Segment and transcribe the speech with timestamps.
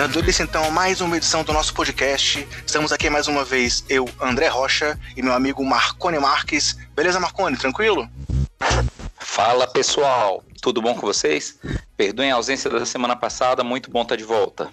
[0.00, 2.48] Dando início então a mais uma edição do nosso podcast.
[2.64, 6.74] Estamos aqui mais uma vez, eu, André Rocha, e meu amigo Marcone Marques.
[6.96, 7.54] Beleza, Marcone?
[7.54, 8.08] Tranquilo?
[9.18, 11.58] Fala pessoal, tudo bom com vocês?
[11.98, 14.70] Perdoem a ausência da semana passada, muito bom estar de volta.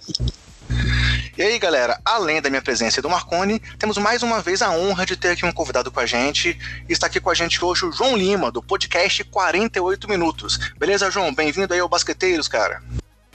[1.38, 4.71] E aí, galera, além da minha presença e do Marcone, temos mais uma vez a
[4.71, 6.57] honra de ter aqui um convidado com a gente.
[6.87, 10.57] Está aqui com a gente hoje o João Lima, do podcast 48 Minutos.
[10.78, 11.36] Beleza, João?
[11.36, 12.82] Bem-vindo aí ao Basqueteiros, cara.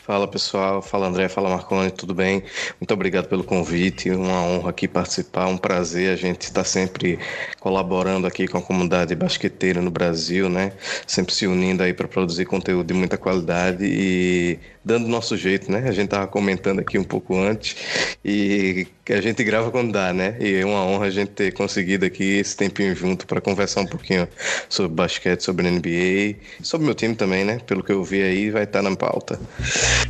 [0.05, 2.43] Fala pessoal, fala André, fala Marconi, tudo bem?
[2.80, 7.20] Muito obrigado pelo convite, uma honra aqui participar, um prazer a gente estar sempre
[7.60, 10.73] colaborando aqui com a comunidade basqueteira no Brasil, né?
[11.07, 15.85] Sempre se unindo aí para produzir conteúdo de muita qualidade e dando nosso jeito, né?
[15.89, 17.77] A gente tava comentando aqui um pouco antes
[18.25, 20.37] e a gente grava quando dá, né?
[20.41, 23.87] E é uma honra a gente ter conseguido aqui esse tempinho junto para conversar um
[23.87, 24.29] pouquinho
[24.69, 27.59] sobre basquete, sobre NBA, sobre meu time também, né?
[27.66, 29.41] Pelo que eu vi aí, vai estar tá na pauta.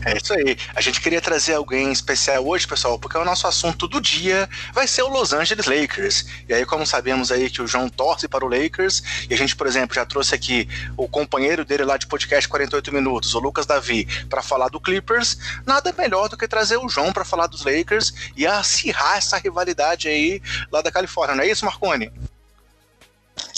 [0.07, 0.57] É isso aí.
[0.75, 4.87] A gente queria trazer alguém especial hoje, pessoal, porque o nosso assunto do dia vai
[4.87, 6.27] ser o Los Angeles Lakers.
[6.49, 9.57] E aí, como sabemos aí que o João torce para o Lakers, e a gente,
[9.57, 13.67] por exemplo, já trouxe aqui o companheiro dele lá de podcast 48 minutos, o Lucas
[13.67, 17.47] Davi, para falar falar do Clippers, nada melhor do que trazer o João para falar
[17.47, 22.13] dos Lakers e acirrar essa rivalidade aí lá da Califórnia, não é isso, Marconi?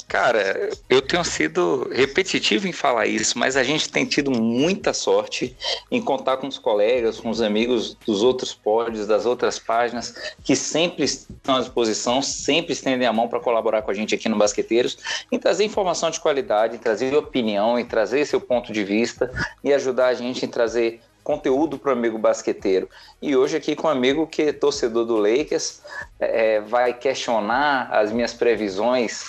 [0.08, 5.56] Cara, eu tenho sido repetitivo em falar isso, mas a gente tem tido muita sorte
[5.90, 10.54] em contar com os colegas, com os amigos dos outros pódios, das outras páginas, que
[10.54, 14.36] sempre estão à disposição, sempre estendem a mão para colaborar com a gente aqui no
[14.36, 14.98] Basqueteiros,
[15.32, 19.32] em trazer informação de qualidade, em trazer opinião, em trazer seu ponto de vista
[19.64, 22.88] e ajudar a gente em trazer conteúdo para o amigo basqueteiro.
[23.20, 25.80] E hoje aqui com um amigo que é torcedor do Lakers,
[26.20, 29.24] é, vai questionar as minhas previsões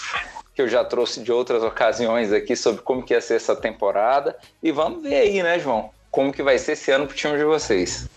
[0.56, 4.38] que eu já trouxe de outras ocasiões aqui sobre como que ia ser essa temporada.
[4.64, 5.92] E vamos ver aí, né, João?
[6.10, 8.08] Como que vai ser esse ano pro time de vocês.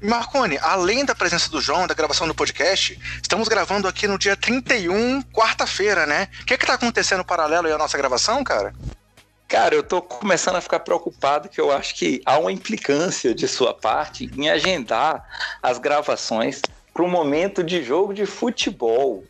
[0.00, 4.36] Marcone, além da presença do João, da gravação do podcast, estamos gravando aqui no dia
[4.36, 6.28] 31, quarta-feira, né?
[6.40, 8.72] O que é que tá acontecendo paralelo aí à nossa gravação, cara?
[9.48, 13.48] Cara, eu tô começando a ficar preocupado que eu acho que há uma implicância de
[13.48, 15.24] sua parte em agendar
[15.60, 16.60] as gravações
[16.98, 19.22] para um momento de jogo de futebol.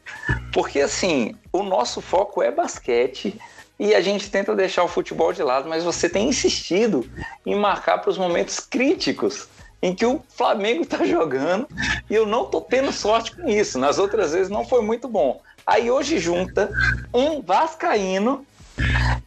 [0.55, 3.39] Porque assim, o nosso foco é basquete
[3.79, 7.07] e a gente tenta deixar o futebol de lado, mas você tem insistido
[7.45, 9.49] em marcar para os momentos críticos
[9.83, 11.69] em que o Flamengo está jogando
[12.09, 13.79] e eu não tô tendo sorte com isso.
[13.79, 15.43] Nas outras vezes não foi muito bom.
[15.67, 16.75] Aí hoje junta
[17.13, 18.47] um vascaíno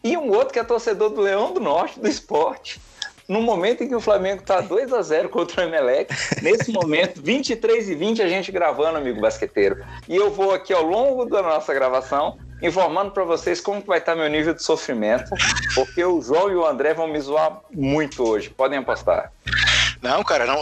[0.04, 2.82] e um outro que é torcedor do Leão do Norte do esporte
[3.32, 7.22] no momento em que o Flamengo está 2 a 0 contra o Emelec, nesse momento,
[7.22, 9.82] 23 e 20, a gente gravando, amigo basqueteiro.
[10.10, 14.12] E eu vou aqui ao longo da nossa gravação informando para vocês como vai estar
[14.12, 15.32] tá meu nível de sofrimento,
[15.74, 19.32] porque o João e o André vão me zoar muito hoje, podem apostar.
[20.02, 20.60] Não, cara, não,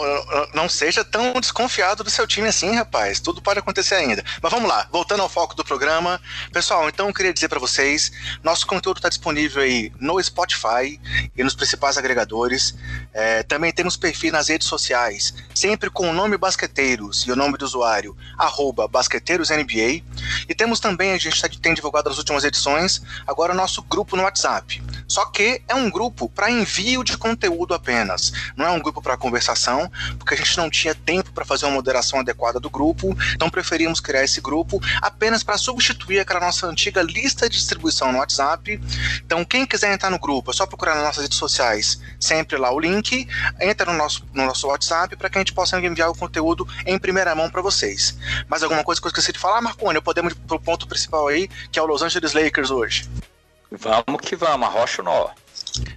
[0.52, 3.20] não seja tão desconfiado do seu time assim, rapaz.
[3.20, 4.22] Tudo pode acontecer ainda.
[4.42, 6.20] Mas vamos lá, voltando ao foco do programa.
[6.52, 8.12] Pessoal, então eu queria dizer para vocês:
[8.42, 11.00] nosso conteúdo está disponível aí no Spotify
[11.34, 12.74] e nos principais agregadores.
[13.12, 17.58] É, também temos perfil nas redes sociais, sempre com o nome Basqueteiros e o nome
[17.58, 20.02] do usuário, arroba BasqueteirosNBA.
[20.48, 24.16] E temos também, a gente tá, tem divulgado nas últimas edições, agora o nosso grupo
[24.16, 24.82] no WhatsApp.
[25.08, 29.16] Só que é um grupo para envio de conteúdo apenas, não é um grupo para
[29.16, 33.50] conversação, porque a gente não tinha tempo para fazer uma moderação adequada do grupo, então
[33.50, 38.80] preferimos criar esse grupo apenas para substituir aquela nossa antiga lista de distribuição no WhatsApp.
[39.24, 42.70] Então, quem quiser entrar no grupo, é só procurar nas nossas redes sociais, sempre lá
[42.72, 42.99] o link,
[43.60, 46.98] entra no nosso, no nosso WhatsApp para que a gente possa enviar o conteúdo em
[46.98, 48.16] primeira mão para vocês.
[48.48, 50.00] Mais alguma coisa que eu esqueci de falar, Marconi?
[50.00, 53.08] Podemos ir pro ponto principal aí, que é o Los Angeles Lakers hoje.
[53.70, 55.30] Vamos que vamos, arrocha o nó.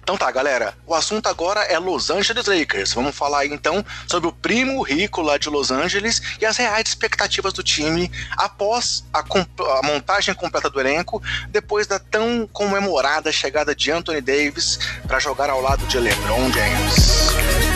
[0.02, 0.74] Então tá, galera.
[0.86, 2.92] O assunto agora é Los Angeles Lakers.
[2.92, 7.52] Vamos falar então sobre o primo rico lá de Los Angeles e as reais expectativas
[7.52, 13.90] do time após a, a montagem completa do elenco, depois da tão comemorada chegada de
[13.90, 17.73] Anthony Davis para jogar ao lado de LeBron James.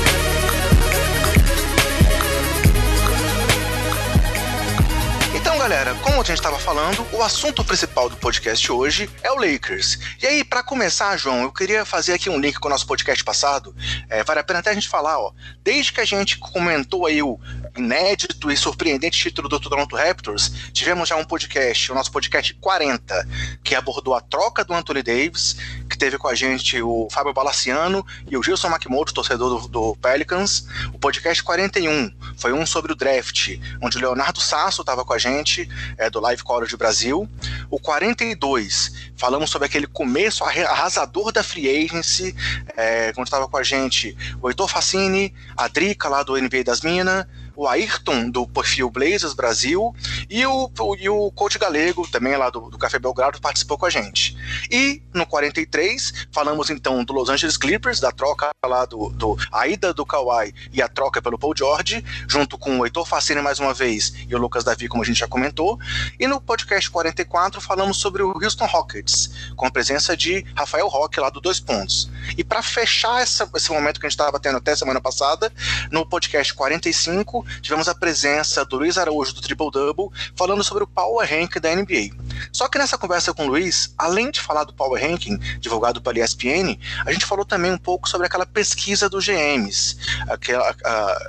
[5.58, 9.98] Galera, como a gente estava falando, o assunto principal do podcast hoje é o Lakers.
[10.22, 13.24] E aí, para começar, João, eu queria fazer aqui um link com o nosso podcast
[13.24, 13.74] passado.
[14.08, 15.32] É, vale a pena até a gente falar, ó.
[15.64, 17.40] Desde que a gente comentou aí o
[17.76, 23.28] inédito e surpreendente título do Toronto Raptors, tivemos já um podcast, o nosso podcast 40,
[23.62, 25.56] que abordou a troca do Anthony Davis,
[25.88, 29.96] que teve com a gente o Fábio Balaciano e o Gilson Makimoto, torcedor do, do
[29.96, 30.66] Pelicans.
[30.92, 35.18] O podcast 41 foi um sobre o draft, onde o Leonardo Sasso estava com a
[35.18, 37.28] gente, é, do Live College Brasil.
[37.70, 42.34] O 42, falamos sobre aquele começo arrasador da Free Agency,
[42.76, 46.80] é, onde estava com a gente o Heitor Facini, a Drica lá do NBA das
[46.80, 47.26] Minas,
[47.58, 49.92] o Ayrton, do perfil Blazers Brasil,
[50.30, 53.90] e o, e o coach galego, também lá do, do Café Belgrado, participou com a
[53.90, 54.36] gente.
[54.70, 59.66] E no 43, falamos então do Los Angeles Clippers, da troca lá do, do a
[59.66, 63.58] ida do Kawhi e a troca pelo Paul George, junto com o Heitor Facine mais
[63.58, 65.80] uma vez e o Lucas Davi, como a gente já comentou.
[66.16, 71.18] E no podcast 44, falamos sobre o Houston Rockets, com a presença de Rafael Roque
[71.18, 72.08] lá do Dois Pontos.
[72.36, 75.52] E para fechar essa, esse momento que a gente estava tendo até semana passada,
[75.90, 80.86] no podcast 45, tivemos a presença do Luiz Araújo do Triple Double falando sobre o
[80.86, 82.10] Power Ranking da NBA.
[82.52, 86.18] Só que nessa conversa com o Luiz, além de falar do Power Ranking divulgado pela
[86.18, 89.96] ESPN, a gente falou também um pouco sobre aquela pesquisa dos GMs,
[90.28, 90.74] aquela,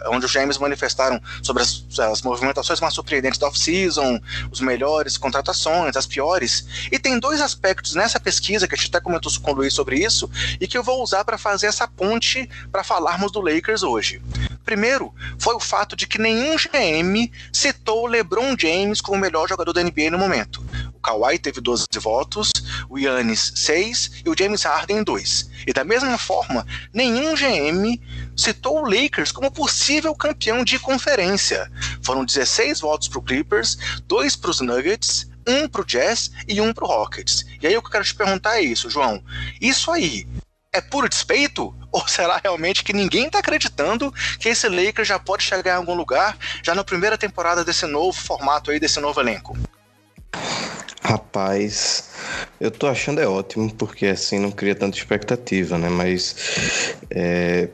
[0.07, 4.19] onde os GMs manifestaram sobre as, as movimentações mais surpreendentes da off-season,
[4.51, 6.89] os melhores contratações, as piores.
[6.91, 9.97] E tem dois aspectos nessa pesquisa que a gente até comentou com o Luiz sobre
[9.97, 10.29] isso
[10.59, 14.21] e que eu vou usar para fazer essa ponte para falarmos do Lakers hoje.
[14.69, 19.73] Primeiro, foi o fato de que nenhum GM citou LeBron James como o melhor jogador
[19.73, 20.63] da NBA no momento.
[20.93, 22.51] O Kawhi teve 12 votos,
[22.87, 25.49] o Yannis 6 e o James Harden 2.
[25.65, 27.99] E da mesma forma, nenhum GM
[28.37, 31.71] citou o Lakers como possível campeão de conferência.
[32.03, 33.75] Foram 16 votos para o Clippers,
[34.05, 37.43] 2 para os Nuggets, um para o Jazz e um para o Rockets.
[37.59, 39.23] E aí o que eu quero te perguntar é isso, João.
[39.59, 40.27] Isso aí
[40.71, 41.75] é puro despeito?
[41.91, 45.95] Ou será realmente que ninguém está acreditando que esse Lakers já pode chegar em algum
[45.95, 49.57] lugar já na primeira temporada desse novo formato aí, desse novo elenco?
[51.01, 52.11] Rapaz,
[52.61, 55.89] eu tô achando é ótimo, porque assim não cria tanta expectativa, né?
[55.89, 56.35] Mas
[57.09, 57.69] é,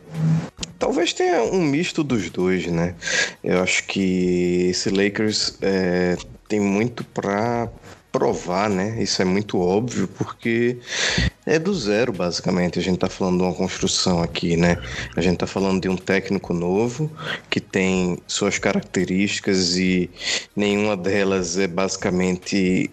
[0.80, 2.96] talvez tenha um misto dos dois, né?
[3.44, 6.16] Eu acho que esse Lakers é,
[6.48, 7.68] tem muito para
[8.16, 8.96] provar, né?
[9.04, 10.78] Isso é muito óbvio, porque
[11.46, 12.80] é do zero, basicamente.
[12.80, 14.78] A gente tá falando de uma construção aqui, né?
[15.18, 17.12] A gente tá falando de um técnico novo
[17.50, 20.10] que tem suas características e
[20.56, 22.90] nenhuma delas é basicamente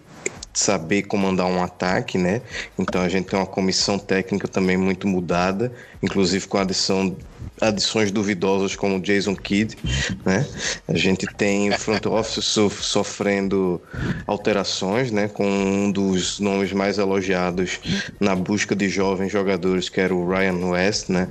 [0.53, 2.43] saber comandar um ataque, né?
[2.77, 5.73] Então a gente tem uma comissão técnica também muito mudada,
[6.03, 7.17] inclusive com a adição
[7.63, 9.77] adições duvidosas como Jason Kidd,
[10.25, 10.45] né?
[10.89, 13.81] A gente tem o front office sofrendo
[14.27, 15.29] alterações, né?
[15.29, 17.81] Com um dos nomes mais elogiados
[18.19, 21.29] na busca de jovens jogadores, que era o Ryan West, né?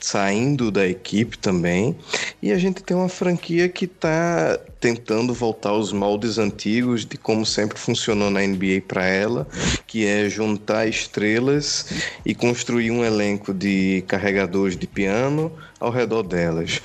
[0.00, 1.94] saindo da equipe também.
[2.42, 7.44] E a gente tem uma franquia que está tentando voltar aos moldes antigos de como
[7.44, 9.46] sempre funcionou na NBA para ela,
[9.86, 11.86] que é juntar estrelas
[12.24, 16.80] e construir um elenco de carregadores de piano ao redor delas.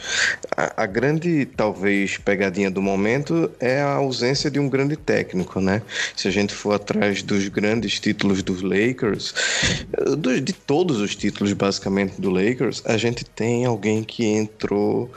[0.55, 5.81] A, a, grande, talvez, pegadinha do momento é a ausência de um grande técnico, né?
[6.15, 9.35] Se a gente for atrás dos grandes títulos dos Lakers,
[10.41, 15.11] de todos os títulos, basicamente, do Lakers, a gente tem alguém que entrou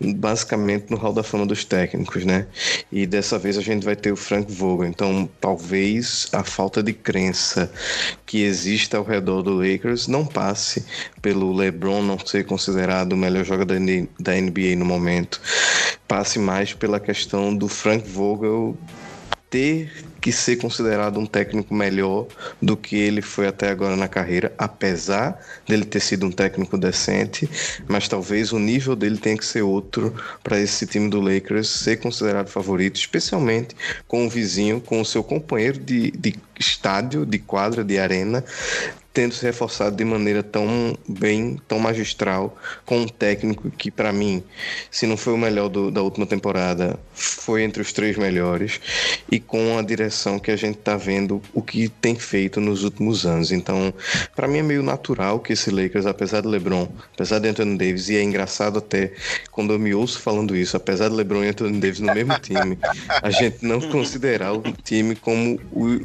[0.00, 2.46] basicamente no hall da fama dos técnicos, né?
[2.90, 4.88] E dessa vez a gente vai ter o Frank Vogel.
[4.88, 7.70] Então, talvez a falta de crença
[8.26, 10.84] que existe ao redor do Lakers não passe
[11.20, 13.78] pelo LeBron não ser considerado melhor jogador
[14.18, 15.40] da NBA no momento,
[16.06, 18.76] passe mais pela questão do Frank Vogel
[19.48, 22.26] ter que ser considerado um técnico melhor
[22.60, 27.48] do que ele foi até agora na carreira, apesar dele ter sido um técnico decente,
[27.88, 31.98] mas talvez o nível dele tenha que ser outro para esse time do Lakers ser
[31.98, 33.74] considerado favorito, especialmente
[34.06, 38.44] com o vizinho, com o seu companheiro de, de estádio, de quadra, de arena,
[39.12, 44.42] tendo se reforçado de maneira tão bem, tão magistral, com um técnico que, para mim,
[44.90, 48.80] se não foi o melhor do, da última temporada, foi entre os três melhores,
[49.30, 53.26] e com a direção que a gente está vendo o que tem feito nos últimos
[53.26, 53.50] anos.
[53.50, 53.92] Então,
[54.36, 58.08] para mim é meio natural que esse Lakers, apesar de LeBron, apesar de Anthony Davis,
[58.08, 59.12] e é engraçado até
[59.50, 62.78] quando eu me ouço falando isso, apesar de LeBron e Anthony Davis no mesmo time,
[63.22, 66.00] a gente não considerar o time como o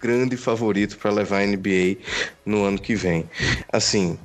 [0.00, 1.96] grande favorito para levar a NBA
[2.44, 3.28] no ano que vem.
[3.72, 4.18] Assim,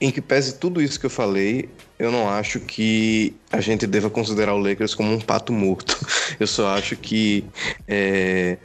[0.00, 1.68] em que pese tudo isso que eu falei,
[1.98, 5.98] eu não acho que a gente deva considerar o Lakers como um pato morto.
[6.38, 7.44] Eu só acho que
[7.88, 8.58] é,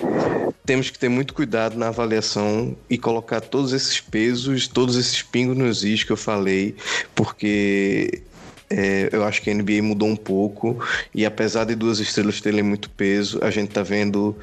[0.65, 5.57] temos que ter muito cuidado na avaliação e colocar todos esses pesos, todos esses pingos
[5.57, 6.75] nos is que eu falei,
[7.15, 8.21] porque
[8.71, 12.63] é, eu acho que a NBA mudou um pouco e apesar de duas estrelas terem
[12.63, 14.35] muito peso, a gente tá vendo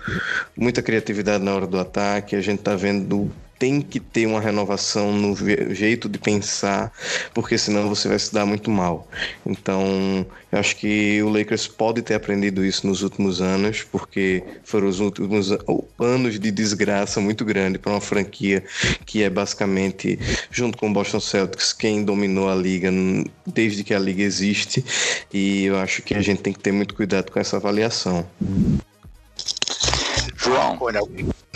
[0.57, 5.13] muita criatividade na hora do ataque, a gente tá vendo tem que ter uma renovação
[5.13, 5.35] no
[5.75, 6.93] jeito de pensar,
[7.35, 9.09] porque senão você vai se dar muito mal.
[9.45, 14.89] Então, eu acho que o Lakers pode ter aprendido isso nos últimos anos, porque foram
[14.89, 15.51] os últimos
[15.99, 18.65] anos de desgraça muito grande para uma franquia
[19.05, 20.19] que é basicamente,
[20.51, 22.91] junto com o Boston Celtics, quem dominou a liga
[23.47, 24.85] desde que a liga existe.
[25.33, 28.27] E eu acho que a gente tem que ter muito cuidado com essa avaliação.
[30.49, 30.79] João.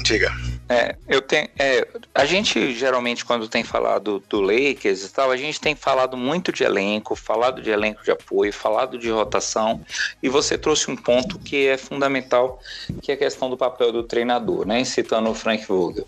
[0.02, 0.32] Diga.
[0.68, 1.48] É, eu tenho.
[1.58, 6.16] É, a gente geralmente, quando tem falado do Lakers e tal, a gente tem falado
[6.16, 9.80] muito de elenco, falado de elenco de apoio, falado de rotação,
[10.22, 12.60] e você trouxe um ponto que é fundamental,
[13.00, 14.82] que é a questão do papel do treinador, né?
[14.84, 16.06] Citando o Frank Vogel.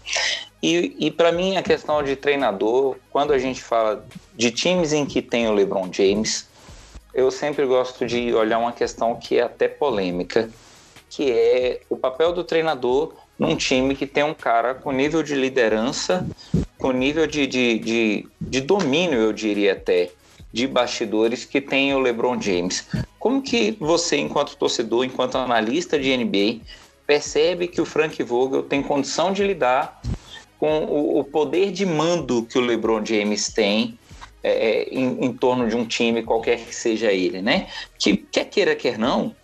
[0.63, 5.05] E, e para mim, a questão de treinador, quando a gente fala de times em
[5.05, 6.49] que tem o LeBron James,
[7.13, 10.51] eu sempre gosto de olhar uma questão que é até polêmica,
[11.15, 15.37] que é o papel do treinador num time que tem um cara com nível de
[15.37, 16.27] liderança,
[16.77, 20.11] com nível de, de, de, de domínio, eu diria até,
[20.53, 22.89] de bastidores que tem o LeBron James.
[23.17, 26.61] Como que você, enquanto torcedor, enquanto analista de NBA,
[27.07, 30.01] percebe que o Frank Vogel tem condição de lidar
[30.59, 33.97] com o, o poder de mando que o LeBron James tem
[34.43, 37.69] é, é em, em, torno de um time, qualquer que seja ele, né?
[37.99, 39.35] Que quer queira, quer não,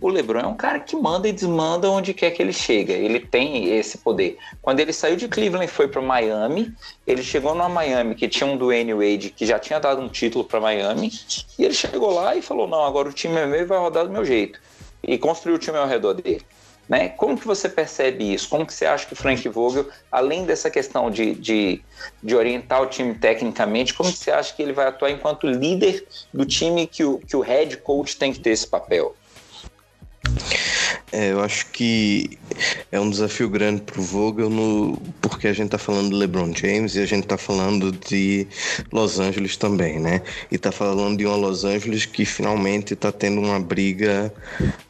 [0.00, 2.92] o LeBron é um cara que manda e desmanda onde quer que ele chega.
[2.92, 4.36] Ele tem esse poder.
[4.60, 6.74] Quando ele saiu de Cleveland e foi para Miami,
[7.06, 10.44] ele chegou numa Miami que tinha um Dwayne Wade que já tinha dado um título
[10.44, 11.12] para Miami,
[11.58, 14.04] e ele chegou lá e falou: "Não, agora o time é meu e vai rodar
[14.04, 14.60] do meu jeito".
[15.02, 16.42] E construiu o time ao redor dele.
[16.88, 17.08] Né?
[17.08, 18.48] Como que você percebe isso?
[18.48, 21.80] Como que você acha que o Frank Vogel, além dessa questão de, de,
[22.22, 26.06] de orientar o time tecnicamente, como que você acha que ele vai atuar enquanto líder
[26.32, 29.16] do time que o, que o head coach tem que ter esse papel?
[31.12, 32.38] É, eu acho que
[32.90, 36.52] é um desafio grande para o Vogel, no, porque a gente está falando de LeBron
[36.54, 38.46] James e a gente está falando de
[38.92, 40.22] Los Angeles também, né?
[40.50, 44.32] E está falando de uma Los Angeles que finalmente está tendo uma briga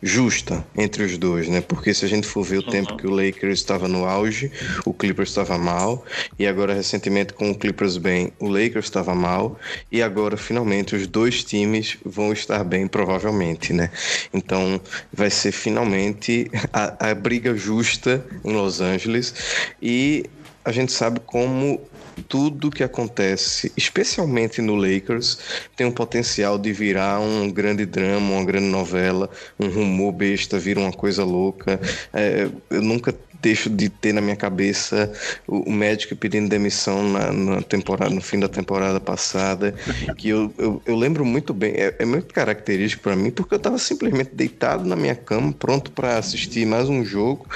[0.03, 1.61] justa entre os dois, né?
[1.61, 2.71] Porque se a gente for ver o uhum.
[2.71, 4.51] tempo que o Lakers estava no auge,
[4.85, 6.05] o Clippers estava mal,
[6.39, 9.59] e agora recentemente com o Clippers bem, o Lakers estava mal,
[9.93, 13.91] e agora finalmente os dois times vão estar bem, provavelmente, né?
[14.33, 14.81] Então
[15.13, 19.35] vai ser finalmente a, a briga justa em Los Angeles
[19.81, 20.25] e
[20.65, 21.81] a gente sabe como
[22.29, 25.39] tudo que acontece, especialmente no Lakers,
[25.77, 29.31] tem um potencial de virar um grande drama, uma grande novela,
[29.61, 31.79] um rumor besta, vira uma coisa louca.
[32.13, 33.15] É, eu nunca
[33.47, 35.13] deixo de ter na minha cabeça
[35.47, 39.73] o, o Magic pedindo demissão na, na, temporada, no fim da temporada passada,
[40.19, 43.59] que eu, eu, eu lembro muito bem, é, é muito característico para mim, porque eu
[43.59, 47.47] estava simplesmente deitado na minha cama, pronto para assistir mais um jogo,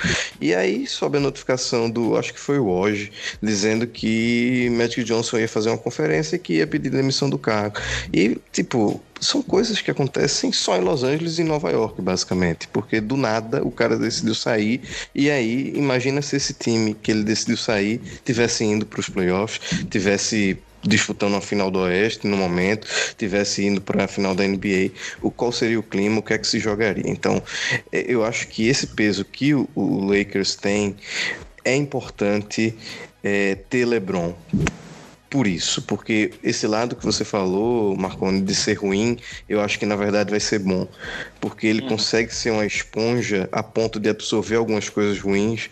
[0.40, 3.11] e aí sobe a notificação do, acho que foi o hoje,
[3.42, 7.80] dizendo que Magic Johnson ia fazer uma conferência e que ia pedir demissão do cargo.
[8.12, 13.00] E, tipo, são coisas que acontecem só em Los Angeles e Nova York, basicamente, porque
[13.00, 14.81] do nada o cara decidiu sair
[15.15, 19.61] e aí imagina se esse time que ele decidiu sair tivesse indo para os playoffs,
[19.91, 22.87] tivesse disputando a final do Oeste no momento,
[23.19, 26.39] tivesse indo para a final da NBA, o qual seria o clima, o que é
[26.39, 27.05] que se jogaria.
[27.07, 27.43] Então,
[27.93, 29.69] é, eu acho que esse peso que o,
[30.07, 30.97] Lakers tem
[31.65, 32.75] é importante
[33.23, 34.35] é, ter LeBron
[35.30, 39.16] por isso, porque esse lado que você falou, Marconi, de ser ruim,
[39.49, 40.88] eu acho que na verdade vai ser bom,
[41.40, 41.90] porque ele uhum.
[41.90, 45.70] consegue ser uma esponja a ponto de absorver algumas coisas ruins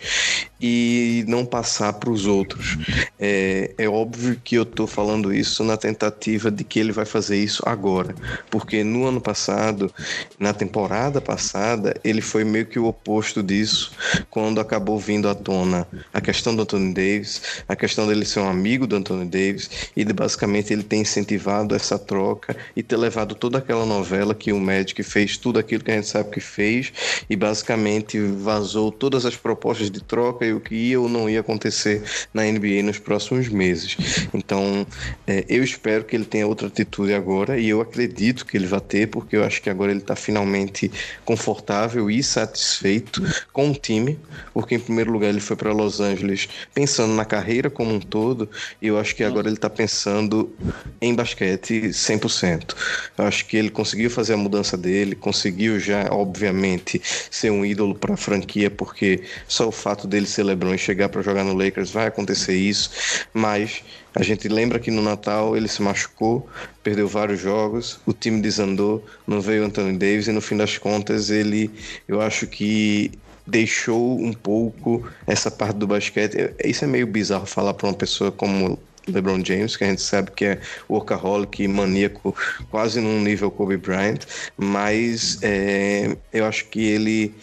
[0.61, 2.77] e não passar para os outros.
[3.19, 7.37] É, é óbvio que eu estou falando isso na tentativa de que ele vai fazer
[7.37, 8.15] isso agora,
[8.51, 9.93] porque no ano passado,
[10.39, 13.93] na temporada passada, ele foi meio que o oposto disso,
[14.31, 18.49] quando acabou vindo à tona a questão do Anthony Davis, a questão dele ser um
[18.49, 23.35] amigo do Anthony Davis, e de, basicamente ele ter incentivado essa troca e ter levado
[23.35, 26.93] toda aquela novela que o Magic fez tudo aquilo que a gente sabe que fez
[27.29, 32.03] e basicamente vazou todas as propostas de troca o que ia ou não ia acontecer
[32.33, 33.97] na NBA nos próximos meses.
[34.33, 34.87] Então,
[35.27, 38.81] é, eu espero que ele tenha outra atitude agora e eu acredito que ele vai
[38.81, 40.91] ter, porque eu acho que agora ele está finalmente
[41.25, 44.19] confortável e satisfeito com o time,
[44.53, 48.49] porque em primeiro lugar ele foi para Los Angeles pensando na carreira como um todo
[48.81, 50.55] e eu acho que agora ele está pensando
[51.01, 52.75] em basquete 100%.
[53.17, 57.01] Eu acho que ele conseguiu fazer a mudança dele, conseguiu já, obviamente,
[57.31, 61.09] ser um ídolo para a franquia, porque só o fato dele ser LeBron e chegar
[61.09, 62.91] para jogar no Lakers vai acontecer isso,
[63.33, 63.83] mas
[64.15, 66.49] a gente lembra que no Natal ele se machucou,
[66.83, 71.31] perdeu vários jogos, o time desandou, não veio Anthony Davis e no fim das contas
[71.31, 71.71] ele,
[72.07, 73.13] eu acho que
[73.47, 76.53] deixou um pouco essa parte do basquete.
[76.65, 78.79] Isso é meio bizarro falar para uma pessoa como
[79.09, 82.35] LeBron James, que a gente sabe que é workaholic e maníaco,
[82.71, 84.21] quase num nível Kobe Bryant,
[84.57, 87.35] mas é, eu acho que ele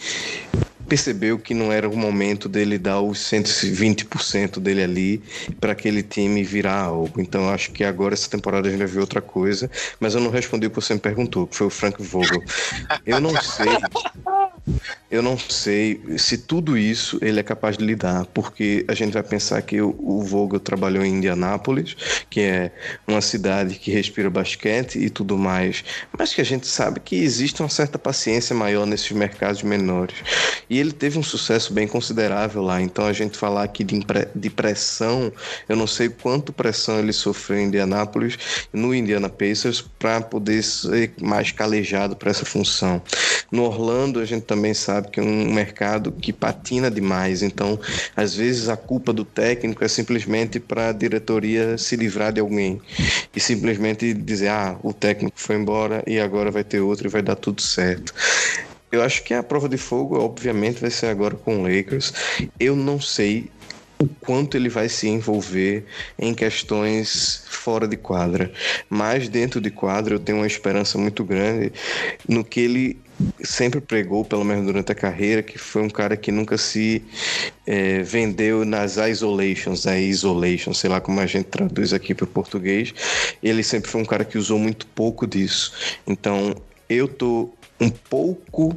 [0.87, 5.23] percebeu que não era o momento dele dar os 120% dele ali
[5.59, 7.19] para aquele time virar algo.
[7.19, 10.31] Então acho que agora essa temporada a gente vai ver outra coisa, mas eu não
[10.31, 12.43] respondi o que você me perguntou, que foi o Frank Vogel.
[13.05, 13.67] Eu não sei
[15.09, 19.23] eu não sei se tudo isso ele é capaz de lidar, porque a gente vai
[19.23, 21.95] pensar que o, Vogel trabalhou em Indianápolis,
[22.29, 22.71] que é
[23.07, 25.83] uma cidade que respira basquete e tudo mais,
[26.17, 30.15] mas que a gente sabe que existe uma certa paciência maior nesses mercados menores.
[30.69, 33.99] E ele teve um sucesso bem considerável lá, então a gente falar aqui de,
[34.35, 35.31] de pressão,
[35.69, 38.37] eu não sei quanto pressão ele sofreu em Indianápolis,
[38.73, 43.01] no Indiana Pacers, para poder ser mais calejado para essa função.
[43.51, 47.79] No Orlando, a gente também sabe que é um mercado que patina demais, então
[48.15, 52.81] às vezes a culpa do técnico é simplesmente para a diretoria se livrar de alguém
[53.35, 57.21] e simplesmente dizer: ah, o técnico foi embora e agora vai ter outro e vai
[57.21, 58.13] dar tudo certo.
[58.91, 62.13] Eu acho que a prova de fogo, obviamente, vai ser agora com o Lakers.
[62.57, 63.49] Eu não sei
[63.99, 65.85] o quanto ele vai se envolver
[66.19, 68.51] em questões fora de quadra.
[68.89, 71.71] Mas dentro de quadra eu tenho uma esperança muito grande
[72.27, 72.97] no que ele
[73.43, 77.03] sempre pregou, pelo menos durante a carreira, que foi um cara que nunca se
[77.65, 82.27] é, vendeu nas isolations, a isolation, sei lá como a gente traduz aqui para o
[82.27, 82.93] português.
[83.41, 85.73] Ele sempre foi um cara que usou muito pouco disso.
[86.05, 86.55] Então
[86.89, 88.75] eu tô um pouco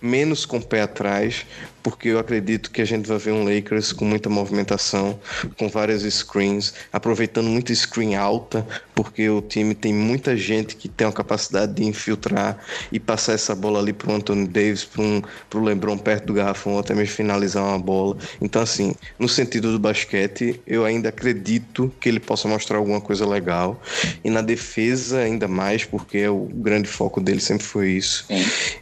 [0.00, 1.46] menos com o pé atrás
[1.86, 5.16] porque eu acredito que a gente vai ver um Lakers com muita movimentação,
[5.56, 11.06] com várias screens, aproveitando muito screen alta, porque o time tem muita gente que tem
[11.06, 12.58] a capacidade de infiltrar
[12.90, 15.22] e passar essa bola ali para o Anthony Davis, para um,
[15.54, 18.16] o LeBron perto do garrafão, ou até mesmo finalizar uma bola.
[18.40, 23.24] Então, assim, no sentido do basquete, eu ainda acredito que ele possa mostrar alguma coisa
[23.24, 23.80] legal.
[24.24, 28.26] E na defesa, ainda mais, porque o grande foco dele sempre foi isso.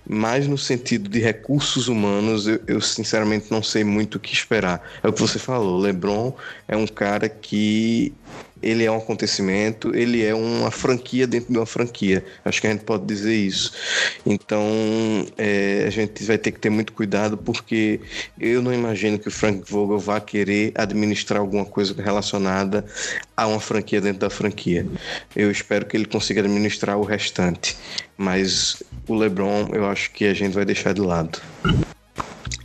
[0.08, 4.82] Mas no sentido de recursos humanos, eu, eu sinceramente não sei muito o que esperar.
[5.02, 6.32] É o que você falou, LeBron
[6.68, 8.12] é um cara que
[8.64, 12.24] ele é um acontecimento, ele é uma franquia dentro de uma franquia.
[12.44, 13.72] Acho que a gente pode dizer isso.
[14.24, 14.64] Então,
[15.36, 18.00] é, a gente vai ter que ter muito cuidado, porque
[18.40, 22.86] eu não imagino que o Frank Vogel vá querer administrar alguma coisa relacionada
[23.36, 24.86] a uma franquia dentro da franquia.
[25.36, 27.76] Eu espero que ele consiga administrar o restante.
[28.16, 31.40] Mas o LeBron, eu acho que a gente vai deixar de lado.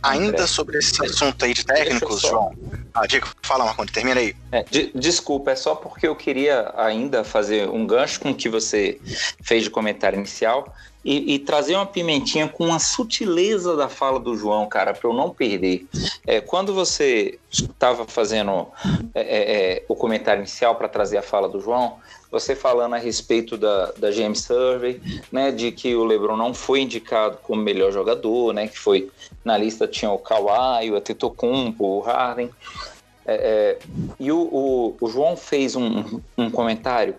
[0.02, 2.52] Ainda sobre esse assunto aí de técnicos, João.
[2.94, 4.34] Ah, Diego, fala, Marconi, termina aí.
[4.50, 8.48] É, de, desculpa, é só porque eu queria ainda fazer um gancho com o que
[8.48, 9.00] você
[9.42, 14.36] fez de comentário inicial e, e trazer uma pimentinha com uma sutileza da fala do
[14.36, 15.86] João, cara, para eu não perder.
[16.26, 18.66] É, quando você estava fazendo
[19.14, 21.96] é, é, é, o comentário inicial para trazer a fala do João,
[22.30, 25.00] você falando a respeito da, da GM Survey,
[25.32, 29.10] né, de que o LeBron não foi indicado como melhor jogador, né, que foi
[29.44, 32.50] na lista tinha o Kawhi, o Atetokounmpo, o Harden.
[33.26, 33.78] É, é,
[34.18, 37.14] e o, o, o, João fez um, um comentário.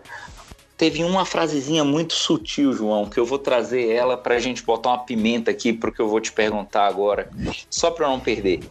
[0.81, 4.89] Teve uma frasezinha muito sutil, João, que eu vou trazer ela para a gente botar
[4.89, 7.29] uma pimenta aqui para o que eu vou te perguntar agora,
[7.69, 8.61] só para não perder.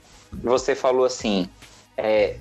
[0.42, 1.49] Você falou assim:
[1.96, 2.35] é,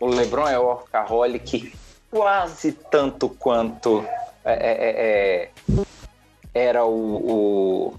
[0.00, 1.70] o LeBron é workaholic
[2.10, 4.02] quase tanto quanto
[4.42, 5.50] é, é, é,
[6.54, 7.94] é era o, o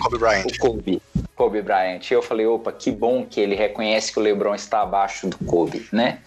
[0.00, 0.46] Kobe Bryant.
[0.46, 1.02] O Kobe.
[1.42, 2.08] Kobe Bryant.
[2.08, 5.84] Eu falei, opa, que bom que ele reconhece que o LeBron está abaixo do Kobe,
[5.90, 6.20] né?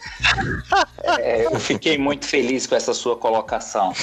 [1.20, 3.94] é, eu fiquei muito feliz com essa sua colocação.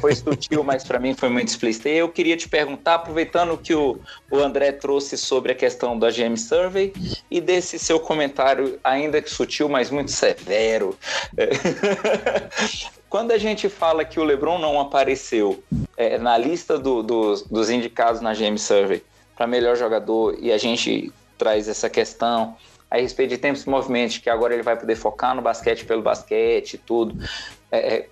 [0.00, 1.88] Foi sutil, mas para mim foi muito explícito.
[1.88, 3.98] E eu queria te perguntar, aproveitando que o,
[4.30, 6.92] o André trouxe sobre a questão da GM Survey
[7.28, 10.96] e desse seu comentário, ainda que sutil, mas muito severo.
[13.10, 15.64] Quando a gente fala que o LeBron não apareceu
[15.96, 19.02] é, na lista do, do, dos indicados na GM Survey,
[19.40, 22.54] para melhor jogador e a gente traz essa questão
[22.90, 26.02] a respeito de tempos e movimentos, que agora ele vai poder focar no basquete pelo
[26.02, 27.26] basquete e tudo.
[27.72, 28.08] É, é,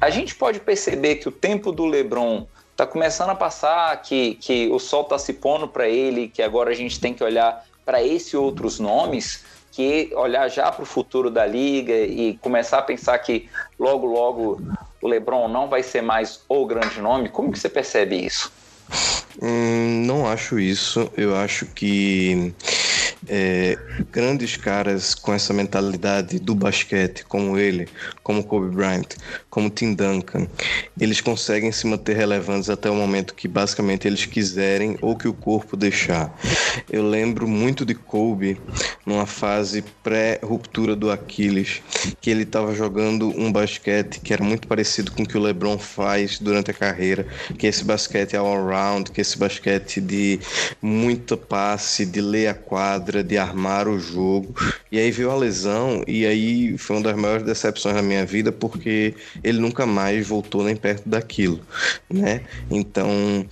[0.00, 4.68] a gente pode perceber que o tempo do LeBron está começando a passar, que, que
[4.68, 8.00] o sol está se pondo para ele, que agora a gente tem que olhar para
[8.00, 13.18] esses outros nomes, que olhar já para o futuro da liga e começar a pensar
[13.18, 14.62] que logo, logo
[15.00, 17.28] o LeBron não vai ser mais o grande nome.
[17.30, 18.61] Como que você percebe isso?
[19.40, 21.10] Hum, não acho isso.
[21.16, 22.52] Eu acho que
[23.28, 23.78] é,
[24.10, 27.88] grandes caras com essa mentalidade do basquete, como ele,
[28.22, 29.16] como Kobe Bryant,
[29.48, 30.46] como Tim Duncan,
[31.00, 35.32] eles conseguem se manter relevantes até o momento que basicamente eles quiserem ou que o
[35.32, 36.34] corpo deixar.
[36.90, 38.60] Eu lembro muito de Kobe
[39.04, 41.82] numa fase pré-ruptura do Aquiles,
[42.20, 45.78] que ele estava jogando um basquete que era muito parecido com o que o LeBron
[45.78, 47.26] faz durante a carreira,
[47.58, 50.40] que é esse basquete all-around, que é esse basquete de
[50.80, 54.54] muita passe, de ler a quadra, de armar o jogo.
[54.92, 58.52] E aí veio a lesão, e aí foi uma das maiores decepções da minha vida,
[58.52, 61.60] porque ele nunca mais voltou nem perto daquilo,
[62.08, 62.42] né?
[62.70, 63.44] Então,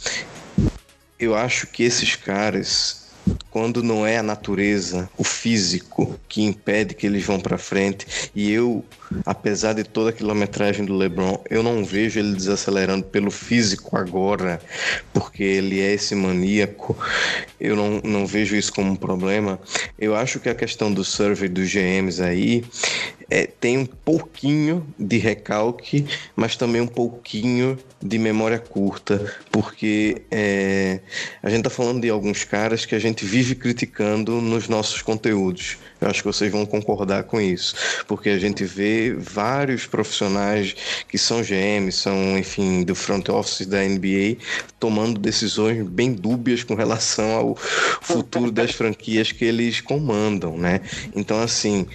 [1.19, 3.11] eu acho que esses caras
[3.51, 8.31] quando não é a natureza, o físico que impede que eles vão para frente.
[8.35, 8.85] E eu,
[9.27, 14.61] apesar de toda a quilometragem do LeBron, eu não vejo ele desacelerando pelo físico agora,
[15.13, 16.97] porque ele é esse maníaco.
[17.61, 19.59] Eu não, não vejo isso como um problema.
[19.99, 22.65] Eu acho que a questão do survey dos GMs aí
[23.31, 31.01] é, tem um pouquinho de recalque, mas também um pouquinho de memória curta, porque é,
[31.43, 35.79] a gente está falando de alguns caras que a gente vive criticando nos nossos conteúdos.
[36.01, 37.75] Eu acho que vocês vão concordar com isso,
[38.07, 40.75] porque a gente vê vários profissionais
[41.09, 44.37] que são GM, são, enfim, do front office da NBA,
[44.79, 50.81] tomando decisões bem dúbias com relação ao futuro das franquias que eles comandam, né?
[51.15, 51.87] Então, assim,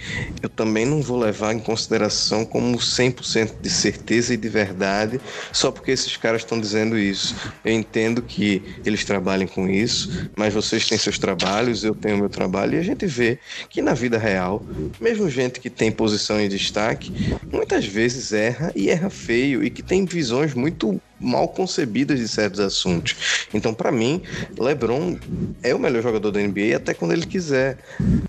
[0.42, 5.20] eu também não vou levar em consideração como 100% de certeza e de verdade
[5.52, 7.34] só porque esses caras estão dizendo isso.
[7.64, 12.28] Eu entendo que eles trabalhem com isso, mas vocês têm seus trabalhos, eu tenho meu
[12.28, 13.38] trabalho, e a gente vê
[13.68, 14.64] que na vida real,
[15.00, 17.12] mesmo gente que tem posição em destaque,
[17.50, 22.60] muitas vezes erra e erra feio e que tem visões muito mal concebidas de certos
[22.60, 23.48] assuntos.
[23.52, 24.22] Então, para mim,
[24.58, 25.18] LeBron
[25.62, 27.78] é o melhor jogador da NBA até quando ele quiser,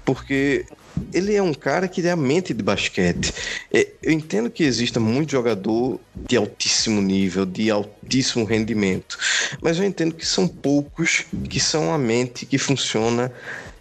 [0.06, 0.66] porque
[1.14, 3.34] ele é um cara que é a mente de basquete.
[3.72, 9.18] É, eu entendo que exista muito jogador de altíssimo nível, de altíssimo rendimento,
[9.62, 13.32] mas eu entendo que são poucos que são a mente que funciona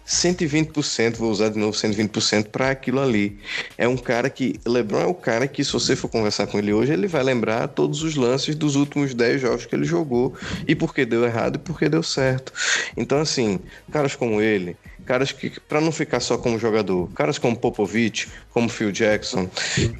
[0.07, 3.37] 120%, vou usar de novo 120% para aquilo ali.
[3.77, 4.57] É um cara que.
[4.65, 7.67] LeBron é o cara que, se você for conversar com ele hoje, ele vai lembrar
[7.67, 10.33] todos os lances dos últimos 10 jogos que ele jogou
[10.65, 12.53] e por que deu errado e por que deu certo.
[12.95, 13.59] Então, assim,
[13.91, 18.69] caras como ele, caras que, para não ficar só como jogador, caras como Popovich, como
[18.69, 19.49] Phil Jackson,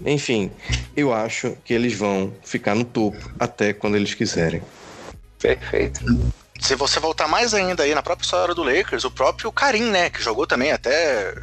[0.05, 0.49] enfim,
[0.95, 4.61] eu acho que eles vão ficar no topo até quando eles quiserem.
[5.37, 6.01] Perfeito
[6.59, 10.09] se você voltar mais ainda aí na própria história do Lakers, o próprio Karim, né,
[10.09, 11.33] que jogou também até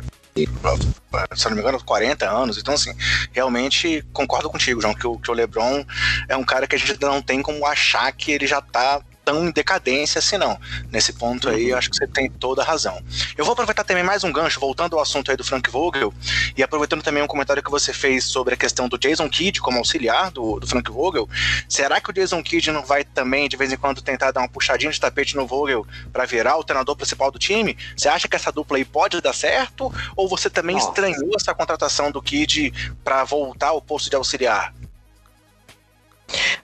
[1.36, 2.58] se não me engano, 40 anos.
[2.58, 2.92] Então, assim,
[3.32, 5.84] realmente concordo contigo, João, que o, que o LeBron
[6.28, 9.46] é um cara que a gente não tem como achar que ele já tá tão
[9.48, 10.58] em decadência assim, não.
[10.90, 13.00] Nesse ponto aí, eu acho que você tem toda a razão.
[13.36, 16.12] Eu vou aproveitar também mais um gancho, voltando ao assunto aí do Frank Vogel,
[16.56, 19.78] e aproveitando também um comentário que você fez sobre a questão do Jason Kidd como
[19.78, 21.28] auxiliar do, do Frank Vogel.
[21.68, 24.48] Será que o Jason Kidd não vai também, de vez em quando, tentar dar uma
[24.48, 27.76] puxadinha de tapete no Vogel para virar o treinador principal do time?
[27.96, 29.92] Você acha que essa dupla aí pode dar certo?
[30.16, 30.88] Ou você também Nossa.
[30.88, 34.72] estranhou essa contratação do Kidd para voltar ao posto de auxiliar?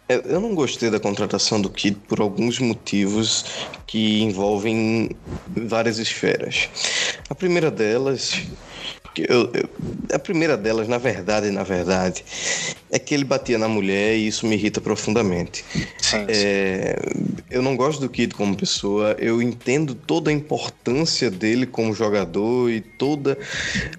[0.09, 3.45] É, eu não gostei da contratação do Kid por alguns motivos
[3.87, 5.11] que envolvem
[5.47, 6.69] várias esferas.
[7.29, 8.43] A primeira delas
[9.17, 9.69] eu, eu,
[10.13, 12.25] a primeira delas, na verdade, na verdade,
[12.91, 15.65] é que ele batia na mulher e isso me irrita profundamente.
[15.99, 16.97] Sim, é,
[17.51, 22.71] eu não gosto do Kid como pessoa, eu entendo toda a importância dele como jogador
[22.71, 23.37] e toda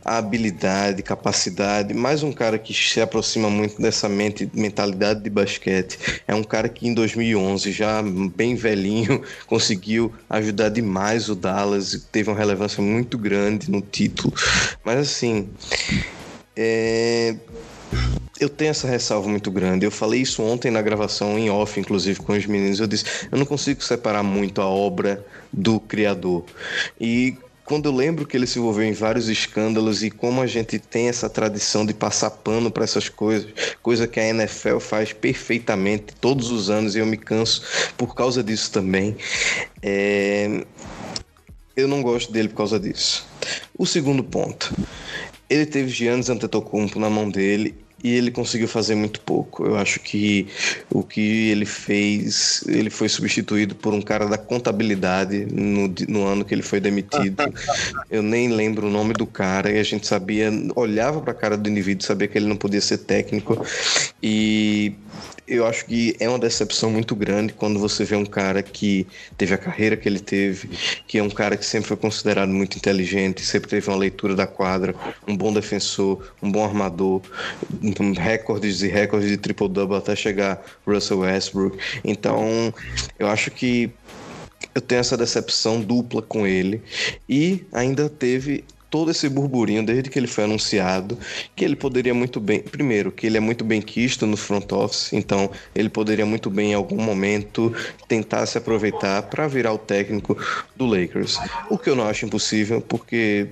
[0.04, 1.93] a habilidade, capacidade.
[1.93, 5.97] Mais um cara que se aproxima muito dessa mente, mentalidade de basquete.
[6.28, 8.02] É um cara que em 2011, já
[8.36, 14.34] bem velhinho, conseguiu ajudar demais o Dallas, teve uma relevância muito grande no título.
[14.84, 15.50] Mas assim,
[16.56, 17.36] é,
[18.40, 19.86] eu tenho essa ressalva muito grande.
[19.86, 22.80] Eu falei isso ontem na gravação em off, inclusive com os meninos.
[22.80, 26.44] Eu disse: eu não consigo separar muito a obra do criador.
[27.00, 30.80] E quando eu lembro que ele se envolveu em vários escândalos e como a gente
[30.80, 33.50] tem essa tradição de passar pano para essas coisas,
[33.82, 37.62] coisa que a NFL faz perfeitamente todos os anos e eu me canso
[37.98, 39.16] por causa disso também.
[39.82, 40.66] É...
[41.78, 43.31] Eu não gosto dele por causa disso.
[43.77, 44.73] O segundo ponto.
[45.49, 49.65] Ele teve Giannis Antetokounmpo na mão dele e ele conseguiu fazer muito pouco.
[49.65, 50.47] Eu acho que
[50.89, 56.43] o que ele fez, ele foi substituído por um cara da contabilidade no, no ano
[56.43, 57.36] que ele foi demitido.
[58.10, 61.58] Eu nem lembro o nome do cara e a gente sabia, olhava para a cara
[61.58, 63.63] do indivíduo, sabia que ele não podia ser técnico
[64.21, 64.93] e
[65.52, 69.06] eu acho que é uma decepção muito grande quando você vê um cara que
[69.38, 70.70] teve a carreira que ele teve,
[71.06, 74.48] que é um cara que sempre foi considerado muito inteligente, sempre teve uma leitura da
[74.48, 74.96] quadra,
[75.28, 77.22] um bom defensor, um bom armador,
[78.18, 81.78] recordes e recordes de triple-double até chegar Russell Westbrook.
[82.02, 82.74] Então,
[83.20, 83.92] eu acho que
[84.74, 86.82] eu tenho essa decepção dupla com ele
[87.28, 91.17] e ainda teve todo esse burburinho desde que ele foi anunciado,
[91.56, 95.13] que ele poderia muito bem, primeiro, que ele é muito bem quisto no front office,
[95.13, 97.73] então ele poderia muito bem em algum momento
[98.08, 100.38] tentar se aproveitar para virar o técnico
[100.75, 101.39] do Lakers.
[101.69, 103.47] O que eu não acho impossível, porque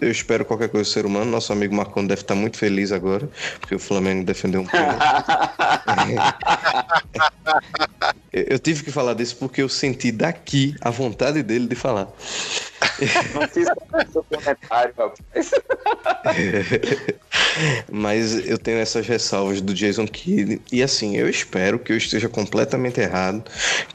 [0.00, 1.28] eu espero qualquer coisa do ser humano.
[1.30, 3.28] Nosso amigo Marcon deve estar muito feliz agora,
[3.60, 4.86] porque o Flamengo defendeu um pouco.
[8.48, 12.08] eu tive que falar disso porque eu senti daqui a vontade dele de falar.
[13.34, 13.68] Não fiz
[14.12, 15.50] seu comentário, rapaz.
[17.90, 20.60] Mas eu tenho essas ressalvas do Jason Kidd.
[20.70, 23.44] E assim, eu espero que eu esteja completamente errado,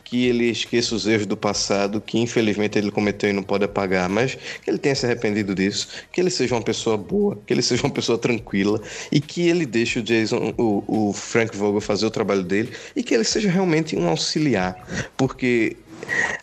[0.04, 4.10] que ele esqueça os erros do passado, que infelizmente ele cometeu e não pode apagar,
[4.10, 7.62] mas que ele tenha se arrependido disso, que ele seja uma pessoa boa, que ele
[7.62, 12.06] seja uma pessoa tranquila e que ele deixe o Jason, o, o Frank Vogel fazer
[12.06, 14.76] o trabalho dele e que ele seja realmente um auxiliar,
[15.18, 15.78] porque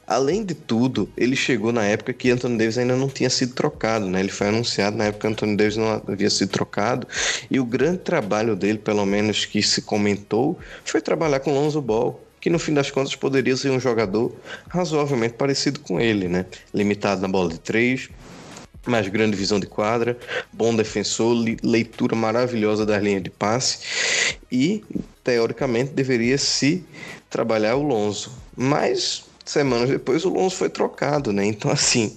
[0.07, 4.07] Além de tudo, ele chegou na época que Anthony Davis ainda não tinha sido trocado,
[4.07, 4.21] né?
[4.21, 7.09] Ele foi anunciado na época que Anthony Davis não havia sido trocado.
[7.51, 12.23] E o grande trabalho dele, pelo menos que se comentou, foi trabalhar com Lonzo Ball,
[12.41, 14.33] que no fim das contas poderia ser um jogador
[14.69, 16.47] razoavelmente parecido com ele, né?
[16.73, 18.09] Limitado na bola de três,
[18.87, 20.17] mais grande visão de quadra,
[20.53, 23.81] bom defensor, leitura maravilhosa das linhas de passe
[24.51, 24.85] e
[25.23, 26.85] teoricamente deveria se
[27.31, 28.33] trabalhar o Lonzo.
[28.57, 31.45] Mas semanas depois o Lonzo foi trocado, né?
[31.45, 32.17] Então, assim,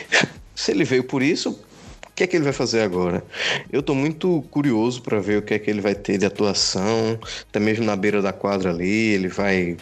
[0.54, 3.22] se ele veio por isso, o que é que ele vai fazer agora?
[3.70, 7.18] Eu estou muito curioso para ver o que é que ele vai ter de atuação,
[7.48, 9.76] até mesmo na beira da quadra ali, ele vai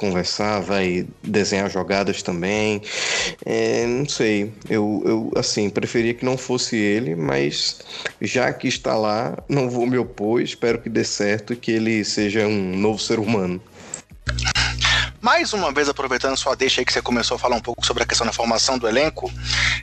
[0.00, 2.80] conversar, vai desenhar jogadas também.
[3.44, 7.80] É, não sei, eu, eu assim, preferia que não fosse ele, mas
[8.18, 12.02] já que está lá, não vou me opor, espero que dê certo e que ele
[12.02, 13.60] seja um novo ser humano.
[15.20, 18.02] Mais uma vez, aproveitando sua deixa aí que você começou a falar um pouco sobre
[18.02, 19.30] a questão da formação do elenco,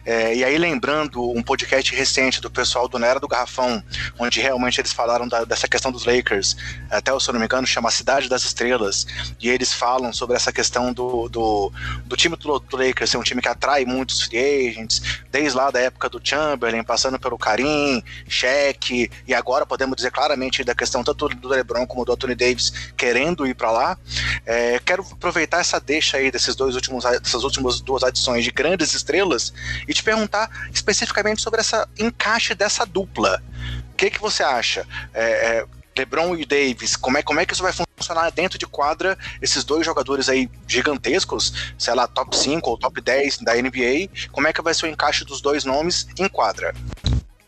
[0.03, 3.83] é, e aí lembrando um podcast recente do pessoal do Nera do Garrafão,
[4.17, 6.57] onde realmente eles falaram da, dessa questão dos Lakers,
[6.89, 9.05] até se eu não me engano chama Cidade das Estrelas,
[9.39, 11.71] e eles falam sobre essa questão do, do,
[12.05, 15.69] do time do, do, Lakers ser um time que atrai muitos free agents, desde lá
[15.69, 21.03] da época do Chamberlain, passando pelo Karim, Shaq, e agora podemos dizer claramente da questão
[21.03, 23.97] tanto do LeBron como do Anthony Davis querendo ir para lá.
[24.43, 28.93] É, quero aproveitar essa deixa aí desses dois últimos, dessas últimas duas adições de grandes
[28.93, 29.53] estrelas
[29.87, 33.43] e te perguntar especificamente sobre essa encaixe dessa dupla.
[33.91, 34.87] O que, que você acha?
[35.13, 35.65] É, é,
[35.97, 39.63] LeBron e Davis, como é, como é que isso vai funcionar dentro de quadra, esses
[39.63, 44.53] dois jogadores aí gigantescos, sei lá, top 5 ou top 10 da NBA, como é
[44.53, 46.73] que vai ser o encaixe dos dois nomes em quadra?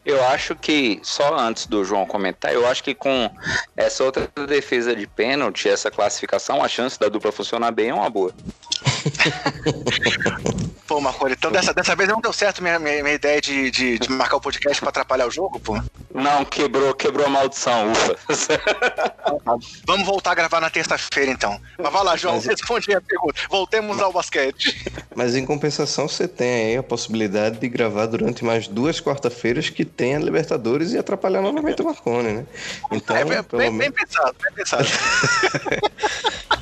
[0.09, 3.29] Eu acho que, só antes do João comentar, eu acho que com
[3.77, 8.09] essa outra defesa de pênalti, essa classificação, a chance da dupla funcionar bem é uma
[8.09, 8.33] boa.
[10.87, 13.99] pô, Marconi, então dessa, dessa vez não deu certo minha, minha, minha ideia de, de,
[13.99, 15.79] de, marcar o podcast pra atrapalhar o jogo, pô?
[16.19, 18.17] Não, quebrou, quebrou a maldição, ufa.
[19.85, 21.59] Vamos voltar a gravar na terça-feira, então.
[21.77, 22.45] Mas vai lá, João, Mas...
[22.45, 23.41] responde a pergunta.
[23.49, 24.91] Voltemos ao basquete.
[25.15, 29.85] Mas em compensação, você tem aí a possibilidade de gravar durante mais duas quarta-feiras que
[29.85, 32.45] tem a Libertadores e atrapalhar novamente o Marconi, né?
[32.91, 34.87] Então, é, bem, bem, bem pensado, bem pensado.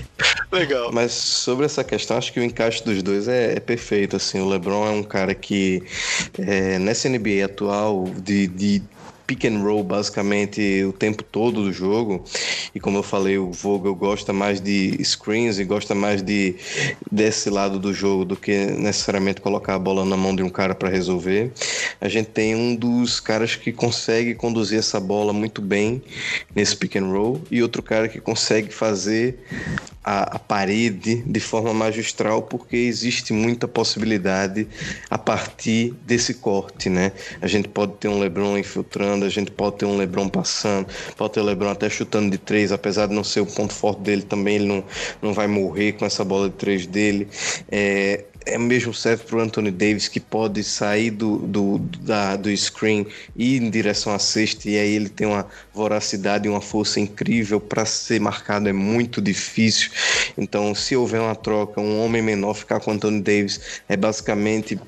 [0.52, 0.92] Legal.
[0.92, 4.16] Mas sobre essa questão, acho que o encaixe dos dois é, é perfeito.
[4.16, 5.84] Assim, o LeBron é um cara que
[6.40, 8.82] é, nessa NBA atual de, de
[9.28, 12.24] pick and roll basicamente o tempo todo do jogo.
[12.74, 16.56] E como eu falei, o Vogel gosta mais de screens e gosta mais de
[17.12, 20.74] desse lado do jogo do que necessariamente colocar a bola na mão de um cara
[20.74, 21.52] para resolver.
[22.00, 26.02] A gente tem um dos caras que consegue conduzir essa bola muito bem
[26.56, 29.40] nesse pick and roll e outro cara que consegue fazer
[30.04, 34.66] a, a parede de forma magistral porque existe muita possibilidade
[35.10, 37.12] a partir desse corte, né?
[37.42, 41.34] A gente pode ter um LeBron infiltrando a gente pode ter um LeBron passando, pode
[41.34, 44.22] ter o LeBron até chutando de três, apesar de não ser o ponto forte dele
[44.22, 44.84] também, ele não,
[45.22, 47.28] não vai morrer com essa bola de três dele.
[47.72, 52.56] É, é mesmo serve para o Anthony Davis que pode sair do, do, da, do
[52.56, 56.62] screen e ir em direção à cesta e aí ele tem uma voracidade e uma
[56.62, 59.92] força incrível para ser marcado é muito difícil
[60.38, 64.80] então se houver uma troca um homem menor ficar com o Anthony Davis é basicamente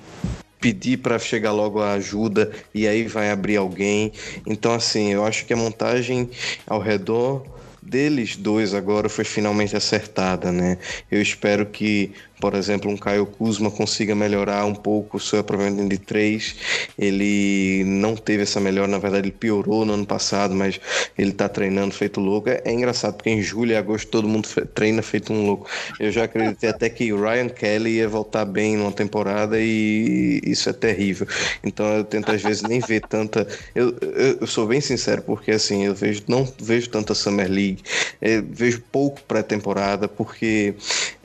[0.59, 4.11] pedir para chegar logo a ajuda e aí vai abrir alguém.
[4.45, 6.29] Então, assim, eu acho que a montagem
[6.67, 7.45] ao redor
[7.81, 10.77] deles dois agora foi finalmente acertada, né?
[11.09, 15.89] Eu espero que por exemplo, um Caio Kuzma consiga melhorar um pouco o seu aproveitamento
[15.89, 16.55] de três.
[16.97, 20.79] Ele não teve essa melhora, na verdade, ele piorou no ano passado, mas
[21.17, 22.49] ele tá treinando feito louco.
[22.49, 25.69] É, é engraçado, porque em julho e agosto todo mundo treina feito um louco.
[25.99, 30.69] Eu já acreditei até que o Ryan Kelly ia voltar bem numa temporada e isso
[30.69, 31.27] é terrível.
[31.63, 33.45] Então eu tento às vezes nem ver tanta.
[33.75, 37.83] Eu, eu, eu sou bem sincero, porque assim, eu vejo, não vejo tanta Summer League,
[38.21, 40.73] eu vejo pouco pré-temporada, porque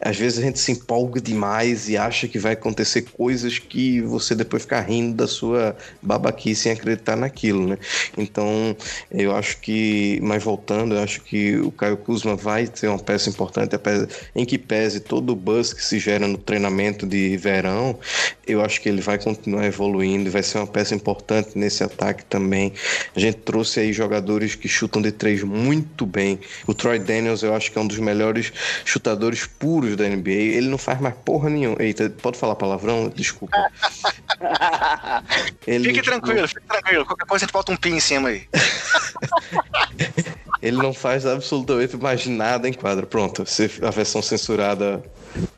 [0.04, 4.34] às vezes a gente se empolga demais e acha que vai acontecer coisas que você
[4.34, 7.78] depois fica rindo da sua babaquice sem acreditar naquilo, né?
[8.18, 8.76] Então,
[9.10, 13.30] eu acho que, mas voltando, eu acho que o Caio Kuzma vai ser uma peça
[13.30, 13.74] importante,
[14.36, 17.98] em que pese todo o buzz que se gera no treinamento de verão,
[18.46, 22.24] eu acho que ele vai continuar evoluindo e vai ser uma peça importante nesse ataque
[22.26, 22.74] também.
[23.16, 26.38] A gente trouxe aí jogadores que chutam de três muito bem.
[26.66, 28.52] O Troy Daniels, eu acho que é um dos melhores
[28.84, 30.30] chutadores puros da NBA.
[30.30, 31.76] Ele não faz mais porra nenhuma.
[31.80, 33.08] Eita, pode falar palavrão?
[33.08, 33.56] Desculpa.
[35.66, 37.06] Ele fique tranquilo, fique tranquilo.
[37.06, 38.46] Qualquer coisa a gente bota um pin em cima aí.
[40.62, 43.06] Ele não faz absolutamente mais nada em quadro.
[43.06, 43.44] Pronto,
[43.82, 45.04] a versão censurada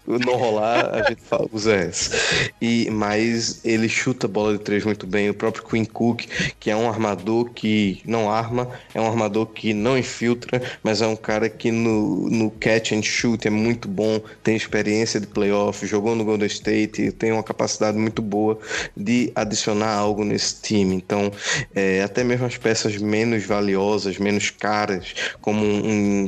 [0.07, 2.16] não rolar, a gente fala, usa essa.
[2.61, 5.29] E, mas ele chuta a bola de três muito bem.
[5.31, 6.25] O próprio Queen Cook,
[6.59, 11.07] que é um armador que não arma, é um armador que não infiltra, mas é
[11.07, 15.87] um cara que no, no catch and shoot é muito bom, tem experiência de playoff,
[15.87, 18.59] jogou no Golden State, tem uma capacidade muito boa
[18.97, 20.95] de adicionar algo nesse time.
[20.95, 21.33] Então,
[21.75, 26.27] é, até mesmo as peças menos valiosas, menos caras, como um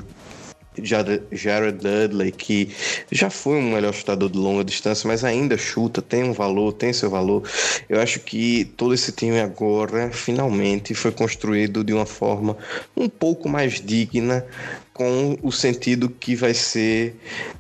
[0.85, 2.71] Jared Dudley, que
[3.11, 6.93] já foi um melhor chutador de longa distância, mas ainda chuta, tem um valor, tem
[6.93, 7.43] seu valor.
[7.89, 12.57] Eu acho que todo esse time agora, finalmente, foi construído de uma forma
[12.97, 14.45] um pouco mais digna,
[14.93, 17.15] com o sentido que vai ser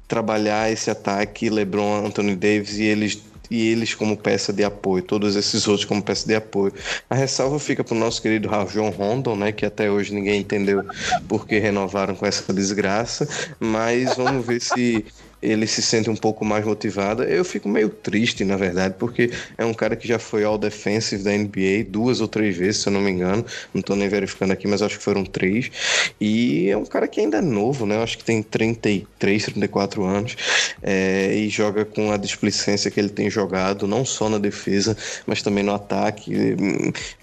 [0.09, 5.37] trabalhar esse ataque LeBron, Anthony Davis e eles e eles como peça de apoio, todos
[5.37, 6.72] esses outros como peça de apoio.
[7.08, 10.82] A ressalva fica para o nosso querido Rajon Rondon, né, que até hoje ninguém entendeu
[11.28, 15.04] por que renovaram com essa desgraça, mas vamos ver se
[15.40, 17.22] ele se sente um pouco mais motivado.
[17.22, 21.22] Eu fico meio triste, na verdade, porque é um cara que já foi All Defensive
[21.22, 23.44] da NBA duas ou três vezes, se eu não me engano.
[23.72, 25.70] Não estou nem verificando aqui, mas acho que foram três.
[26.20, 27.96] E é um cara que ainda é novo, né?
[27.96, 30.37] Eu acho que tem 33, 34 anos
[30.83, 34.96] é, e joga com a displicência que ele tem jogado, não só na defesa,
[35.27, 36.33] mas também no ataque.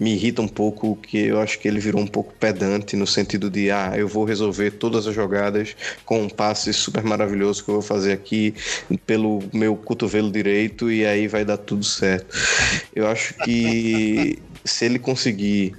[0.00, 3.50] Me irrita um pouco que eu acho que ele virou um pouco pedante no sentido
[3.50, 7.74] de, ah, eu vou resolver todas as jogadas com um passe super maravilhoso que eu
[7.74, 8.54] vou fazer fazer aqui
[9.04, 12.36] pelo meu cotovelo direito e aí vai dar tudo certo.
[12.94, 15.74] Eu acho que se ele conseguir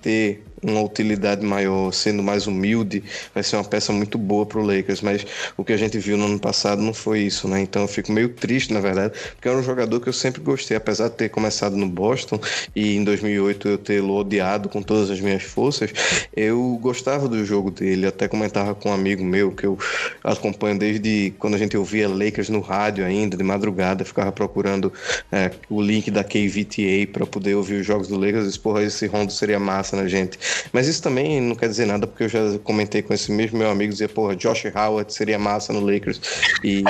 [0.00, 3.02] ter uma utilidade maior, sendo mais humilde,
[3.34, 5.00] vai ser uma peça muito boa para o Lakers.
[5.00, 7.60] Mas o que a gente viu no ano passado não foi isso, né?
[7.60, 10.76] Então eu fico meio triste, na verdade, porque era um jogador que eu sempre gostei,
[10.76, 12.40] apesar de ter começado no Boston
[12.74, 15.90] e em 2008 eu tê-lo odiado com todas as minhas forças.
[16.36, 19.78] Eu gostava do jogo dele, até comentava com um amigo meu que eu
[20.22, 24.92] acompanho desde quando a gente ouvia Lakers no rádio ainda, de madrugada, ficava procurando
[25.30, 28.54] é, o link da KVTA para poder ouvir os jogos do Lakers.
[28.54, 30.38] E porra, esse rondo seria massa, né, gente?
[30.72, 33.70] Mas isso também não quer dizer nada, porque eu já comentei com esse mesmo meu
[33.70, 36.20] amigo, dizia, porra, Josh Howard seria massa no Lakers.
[36.62, 36.82] E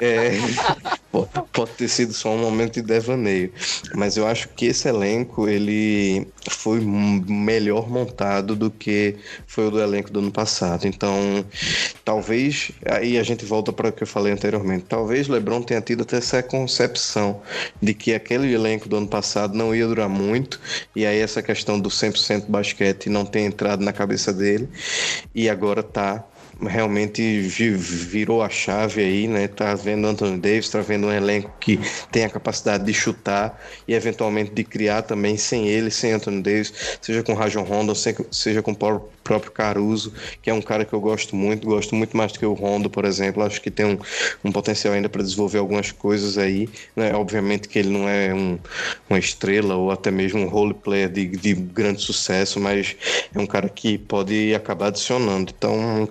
[0.00, 0.32] é,
[1.52, 3.52] pode ter sido só um momento de devaneio.
[3.94, 9.80] Mas eu acho que esse elenco, ele foi melhor montado do que foi o do
[9.80, 10.86] elenco do ano passado.
[10.86, 11.44] Então,
[12.04, 16.02] talvez, aí a gente volta para o que eu falei anteriormente, talvez LeBron tenha tido
[16.02, 17.40] até essa concepção
[17.80, 20.60] de que aquele elenco do ano passado não ia durar muito,
[20.94, 24.68] e aí essa questão do 100% basquete não tem entrado na cabeça dele
[25.34, 26.24] e agora tá
[26.60, 29.48] realmente virou a chave aí, né?
[29.48, 31.78] Tá vendo Anthony Davis, tá vendo um elenco que
[32.10, 36.98] tem a capacidade de chutar e eventualmente de criar também sem ele, sem Anthony Davis,
[37.00, 38.76] seja com Rajon Rondo, seja com o
[39.24, 40.12] próprio Caruso,
[40.42, 42.90] que é um cara que eu gosto muito, gosto muito mais do que o Rondo,
[42.90, 43.42] por exemplo.
[43.42, 43.98] Acho que tem um,
[44.44, 46.68] um potencial ainda para desenvolver algumas coisas aí.
[46.94, 47.12] Né?
[47.14, 48.58] Obviamente que ele não é um,
[49.08, 52.96] uma estrela ou até mesmo um role player de, de grande sucesso, mas
[53.34, 55.52] é um cara que pode acabar adicionando.
[55.56, 56.08] Então,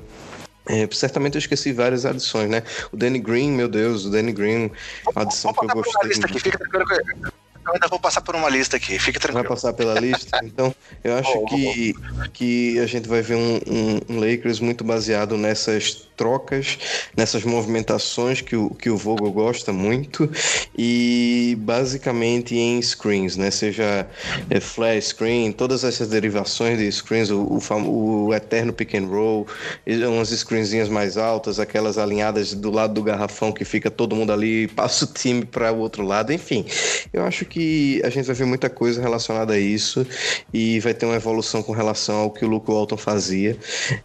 [0.66, 2.64] é, certamente eu esqueci várias adições, né?
[2.92, 4.72] O Danny Green, meu Deus, o Danny Green,
[5.16, 6.12] a adição que eu gostei.
[6.12, 7.33] Aqui, fica
[7.66, 9.48] eu ainda vou passar por uma lista aqui, fique tranquilo.
[9.48, 10.40] Vai passar pela lista?
[10.54, 11.96] Então, eu acho que,
[12.34, 16.78] que a gente vai ver um, um, um, Lakers muito baseado nessas trocas,
[17.18, 20.30] nessas movimentações que o, que o Vogel gosta muito
[20.78, 23.50] e basicamente em screens, né?
[23.50, 24.08] Seja
[24.50, 29.48] é, flare screen, todas essas derivações de screens, o, o, o eterno pick and roll,
[29.88, 34.68] umas screenzinhas mais altas, aquelas alinhadas do lado do garrafão que fica todo mundo ali,
[34.68, 36.66] passa o time para o outro lado, enfim.
[37.12, 40.06] Eu acho que a gente vai ver muita coisa relacionada a isso
[40.52, 43.56] e vai ter uma evolução com relação ao que o Luke Walton fazia.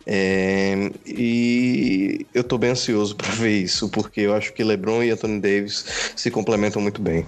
[0.07, 5.11] É, e eu tô bem ansioso para ver isso, porque eu acho que LeBron e
[5.11, 7.27] Anthony Davis se complementam muito bem.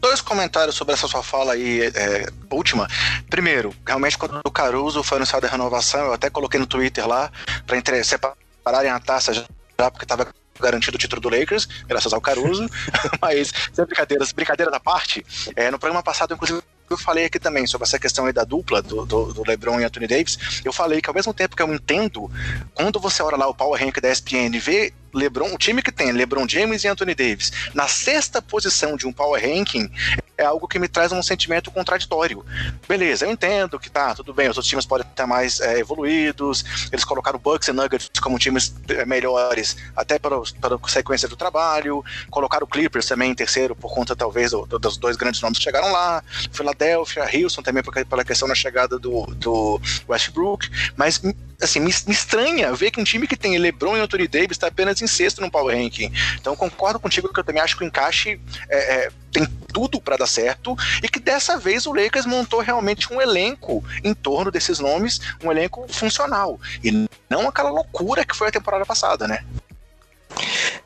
[0.00, 2.88] Dois comentários sobre essa sua fala aí, é, última.
[3.30, 7.30] Primeiro, realmente, quando o Caruso foi anunciado a renovação, eu até coloquei no Twitter lá,
[7.64, 9.44] para separarem a taça já,
[9.90, 10.26] porque estava
[10.62, 12.68] garantido o título do Lakers, graças ao Caruso.
[13.20, 15.24] Mas, sem brincadeiras, brincadeiras à parte,
[15.56, 18.82] é, no programa passado, inclusive, eu falei aqui também sobre essa questão aí da dupla
[18.82, 20.62] do, do, do, LeBron e Anthony Davis.
[20.64, 22.30] Eu falei que ao mesmo tempo que eu entendo,
[22.74, 26.12] quando você olha lá o Power Rank da ESPN vê LeBron, o time que tem
[26.12, 29.90] LeBron James e Anthony Davis na sexta posição de um power ranking
[30.36, 32.44] é algo que me traz um sentimento contraditório.
[32.88, 36.64] Beleza, eu entendo que tá, tudo bem, os outros times podem estar mais é, evoluídos,
[36.90, 42.04] eles colocaram Bucks e Nuggets como times é, melhores, até para a sequência do trabalho,
[42.30, 45.64] colocaram Clippers também em terceiro, por conta talvez do, do, dos dois grandes nomes que
[45.64, 51.20] chegaram lá, Philadelphia, Houston também pela questão da chegada do, do Westbrook, mas
[51.60, 54.66] assim, me, me, estranha ver que um time que tem LeBron e Anthony Davis está
[54.66, 56.12] apenas em sexto no Power Ranking.
[56.40, 60.16] Então concordo contigo que eu também acho que o encaixe é, é, tem tudo para
[60.16, 64.78] dar certo e que dessa vez o Lakers montou realmente um elenco em torno desses
[64.78, 69.44] nomes, um elenco funcional e não aquela loucura que foi a temporada passada, né?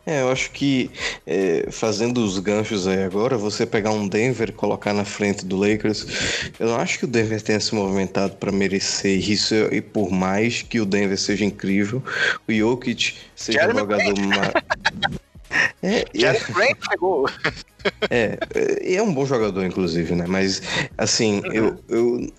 [0.07, 0.88] É, eu acho que
[1.26, 5.57] é, fazendo os ganchos aí agora, você pegar um Denver e colocar na frente do
[5.57, 6.07] Lakers,
[6.61, 10.62] eu não acho que o Denver tenha se movimentado para merecer isso, e por mais
[10.62, 12.01] que o Denver seja incrível,
[12.49, 14.53] o Jokic seja Jeremy um jogador mais.
[15.82, 17.26] É, Jeremy Grant chegou.
[18.11, 18.39] É,
[18.97, 20.24] é um bom jogador, inclusive, né?
[20.26, 20.62] Mas,
[20.97, 22.32] assim, eu, eu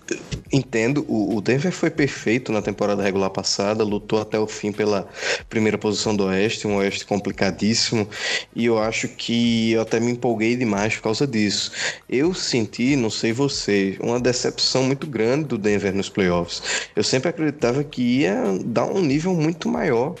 [0.52, 5.08] entendo, o, Denver foi perfeito na temporada regular passada, lutou até o fim pela
[5.48, 8.08] primeira posição do Oeste, um Oeste complicadíssimo,
[8.54, 11.72] e eu acho que eu até me empolguei demais por causa disso.
[12.08, 16.62] Eu senti, não sei você, uma decepção muito grande do Denver nos playoffs.
[16.94, 20.14] Eu sempre acreditava que ia dar um nível muito maior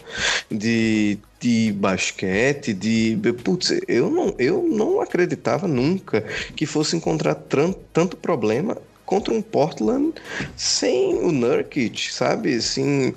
[0.50, 3.16] de de basquete, de.
[3.44, 6.22] Putz, eu não, eu não acreditava nunca
[6.54, 10.12] que fosse encontrar tanto problema contra um Portland
[10.54, 12.54] sem o Nurkic, sabe?
[12.54, 13.14] Assim,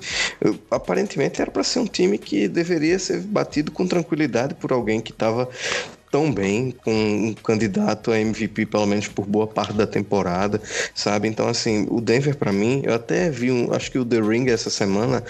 [0.70, 5.12] aparentemente era para ser um time que deveria ser batido com tranquilidade por alguém que
[5.12, 5.48] estava
[6.12, 10.60] tão bem com um candidato a MVP, pelo menos por boa parte da temporada,
[10.94, 11.26] sabe?
[11.26, 13.72] Então, assim, o Denver, para mim, eu até vi um.
[13.72, 15.24] Acho que o The Ring essa semana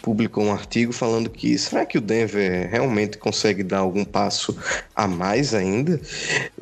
[0.00, 4.56] publicou um artigo falando que será que o Denver realmente consegue dar algum passo
[4.94, 6.00] a mais ainda?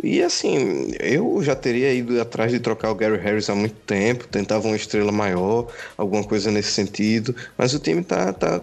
[0.02, 4.26] E, assim, eu já teria ido atrás de trocar o Gary Harris há muito tempo,
[4.26, 8.32] tentava uma estrela maior, alguma coisa nesse sentido, mas o time tá.
[8.32, 8.60] tá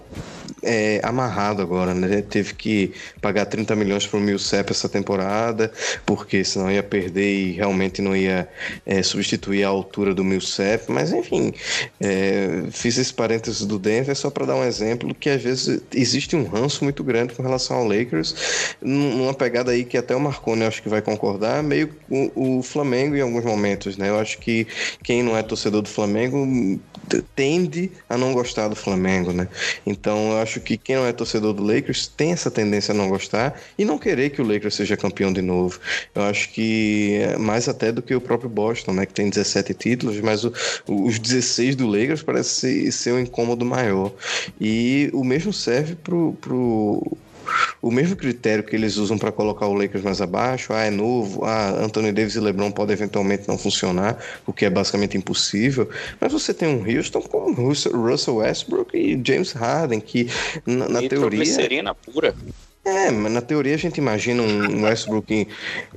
[0.64, 2.22] é, amarrado agora, né?
[2.22, 5.72] Teve que pagar 30 milhões para o Millsap essa temporada,
[6.06, 8.48] porque senão ia perder e realmente não ia
[8.86, 10.92] é, substituir a altura do Millsap.
[10.92, 11.54] Mas enfim,
[12.00, 16.36] é, fiz esse parênteses do Denver só para dar um exemplo que às vezes existe
[16.36, 20.64] um ranço muito grande com relação ao Lakers, numa pegada aí que até o Marconi
[20.64, 24.10] acho que vai concordar, meio o, o Flamengo em alguns momentos, né?
[24.10, 24.68] Eu acho que
[25.04, 26.80] quem não é torcedor do Flamengo
[27.36, 29.48] tende a não gostar do Flamengo, né?
[29.86, 33.10] Então eu acho que quem não é torcedor do Lakers tem essa tendência a não
[33.10, 35.80] gostar e não querer que o Lakers seja campeão de novo.
[36.13, 39.05] Eu acho que é mais até do que o próprio Boston, né?
[39.05, 40.53] Que tem 17 títulos, mas o,
[40.88, 44.11] os 16 do Lakers parece ser um incômodo maior.
[44.59, 47.17] E o mesmo serve pro, pro
[47.82, 51.43] o mesmo critério que eles usam para colocar o Lakers mais abaixo, ah, é novo,
[51.43, 56.32] ah, Anthony Davis e LeBron podem eventualmente não funcionar, o que é basicamente impossível, mas
[56.32, 60.28] você tem um Houston com Russell Westbrook e James Harden, que
[60.65, 61.39] na, na teoria...
[61.95, 62.36] pura.
[62.84, 65.48] É, mas na teoria a gente imagina um Westbrook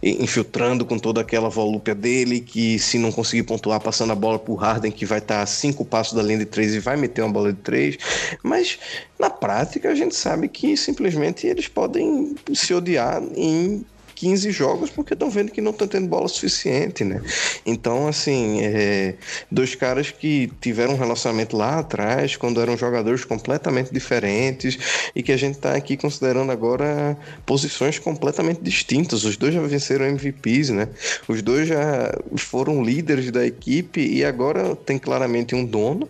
[0.02, 4.54] infiltrando com toda aquela volúpia dele, que se não conseguir pontuar, passando a bola pro
[4.54, 7.22] Harden, que vai estar tá a cinco passos da linha de três e vai meter
[7.22, 7.96] uma bola de três.
[8.42, 8.78] Mas
[9.18, 13.82] na prática a gente sabe que simplesmente eles podem se odiar em
[14.24, 17.20] 15 jogos porque estão vendo que não estão tendo bola suficiente, né?
[17.66, 19.16] Então, assim, é,
[19.50, 25.30] dois caras que tiveram um relacionamento lá atrás, quando eram jogadores completamente diferentes e que
[25.30, 29.24] a gente está aqui considerando agora posições completamente distintas.
[29.24, 30.88] Os dois já venceram MVPs, né?
[31.28, 36.08] Os dois já foram líderes da equipe e agora tem claramente um dono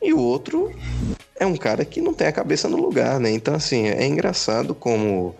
[0.00, 0.72] e o outro
[1.38, 3.30] é um cara que não tem a cabeça no lugar, né?
[3.30, 5.34] Então, assim, é engraçado como,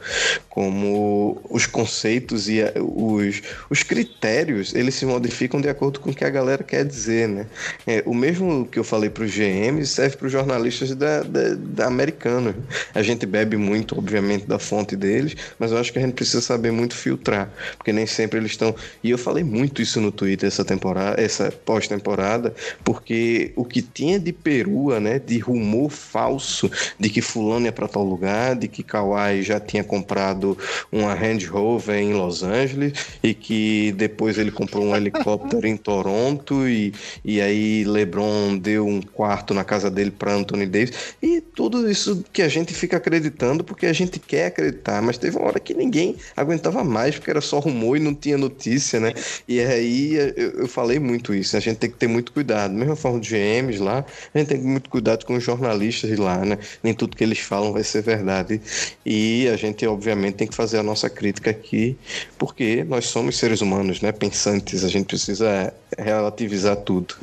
[0.51, 6.25] como os conceitos e os, os critérios, eles se modificam de acordo com o que
[6.25, 7.47] a galera quer dizer, né?
[7.87, 11.55] É, o mesmo que eu falei para os GMs serve para os jornalistas da, da,
[11.55, 12.55] da americana.
[12.95, 16.43] A gente bebe muito, obviamente, da fonte deles, mas eu acho que a gente precisa
[16.43, 18.75] saber muito filtrar, porque nem sempre eles estão...
[19.03, 24.21] E eu falei muito isso no Twitter essa temporada, essa pós-temporada, porque o que tinha
[24.21, 28.83] de perua, né, de rumor falso de que fulano ia para tal lugar, de que
[28.83, 30.57] Kawhi já tinha comprado
[30.91, 36.69] uma Range Rover em Los Angeles e que depois ele comprou um helicóptero em Toronto
[36.69, 36.93] e,
[37.25, 41.15] e aí LeBron deu um quarto na casa dele para Anthony Davis.
[41.23, 45.37] E tudo isso que a gente fica acreditando porque a gente quer acreditar, mas teve
[45.37, 49.13] uma hora que ninguém aguentava mais porque era só rumor e não tinha notícia, né?
[49.49, 52.97] E aí eu, eu falei muito isso, a gente tem que ter muito cuidado, mesma
[52.97, 56.59] forma de GMs lá, a gente tem muito cuidado com os jornalistas de lá, né?
[56.83, 58.61] Nem tudo que eles falam vai ser verdade.
[59.05, 61.97] E a gente, obviamente, tem que fazer a nossa crítica aqui,
[62.39, 64.13] porque nós somos seres humanos, né?
[64.13, 67.15] Pensantes, a gente precisa relativizar tudo.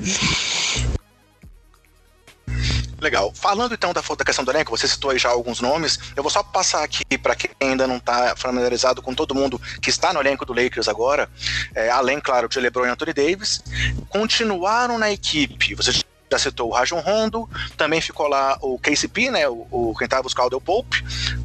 [3.04, 3.34] Legal.
[3.36, 6.00] Falando então da, da questão do elenco, você citou aí já alguns nomes.
[6.16, 9.90] Eu vou só passar aqui para quem ainda não está familiarizado com todo mundo que
[9.90, 11.30] está no elenco do Lakers agora.
[11.76, 13.62] É, além, claro, de LeBron e Anthony Davis,
[14.08, 15.76] continuaram na equipe.
[15.76, 15.92] Você
[16.34, 19.48] já citou o Rajon Rondo, também ficou lá o KCP, né?
[19.48, 21.04] O, o quem estava buscando o Pope,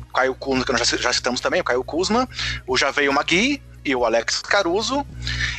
[0.08, 2.28] o Caio Kuzma, que nós já, já citamos também, o Caio Kuzma,
[2.66, 5.06] o já veio Magui e o Alex Caruso.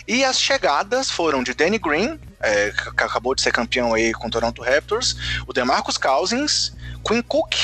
[0.07, 4.27] E as chegadas foram de Danny Green, é, que acabou de ser campeão aí com
[4.27, 5.15] o Toronto Raptors,
[5.47, 6.73] o DeMarcus Cousins,
[7.05, 7.55] Quinn Cook,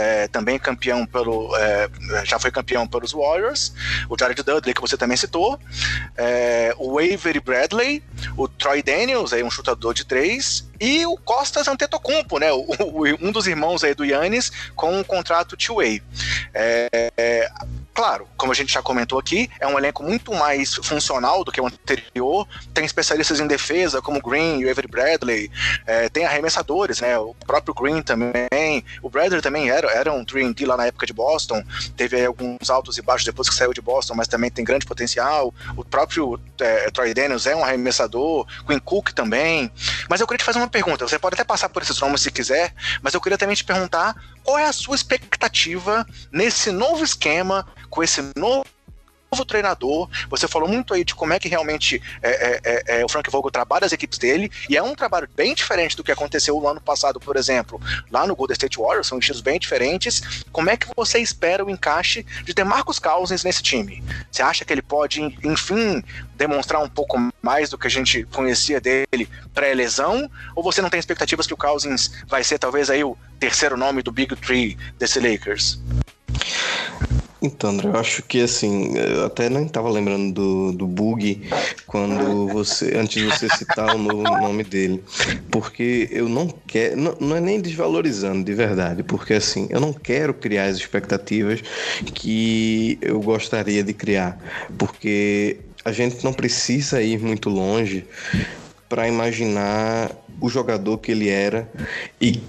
[0.00, 1.54] é, também campeão pelo.
[1.56, 1.88] É,
[2.24, 3.72] já foi campeão pelos Warriors,
[4.08, 5.58] o Jared Dudley, que você também citou,
[6.16, 8.02] é, o Avery Bradley,
[8.36, 13.04] o Troy Daniels, aí um chutador de três, e o Costas Antetokounmpo, né, o, o,
[13.20, 16.02] um dos irmãos aí do Yannis, com um contrato two-way.
[16.54, 17.50] É,
[18.00, 21.60] Claro, como a gente já comentou aqui, é um elenco muito mais funcional do que
[21.60, 22.48] o anterior.
[22.72, 25.50] Tem especialistas em defesa, como Green e Avery Bradley.
[25.86, 27.18] É, tem arremessadores, né?
[27.18, 28.82] O próprio Green também.
[29.02, 31.62] O Bradley também era, era um 3D lá na época de Boston.
[31.94, 35.52] Teve alguns altos e baixos depois que saiu de Boston, mas também tem grande potencial.
[35.76, 38.46] O próprio é, Troy Daniels é um arremessador.
[38.66, 39.70] Quinn Cook também.
[40.08, 41.06] Mas eu queria te fazer uma pergunta.
[41.06, 42.72] Você pode até passar por esses nomes se quiser,
[43.02, 48.02] mas eu queria também te perguntar qual é a sua expectativa nesse novo esquema, com
[48.02, 48.64] esse novo
[49.30, 50.08] novo treinador.
[50.28, 53.30] Você falou muito aí de como é que realmente é, é, é, é, o Frank
[53.30, 56.66] Vogel trabalha as equipes dele, e é um trabalho bem diferente do que aconteceu no
[56.66, 57.80] ano passado, por exemplo,
[58.10, 60.44] lá no Golden State Warriors, são estilos bem diferentes.
[60.52, 64.02] Como é que você espera o encaixe de DeMarcus Cousins nesse time?
[64.30, 66.02] Você acha que ele pode, enfim,
[66.34, 70.30] demonstrar um pouco mais do que a gente conhecia dele pré-lesão?
[70.54, 74.02] Ou você não tem expectativas que o Cousins vai ser talvez aí o terceiro nome
[74.02, 75.78] do Big Three desse Lakers?
[77.42, 81.40] Então, André, eu acho que assim, eu até nem estava lembrando do, do bug
[81.86, 85.02] quando você, antes de você citar o nome dele,
[85.50, 89.92] porque eu não quero, não, não é nem desvalorizando de verdade, porque assim, eu não
[89.92, 91.62] quero criar as expectativas
[92.14, 94.38] que eu gostaria de criar,
[94.76, 98.06] porque a gente não precisa ir muito longe
[98.86, 100.10] para imaginar
[100.40, 101.70] o jogador que ele era
[102.20, 102.42] e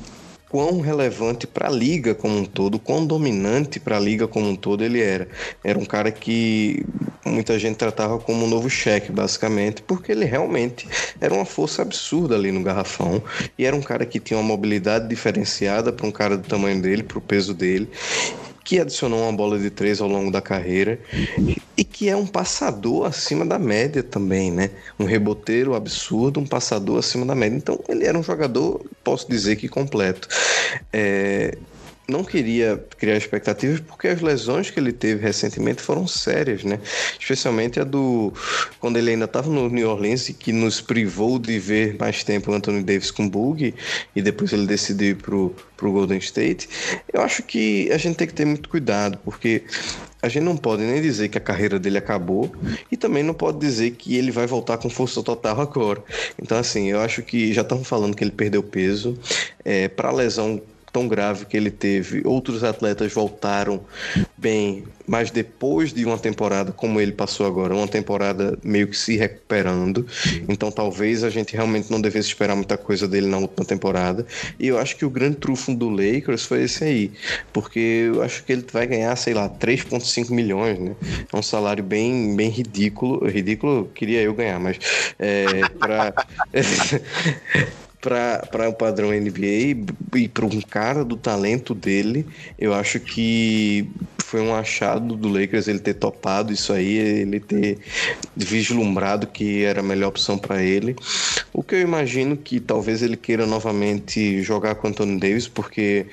[0.52, 4.56] quão relevante para a liga como um todo, quão dominante para a liga como um
[4.56, 5.30] todo ele era.
[5.64, 6.86] Era um cara que
[7.26, 10.86] muita gente tratava como um novo cheque, basicamente, porque ele realmente
[11.22, 13.24] era uma força absurda ali no garrafão
[13.58, 17.02] e era um cara que tinha uma mobilidade diferenciada para um cara do tamanho dele,
[17.02, 17.90] para o peso dele
[18.64, 21.00] que adicionou uma bola de três ao longo da carreira
[21.76, 24.70] e que é um passador acima da média também, né?
[25.00, 27.58] Um reboteiro absurdo, um passador acima da média.
[27.58, 30.28] Então ele era um jogador, posso dizer que completo.
[30.94, 31.58] É,
[32.08, 36.80] não queria criar expectativas porque as lesões que ele teve recentemente foram sérias, né?
[37.20, 38.34] Especialmente a do
[38.80, 42.52] quando ele ainda estava no New Orleans e que nos privou de ver mais tempo
[42.52, 43.74] o Anthony Davis com bug
[44.16, 46.68] e depois ele decidiu ir pro, pro Golden State.
[47.12, 49.64] Eu acho que a gente tem que ter muito cuidado porque
[50.22, 52.54] a gente não pode nem dizer que a carreira dele acabou
[52.92, 56.04] e também não pode dizer que ele vai voltar com força total agora.
[56.42, 59.18] Então, assim, eu acho que já estamos falando que ele perdeu peso.
[59.66, 60.62] É, Para a lesão
[60.92, 62.22] tão grave que ele teve.
[62.26, 63.82] Outros atletas voltaram
[64.38, 69.16] bem, mas depois de uma temporada como ele passou agora, uma temporada meio que se
[69.16, 70.06] recuperando.
[70.48, 74.26] Então talvez a gente realmente não devesse esperar muita coisa dele na última temporada.
[74.60, 77.12] E eu acho que o grande trufo do Lakers foi esse aí,
[77.54, 80.96] porque eu acho que ele vai ganhar, sei lá, 3.5 milhões, né?
[81.32, 83.28] É um salário bem, bem ridículo.
[83.28, 84.78] Ridículo queria eu ganhar, mas
[85.20, 85.46] é,
[85.80, 86.14] para
[88.02, 89.86] para o padrão NBA
[90.16, 92.26] e para um cara do talento dele,
[92.58, 93.88] eu acho que
[94.32, 97.78] foi um achado do Lakers ele ter topado isso aí, ele ter
[98.36, 100.96] vislumbrado que era a melhor opção para ele.
[101.54, 106.06] O que eu imagino que talvez ele queira novamente jogar com Anthony Davis, porque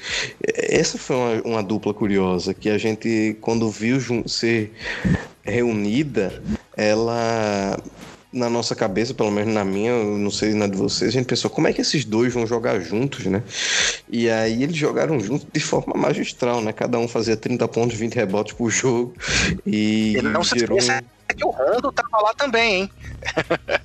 [0.42, 4.72] essa foi uma, uma dupla curiosa que a gente quando viu ser
[5.44, 6.42] reunida,
[6.76, 7.80] ela
[8.32, 11.50] na nossa cabeça, pelo menos na minha, não sei na de vocês, a gente pensou
[11.50, 13.42] como é que esses dois vão jogar juntos, né?
[14.08, 16.72] E aí eles jogaram juntos de forma magistral, né?
[16.72, 19.14] Cada um fazia 30 pontos, 20 rebotes por jogo.
[19.64, 20.80] E Ele não gerou...
[20.80, 20.92] se
[21.34, 22.90] que o Rondo tava lá também, hein?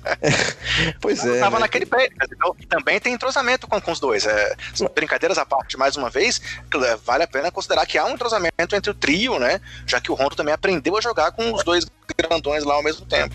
[1.00, 1.40] pois é.
[1.40, 1.60] Tava né?
[1.60, 4.26] naquele prédio, então, também tem entrosamento com, com os dois.
[4.26, 4.56] É,
[4.94, 6.40] brincadeiras à parte, mais uma vez,
[7.04, 9.60] vale a pena considerar que há um entrosamento entre o trio, né?
[9.86, 11.86] Já que o Rondo também aprendeu a jogar com os dois
[12.18, 13.34] grandões lá ao mesmo tempo.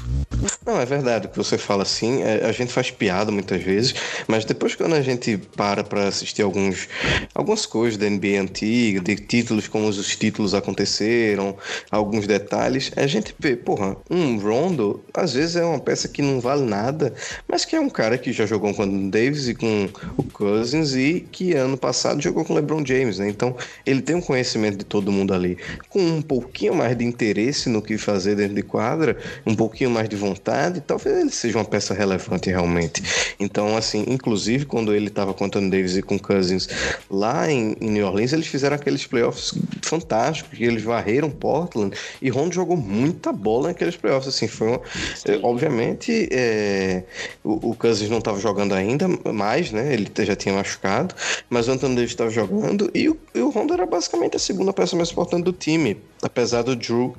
[0.66, 2.22] Não, é verdade o que você fala assim.
[2.24, 3.94] É, a gente faz piada muitas vezes,
[4.28, 6.88] mas depois quando a gente para para assistir alguns,
[7.36, 11.58] algumas coisas da NBA antiga, de títulos, como os títulos aconteceram,
[11.92, 16.40] alguns detalhes, a gente vê, porra, um Rondo às vezes é uma peça que não
[16.40, 17.14] vale nada,
[17.48, 20.94] mas que é um cara que já jogou com o Davis e com o Cousins
[20.94, 23.28] e que ano passado jogou com o LeBron James, né?
[23.28, 25.58] Então ele tem um conhecimento de todo mundo ali.
[25.90, 30.08] Com um pouquinho mais de interesse no que fazer dentro de quadra, um pouquinho mais
[30.08, 33.02] de vontade vontade, talvez ele seja uma peça relevante realmente.
[33.40, 36.68] Então, assim, inclusive quando ele estava com Anthony Davis e com Cousins
[37.10, 42.30] lá em, em, New Orleans, eles fizeram aqueles playoffs fantásticos, que eles varreram Portland e
[42.30, 44.34] Rondo jogou muita bola naqueles playoffs.
[44.34, 44.82] Assim, foi uma,
[45.26, 47.04] é, obviamente é,
[47.44, 49.94] o, o Cousins não estava jogando ainda mais, né?
[49.94, 51.16] Ele já tinha machucado,
[51.50, 54.74] mas o Anthony Davis estava jogando e o, e o Rondo era basicamente a segunda
[54.74, 57.16] peça mais importante do time, apesar do Drew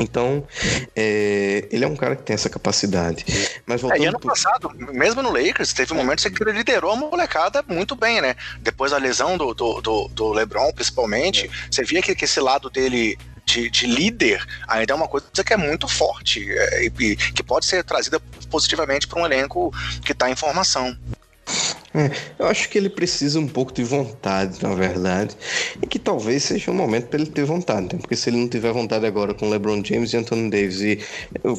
[0.00, 0.46] então,
[0.94, 3.24] é, ele é um cara que tem essa capacidade.
[3.66, 6.92] Mas voltando é, e ano passado, mesmo no Lakers, teve um momento que ele liderou
[6.92, 8.36] a molecada muito bem, né?
[8.60, 11.50] Depois da lesão do, do, do, do LeBron, principalmente, é.
[11.70, 15.52] você via que, que esse lado dele de, de, líder ainda é uma coisa que
[15.52, 19.72] é muito forte é, e, que pode ser trazida positivamente para um elenco
[20.04, 20.96] que está em formação.
[21.92, 25.36] É, eu acho que ele precisa um pouco de vontade, na verdade,
[25.82, 27.98] e que talvez seja um momento para ele ter vontade, né?
[28.00, 31.00] porque se ele não tiver vontade agora com LeBron James e Anthony Davis, e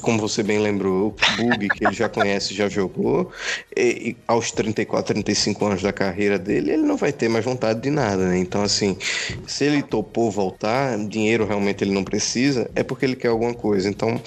[0.02, 3.30] como você bem lembrou, o Bug, que ele já conhece, já jogou,
[3.76, 7.82] e, e, aos 34, 35 anos da carreira dele, ele não vai ter mais vontade
[7.82, 8.38] de nada, né?
[8.38, 8.98] Então, assim,
[9.46, 13.90] se ele topou voltar, dinheiro realmente ele não precisa, é porque ele quer alguma coisa.
[13.90, 14.22] Então,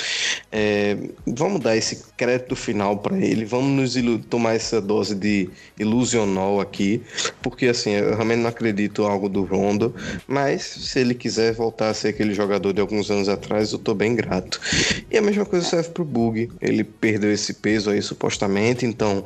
[0.52, 5.48] é, vamos dar esse crédito final para ele, vamos nos tomar essa dose de
[5.78, 7.03] ilusão ilusional aqui,
[7.40, 9.95] porque assim, eu realmente não acredito algo do Rondo,
[10.26, 13.95] mas se ele quiser voltar a ser aquele jogador de alguns anos atrás, eu tô
[13.95, 14.61] bem grato.
[15.11, 19.24] E a mesma coisa serve pro Bug, ele perdeu esse peso aí supostamente, então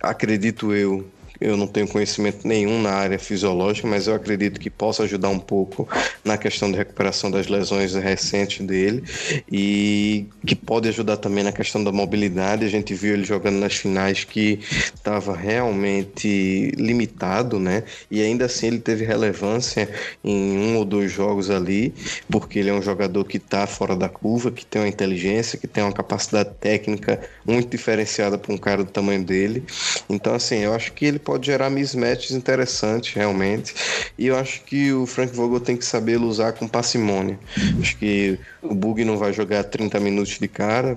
[0.00, 1.04] acredito eu
[1.44, 5.38] eu não tenho conhecimento nenhum na área fisiológica, mas eu acredito que possa ajudar um
[5.38, 5.86] pouco
[6.24, 9.04] na questão de recuperação das lesões recentes dele
[9.50, 12.64] e que pode ajudar também na questão da mobilidade.
[12.64, 14.58] A gente viu ele jogando nas finais que
[14.94, 17.84] estava realmente limitado, né?
[18.10, 19.88] E ainda assim ele teve relevância
[20.24, 21.92] em um ou dois jogos ali,
[22.30, 25.66] porque ele é um jogador que está fora da curva, que tem uma inteligência, que
[25.66, 29.62] tem uma capacidade técnica muito diferenciada para um cara do tamanho dele.
[30.08, 33.74] Então, assim, eu acho que ele pode pode gerar mismatches interessantes, realmente.
[34.16, 37.36] E eu acho que o Frank Vogel tem que saber usar com parcimônia.
[37.80, 40.96] Acho que o Bug não vai jogar 30 minutos de cara,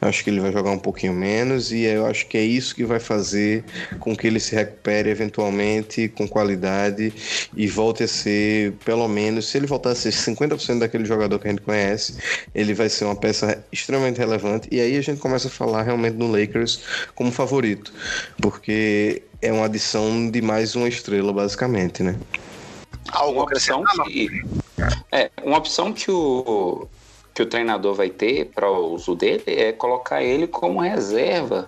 [0.00, 2.84] acho que ele vai jogar um pouquinho menos, e eu acho que é isso que
[2.84, 3.64] vai fazer
[3.98, 7.12] com que ele se recupere eventualmente com qualidade
[7.56, 11.48] e volte a ser, pelo menos, se ele voltar a ser 50% daquele jogador que
[11.48, 12.18] a gente conhece,
[12.54, 14.68] ele vai ser uma peça extremamente relevante.
[14.70, 16.80] E aí a gente começa a falar realmente no Lakers
[17.14, 17.92] como favorito,
[18.40, 22.18] porque é uma adição de mais uma estrela, basicamente, né?
[23.12, 24.42] Algo opção que,
[25.10, 26.86] é, uma opção que o,
[27.34, 31.66] que o treinador vai ter para o uso dele é colocar ele como reserva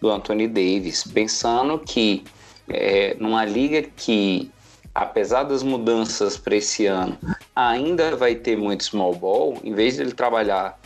[0.00, 2.24] do Anthony Davis, pensando que
[2.68, 4.50] é, numa liga que,
[4.94, 7.16] apesar das mudanças para esse ano,
[7.54, 10.78] ainda vai ter muito small ball, em vez de ele trabalhar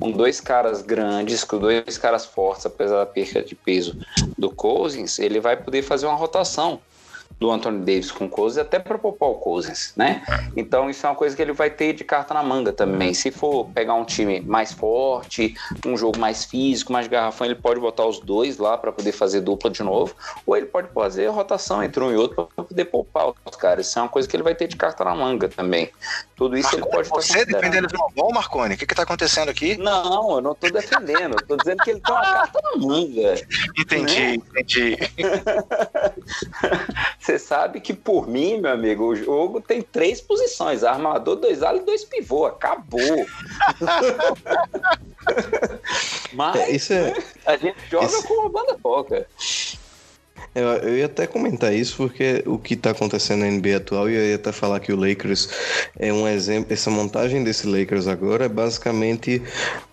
[0.00, 3.96] com dois caras grandes, com dois caras fortes, apesar da perca de peso
[4.36, 6.80] do Cousins, ele vai poder fazer uma rotação
[7.38, 10.22] do Anthony Davis com o Cousins, até para poupar o Cousins, né?
[10.56, 13.12] Então isso é uma coisa que ele vai ter de carta na manga também.
[13.12, 15.54] Se for pegar um time mais forte,
[15.84, 19.40] um jogo mais físico, mais garrafão, ele pode botar os dois lá para poder fazer
[19.40, 20.14] dupla de novo,
[20.46, 23.88] ou ele pode fazer rotação entre um e outro para poder poupar os caras.
[23.88, 25.90] Isso é uma coisa que ele vai ter de carta na manga também.
[26.36, 28.74] Tudo isso Marconi, ele pode Você defendendo o bom, Marconi?
[28.74, 29.76] O que está acontecendo aqui?
[29.76, 31.36] Não, eu não estou defendendo.
[31.40, 33.34] Eu tô dizendo que ele tem uma carta na manga.
[33.78, 34.36] Entendi, né?
[34.56, 34.96] entendi.
[37.24, 41.80] Você sabe que, por mim, meu amigo, o jogo tem três posições: armador, dois alas
[41.80, 42.44] e dois pivô.
[42.44, 43.00] Acabou.
[46.34, 47.14] Mas é, isso é...
[47.46, 48.28] a gente joga isso...
[48.28, 49.26] como a banda toca.
[50.54, 54.14] Eu, eu ia até comentar isso porque o que está acontecendo na NBA atual, e
[54.14, 55.48] eu ia até falar que o Lakers
[55.98, 59.42] é um exemplo, essa montagem desse Lakers agora é basicamente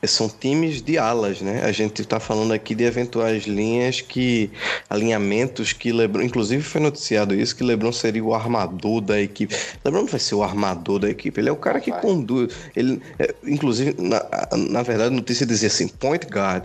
[0.05, 1.61] são times de alas, né?
[1.63, 4.51] A gente está falando aqui de eventuais linhas que
[4.89, 9.55] alinhamentos que LeBron, inclusive foi noticiado isso que LeBron seria o armador da equipe.
[9.83, 12.01] LeBron não vai ser o armador da equipe, ele é o cara que vai.
[12.01, 12.53] conduz.
[12.75, 14.23] Ele, é, inclusive na,
[14.69, 16.63] na verdade, a notícia dizia assim, point guard.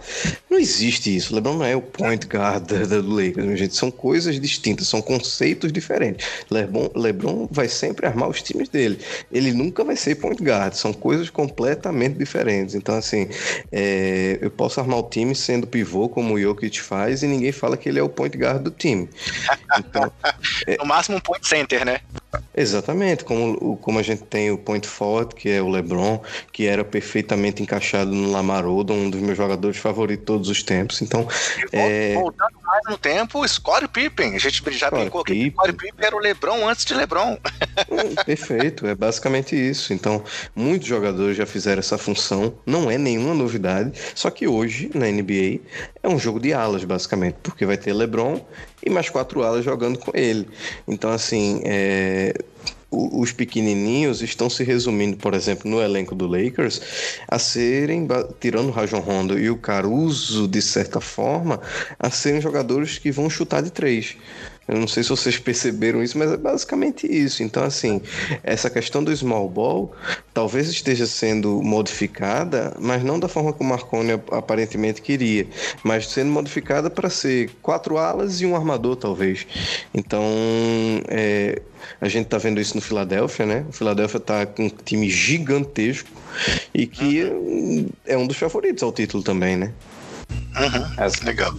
[0.50, 1.34] Não existe isso.
[1.34, 3.76] LeBron não é o point guard do Lakers, gente.
[3.76, 6.26] São são coisas distintas, são conceitos diferentes.
[6.50, 8.98] Lebron, LeBron vai sempre armar os times dele.
[9.30, 12.74] Ele nunca vai ser point guard, são coisas completamente diferentes.
[12.74, 13.28] Então, assim,
[13.70, 17.76] é, eu posso armar o time sendo pivô, como o Jokic faz, e ninguém fala
[17.76, 19.08] que ele é o point guard do time.
[19.78, 20.10] Então,
[20.66, 20.78] é...
[20.78, 22.00] No máximo um point center, né?
[22.54, 26.20] Exatamente, como, como a gente tem o point forward, que é o LeBron,
[26.52, 30.62] que era perfeitamente encaixado no Lamar Odom, um dos meus jogadores favoritos de todos os
[30.62, 31.02] tempos.
[31.02, 31.28] Então,
[31.72, 32.14] é...
[32.14, 36.18] voltando mais no tempo, Scottie Pippen, a gente já brincou aqui, Scottie Pippen era o
[36.18, 37.38] LeBron antes de LeBron.
[37.76, 39.92] É, perfeito, é basicamente isso.
[39.92, 40.22] Então,
[40.54, 45.60] muitos jogadores já fizeram essa função, não é nenhuma novidade, só que hoje na NBA
[46.06, 48.40] é um jogo de alas basicamente, porque vai ter LeBron
[48.84, 50.48] e mais quatro alas jogando com ele.
[50.86, 52.32] Então, assim, é,
[52.90, 56.80] os pequenininhos estão se resumindo, por exemplo, no elenco do Lakers,
[57.28, 58.06] a serem,
[58.40, 61.60] tirando o Rajon Rondo e o Caruso, de certa forma,
[61.98, 64.16] a serem jogadores que vão chutar de três.
[64.68, 67.42] Eu não sei se vocês perceberam isso, mas é basicamente isso.
[67.42, 68.00] Então, assim,
[68.42, 69.92] essa questão do small ball
[70.34, 75.46] talvez esteja sendo modificada, mas não da forma como o Marconi aparentemente queria,
[75.82, 79.46] mas sendo modificada para ser quatro alas e um armador, talvez.
[79.94, 80.24] Então,
[81.08, 81.62] é,
[82.00, 83.64] a gente está vendo isso no Filadélfia, né?
[83.68, 86.10] O Filadélfia está com um time gigantesco
[86.74, 87.88] e que uhum.
[88.04, 89.72] é um dos favoritos ao título também, né?
[90.56, 91.04] Uhum.
[91.04, 91.54] É legal.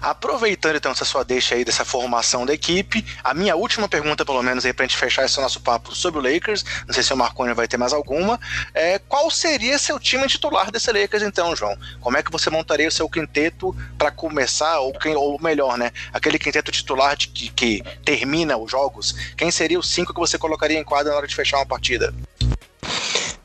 [0.00, 4.42] Aproveitando então essa sua deixa aí dessa formação da equipe, a minha última pergunta, pelo
[4.42, 7.16] menos aí pra gente fechar esse nosso papo sobre o Lakers, não sei se o
[7.16, 8.38] Marconi vai ter mais alguma,
[8.74, 11.76] é qual seria seu time titular desse Lakers então, João?
[12.00, 15.90] Como é que você montaria o seu quinteto para começar, ou, quem, ou melhor, né,
[16.12, 20.38] aquele quinteto titular de, que, que termina os jogos, quem seria os cinco que você
[20.38, 22.14] colocaria em quadra na hora de fechar uma partida?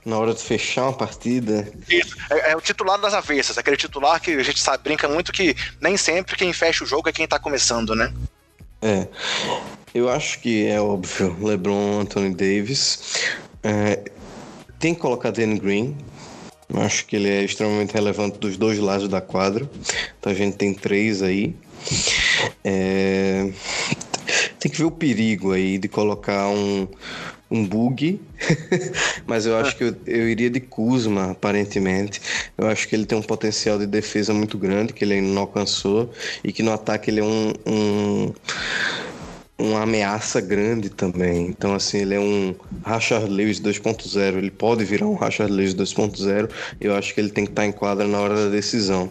[0.06, 1.72] Na hora de fechar uma partida.
[1.90, 2.16] Isso.
[2.30, 5.56] É, é, o titular das avessas, aquele titular que a gente sabe, brinca muito que
[5.80, 8.14] nem sempre quem fecha o jogo é quem tá começando, né?
[8.82, 9.08] É.
[9.94, 13.28] Eu acho que é óbvio, LeBron, Anthony Davis.
[13.62, 14.12] É,
[14.80, 15.96] tem que colocar Dan Green.
[16.74, 19.70] Acho que ele é extremamente relevante dos dois lados da quadra.
[20.20, 21.56] Então a gente tem três aí.
[22.64, 23.52] É,
[24.60, 26.88] tem que ver o perigo aí de colocar um,
[27.54, 28.20] um bug,
[29.28, 32.20] mas eu acho que eu, eu, iria de Kuzma, aparentemente.
[32.58, 36.12] Eu acho que ele tem um potencial de defesa muito grande, que ele não alcançou,
[36.44, 38.34] e que no ataque ele é um, um
[39.64, 41.48] uma ameaça grande também.
[41.48, 42.54] Então, assim, ele é um
[42.84, 44.38] Rashard Lewis 2.0.
[44.38, 46.50] Ele pode virar um Rashard Lewis 2.0.
[46.82, 49.10] Eu acho que ele tem que estar em quadra na hora da decisão.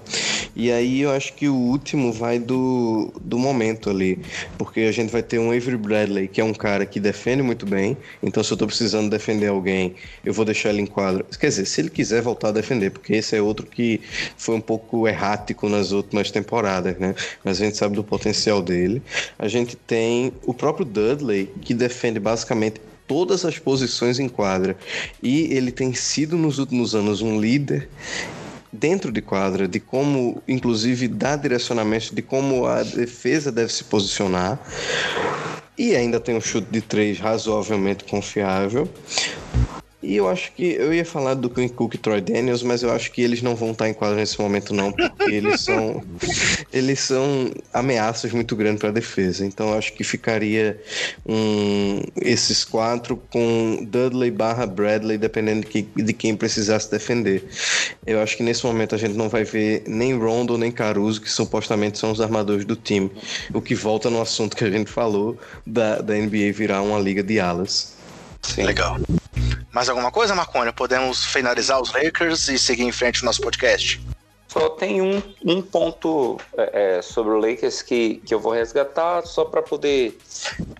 [0.54, 4.18] E aí eu acho que o último vai do, do momento ali.
[4.58, 7.64] Porque a gente vai ter um Avery Bradley, que é um cara que defende muito
[7.64, 7.96] bem.
[8.22, 11.24] Então, se eu estou precisando defender alguém, eu vou deixar ele em quadra.
[11.40, 14.02] Quer dizer, se ele quiser voltar a defender, porque esse é outro que
[14.36, 17.14] foi um pouco errático nas últimas temporadas, né?
[17.42, 19.02] Mas a gente sabe do potencial dele.
[19.38, 24.76] A gente tem o próprio Dudley, que defende basicamente todas as posições em quadra,
[25.22, 27.88] e ele tem sido nos últimos anos um líder
[28.72, 34.58] dentro de quadra, de como, inclusive, dar direcionamento de como a defesa deve se posicionar.
[35.76, 38.88] E ainda tem um chute de três razoavelmente confiável.
[40.02, 42.90] E eu acho que eu ia falar do Quinn Cook e Troy Daniels, mas eu
[42.90, 46.02] acho que eles não vão estar em quadro nesse momento não, porque eles são
[46.72, 49.46] eles são ameaças muito grandes para a defesa.
[49.46, 50.80] Então eu acho que ficaria
[51.24, 57.44] um, esses quatro com Dudley barra Bradley, dependendo de, de quem precisasse defender.
[58.04, 61.30] Eu acho que nesse momento a gente não vai ver nem Rondo nem Caruso, que
[61.30, 63.10] supostamente são os armadores do time.
[63.54, 67.22] O que volta no assunto que a gente falou da, da NBA virar uma liga
[67.22, 68.01] de alas.
[68.42, 68.64] Sim.
[68.64, 68.96] Legal.
[69.72, 70.70] Mais alguma coisa, Marconi?
[70.72, 74.04] Podemos finalizar os Lakers e seguir em frente o nosso podcast?
[74.48, 79.24] Só tem um, um ponto é, é, sobre o Lakers que, que eu vou resgatar
[79.24, 80.18] só para poder.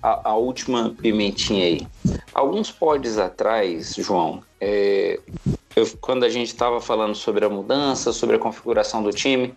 [0.03, 1.87] A, a, última pimentinha aí.
[2.35, 5.19] Alguns pods atrás, João, é,
[5.75, 9.55] eu, quando a gente estava falando sobre a mudança, sobre a configuração do time,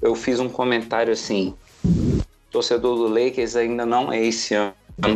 [0.00, 1.54] eu fiz um comentário assim:
[2.50, 4.72] torcedor do Lakers ainda não é esse ano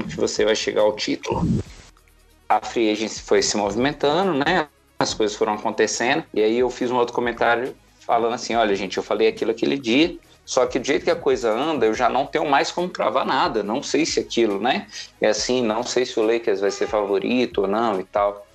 [0.07, 1.47] que você vai chegar ao título
[2.57, 4.69] a free agency foi se movimentando, né?
[4.99, 6.25] As coisas foram acontecendo.
[6.35, 9.79] E aí eu fiz um outro comentário falando assim: olha, gente, eu falei aquilo aquele
[9.79, 10.17] dia.
[10.45, 13.25] Só que do jeito que a coisa anda, eu já não tenho mais como cravar
[13.25, 13.63] nada.
[13.63, 14.87] Não sei se aquilo, né?
[15.21, 18.47] É assim, não sei se o Lakers vai ser favorito ou não e tal.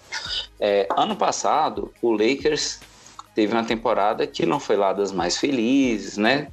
[0.60, 2.82] É, ano passado, o Lakers
[3.34, 6.50] teve uma temporada que não foi lá das mais felizes, né?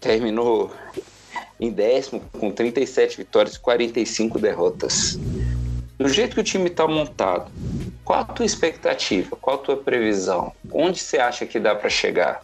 [0.00, 0.72] Terminou
[1.58, 5.18] em décimo com 37 vitórias e 45 derrotas
[5.98, 7.50] do jeito que o time está montado,
[8.04, 9.34] qual a tua expectativa?
[9.36, 10.52] Qual a tua previsão?
[10.70, 12.42] Onde você acha que dá para chegar?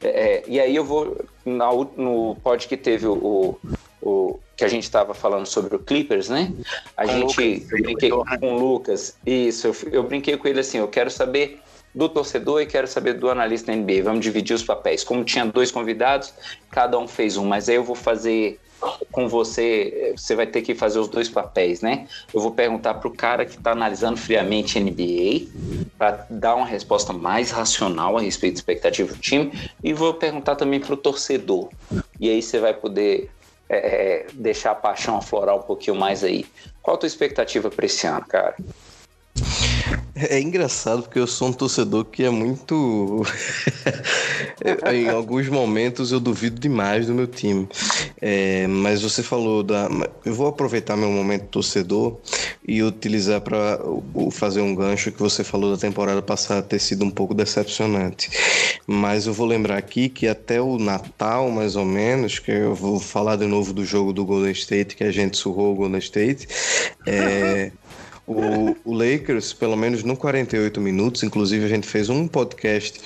[0.00, 3.58] É, é, e aí eu vou na, no pod que teve o,
[4.00, 6.52] o que a gente estava falando sobre o Clippers, né?
[6.96, 9.16] A com gente Lucas, brinquei com o Lucas.
[9.26, 11.60] Isso, eu, eu brinquei com ele assim, eu quero saber
[11.94, 14.02] do torcedor e quero saber do analista NBA.
[14.02, 15.04] Vamos dividir os papéis.
[15.04, 16.32] Como tinha dois convidados,
[16.70, 18.58] cada um fez um, mas aí eu vou fazer
[19.10, 22.06] com você, você vai ter que fazer os dois papéis, né?
[22.32, 25.46] Eu vou perguntar para o cara que está analisando friamente NBA,
[25.98, 29.52] para dar uma resposta mais racional a respeito da expectativa do time,
[29.82, 31.68] e vou perguntar também para o torcedor.
[32.18, 33.30] E aí você vai poder
[33.68, 36.44] é, deixar a paixão aflorar um pouquinho mais aí.
[36.82, 38.56] Qual a tua expectativa para esse ano, cara?
[40.14, 43.22] É engraçado porque eu sou um torcedor que é muito.
[44.92, 47.66] em alguns momentos eu duvido demais do meu time.
[48.20, 49.88] É, mas você falou da.
[50.24, 52.18] Eu vou aproveitar meu momento torcedor
[52.66, 53.78] e utilizar para
[54.30, 58.30] fazer um gancho que você falou da temporada passada ter sido um pouco decepcionante.
[58.86, 63.00] Mas eu vou lembrar aqui que até o Natal, mais ou menos, que eu vou
[63.00, 66.46] falar de novo do jogo do Golden State, que a gente surrou o Golden State.
[67.06, 67.72] É,
[68.24, 73.00] o, o, Lakers, pelo menos no 48 minutos, inclusive a gente fez um podcast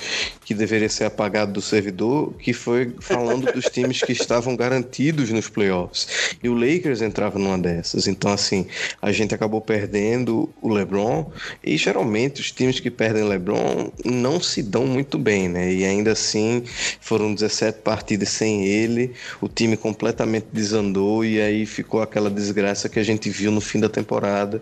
[0.44, 5.48] que deveria ser apagado do servidor, que foi falando dos times que estavam garantidos nos
[5.48, 6.36] playoffs.
[6.42, 8.06] E o Lakers entrava numa dessas.
[8.06, 8.66] Então, assim,
[9.00, 11.30] a gente acabou perdendo o LeBron,
[11.64, 15.72] e geralmente os times que perdem LeBron não se dão muito bem, né?
[15.72, 16.62] E ainda assim
[17.00, 22.98] foram 17 partidas sem ele, o time completamente desandou, e aí ficou aquela desgraça que
[22.98, 24.60] a gente viu no fim da temporada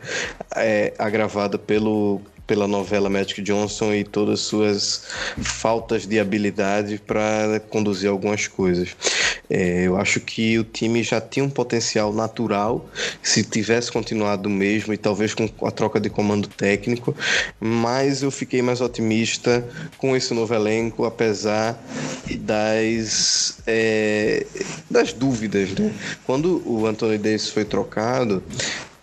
[0.57, 5.05] é, agravada pelo, pela novela Magic Johnson e todas as suas
[5.43, 8.95] faltas de habilidade para conduzir algumas coisas.
[9.49, 12.89] É, eu acho que o time já tinha um potencial natural
[13.23, 17.15] se tivesse continuado mesmo e talvez com a troca de comando técnico,
[17.61, 19.67] mas eu fiquei mais otimista
[19.99, 21.79] com esse novo elenco, apesar
[22.41, 24.47] das, é,
[24.91, 25.71] das dúvidas.
[25.71, 25.93] Né?
[26.25, 28.43] Quando o Anthony Davis foi trocado,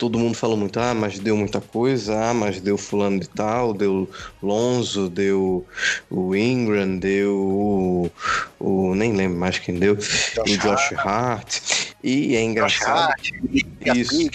[0.02, 3.72] todo mundo falou muito, ah, mas deu muita coisa, ah, mas deu fulano de tal,
[3.72, 4.10] deu
[4.42, 5.64] Lonzo, deu
[6.10, 8.12] o Ingram, deu o,
[8.60, 11.06] o nem lembro mais quem deu, Josh o Josh Hart.
[11.06, 11.62] Hart.
[12.04, 13.12] E é engraçado.
[13.12, 13.30] Hart,
[13.96, 14.32] isso.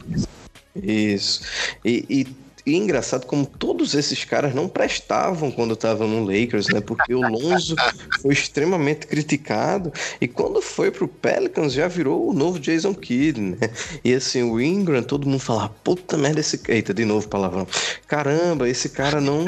[0.77, 1.41] Isso.
[1.85, 2.27] E, e
[2.67, 6.81] e engraçado como todos esses caras não prestavam quando estavam no Lakers, né?
[6.81, 7.77] Porque o Lonzo
[8.21, 13.57] foi extremamente criticado e quando foi pro Pelicans já virou o novo Jason Kidd, né?
[14.05, 16.61] E assim, o Ingram, todo mundo falava, puta merda, esse...
[16.69, 17.69] Eita, de novo palavrão.
[18.09, 19.47] Caramba, esse cara não...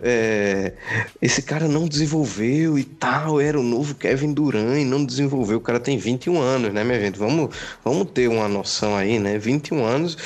[0.00, 0.72] É...
[1.20, 5.58] Esse cara não desenvolveu e tal, era o novo Kevin Durant e não desenvolveu.
[5.58, 7.18] O cara tem 21 anos, né, minha gente?
[7.18, 7.54] Vamos,
[7.84, 9.36] vamos ter uma noção aí, né?
[9.36, 10.16] 21 anos,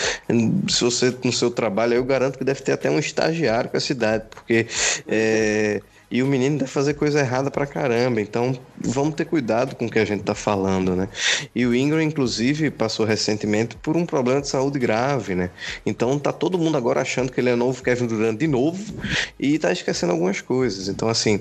[0.69, 3.77] se você no seu trabalho, eu garanto garanto que deve ter até um estagiário com
[3.77, 4.67] a cidade, porque
[5.07, 8.21] é, e o menino deve fazer coisa errada pra caramba.
[8.21, 11.09] Então, vamos ter cuidado com o que a gente tá falando, né?
[11.53, 15.51] E o Ingram, inclusive, passou recentemente por um problema de saúde grave, né?
[15.85, 18.95] Então, tá todo mundo agora achando que ele é novo Kevin Durant de novo
[19.39, 20.87] e tá esquecendo algumas coisas.
[20.87, 21.41] Então, assim,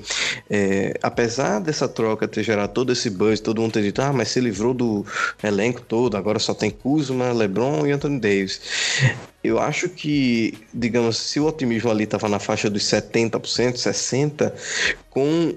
[0.50, 4.30] é, apesar dessa troca ter gerado todo esse buzz, todo mundo ter dito, ah, mas
[4.30, 5.06] se livrou do
[5.44, 8.60] elenco todo, agora só tem Kuzma, LeBron e Anthony Davis
[9.46, 14.52] eu acho que, digamos, se o otimismo ali estava na faixa dos 70%, 60%,
[15.10, 15.54] com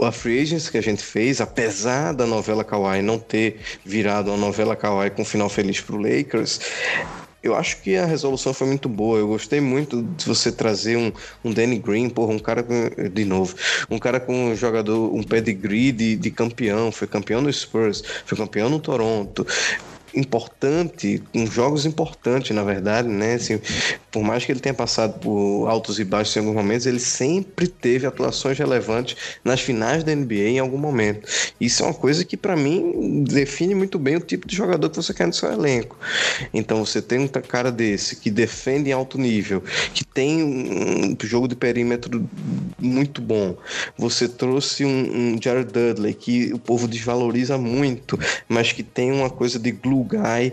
[0.00, 4.36] a Free Agents que a gente fez, apesar da novela Kawaii não ter virado uma
[4.36, 6.60] novela Kawaii com final feliz para o Lakers,
[7.42, 9.18] eu acho que a resolução foi muito boa.
[9.18, 11.12] Eu gostei muito de você trazer um,
[11.44, 13.54] um Danny Green, porra, um cara com, de novo,
[13.90, 18.36] um cara com um jogador, um pedigree de, de campeão, foi campeão no Spurs, foi
[18.36, 19.46] campeão no Toronto
[20.18, 23.34] importante, com jogos importantes, na verdade, né?
[23.34, 23.60] Assim,
[24.10, 27.68] por mais que ele tenha passado por altos e baixos em alguns momentos, ele sempre
[27.68, 31.28] teve atuações relevantes nas finais da NBA em algum momento.
[31.60, 34.96] Isso é uma coisa que, para mim, define muito bem o tipo de jogador que
[34.96, 35.96] você quer no seu elenco.
[36.52, 39.62] Então, você tem um cara desse que defende em alto nível,
[39.94, 42.28] que tem um jogo de perímetro
[42.78, 43.56] muito bom.
[43.96, 49.30] Você trouxe um, um Jared Dudley, que o povo desvaloriza muito, mas que tem uma
[49.30, 50.52] coisa de glue guy.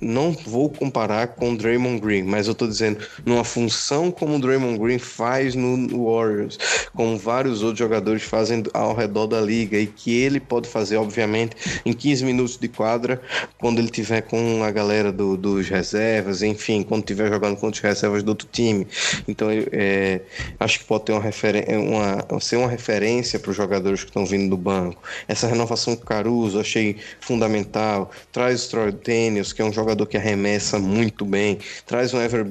[0.00, 4.40] Não vou comparar com o Draymond Green, mas eu tô dizendo numa função como o
[4.40, 6.58] Draymond Green faz no Warriors,
[6.94, 11.56] como vários outros jogadores fazem ao redor da liga e que ele pode fazer, obviamente,
[11.84, 13.20] em 15 minutos de quadra,
[13.58, 17.80] quando ele tiver com a galera do, dos reservas, enfim, quando tiver jogando contra os
[17.80, 18.86] reservas do outro time.
[19.26, 20.20] Então, é,
[20.60, 21.22] acho que pode ter uma,
[22.30, 25.02] uma ser uma referência para os jogadores que estão vindo do banco.
[25.26, 28.10] Essa renovação com Caruso, achei fundamental.
[28.30, 31.58] Traz Troy Daniels, que é um jogador que arremessa muito bem.
[31.86, 32.44] Traz um Ever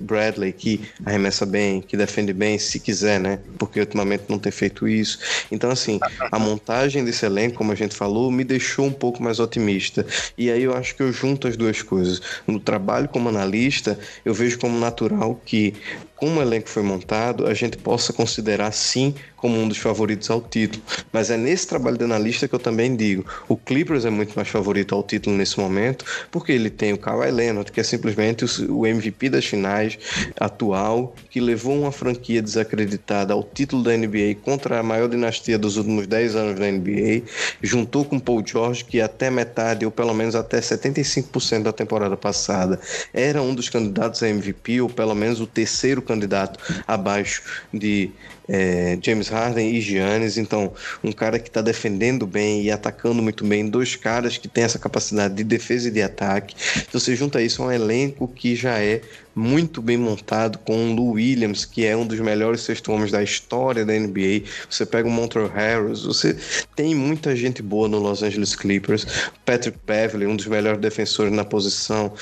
[0.00, 3.38] Bradley, que arremessa bem, que defende bem, se quiser, né?
[3.58, 5.18] Porque ultimamente não tem feito isso.
[5.50, 5.98] Então, assim,
[6.30, 10.06] a montagem desse elenco, como a gente falou, me deixou um pouco mais otimista.
[10.36, 12.20] E aí eu acho que eu junto as duas coisas.
[12.46, 15.74] No trabalho como analista, eu vejo como natural que
[16.16, 20.40] como o elenco foi montado, a gente possa considerar sim como um dos favoritos ao
[20.40, 20.82] título.
[21.12, 24.48] Mas é nesse trabalho de analista que eu também digo: o Clippers é muito mais
[24.48, 28.86] favorito ao título nesse momento, porque ele tem o Kawhi Leonard, que é simplesmente o
[28.86, 29.98] MVP das finais
[30.40, 35.76] atual, que levou uma franquia desacreditada ao título da NBA contra a maior dinastia dos
[35.76, 37.22] últimos 10 anos da NBA,
[37.62, 42.80] juntou com Paul George, que até metade, ou pelo menos até 75% da temporada passada,
[43.12, 47.42] era um dos candidatos a MVP, ou pelo menos o terceiro candidato abaixo
[47.72, 48.10] de
[48.48, 50.36] é, James Harden e Giannis.
[50.36, 54.64] Então, um cara que está defendendo bem e atacando muito bem, dois caras que têm
[54.64, 56.54] essa capacidade de defesa e de ataque.
[56.76, 59.00] Então, você junta isso a um elenco que já é
[59.34, 63.22] muito bem montado, com o Lou Williams, que é um dos melhores sexto homens da
[63.22, 64.42] história da NBA.
[64.70, 66.36] Você pega o Montrezl Harris, você
[66.76, 69.06] tem muita gente boa no Los Angeles Clippers.
[69.44, 72.12] Patrick Beverly, um dos melhores defensores na posição.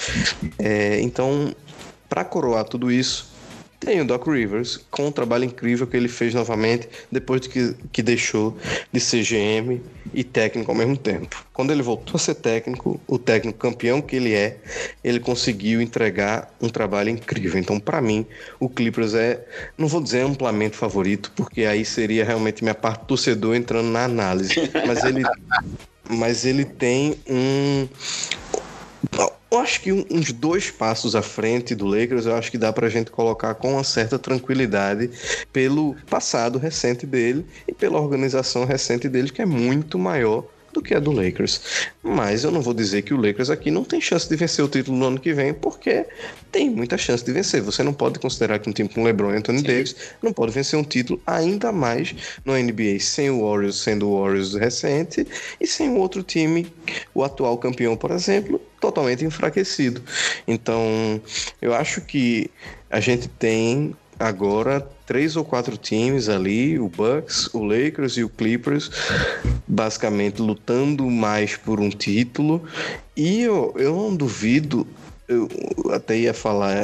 [0.59, 1.55] É, então,
[2.09, 3.32] para coroar tudo isso,
[3.85, 7.74] tem o Doc Rivers, com o trabalho incrível que ele fez novamente depois de que,
[7.91, 8.57] que deixou
[8.93, 9.80] de ser GM
[10.14, 11.45] e técnico ao mesmo tempo.
[11.53, 14.59] Quando ele voltou a ser técnico, o técnico campeão que ele é,
[15.03, 17.59] ele conseguiu entregar um trabalho incrível.
[17.59, 18.24] Então, para mim,
[18.61, 19.45] o Clippers é,
[19.76, 24.55] não vou dizer amplamente favorito, porque aí seria realmente minha parte torcedor entrando na análise,
[24.87, 25.22] mas ele
[26.09, 27.89] mas ele tem um
[29.53, 32.88] eu acho que uns dois passos à frente do Lakers, eu acho que dá pra
[32.88, 35.11] gente colocar com uma certa tranquilidade
[35.53, 40.94] pelo passado recente dele e pela organização recente dele, que é muito maior do que
[40.94, 41.60] a do Lakers.
[42.02, 44.68] Mas eu não vou dizer que o Lakers aqui não tem chance de vencer o
[44.68, 46.06] título no ano que vem, porque
[46.50, 47.62] tem muita chance de vencer.
[47.62, 49.66] Você não pode considerar que um time com LeBron e Anthony Sim.
[49.66, 52.14] Davis não pode vencer um título, ainda mais
[52.44, 55.26] no NBA, sem o Warriors sendo o Warriors recente
[55.60, 56.66] e sem o outro time,
[57.14, 60.02] o atual campeão, por exemplo, totalmente enfraquecido.
[60.46, 61.20] Então,
[61.60, 62.50] eu acho que
[62.90, 68.30] a gente tem agora três ou quatro times ali, o Bucks, o Lakers e o
[68.30, 68.90] Clippers,
[69.68, 72.64] basicamente lutando mais por um título.
[73.14, 74.86] E eu, eu não duvido
[75.28, 75.48] eu
[75.92, 76.74] até ia falar,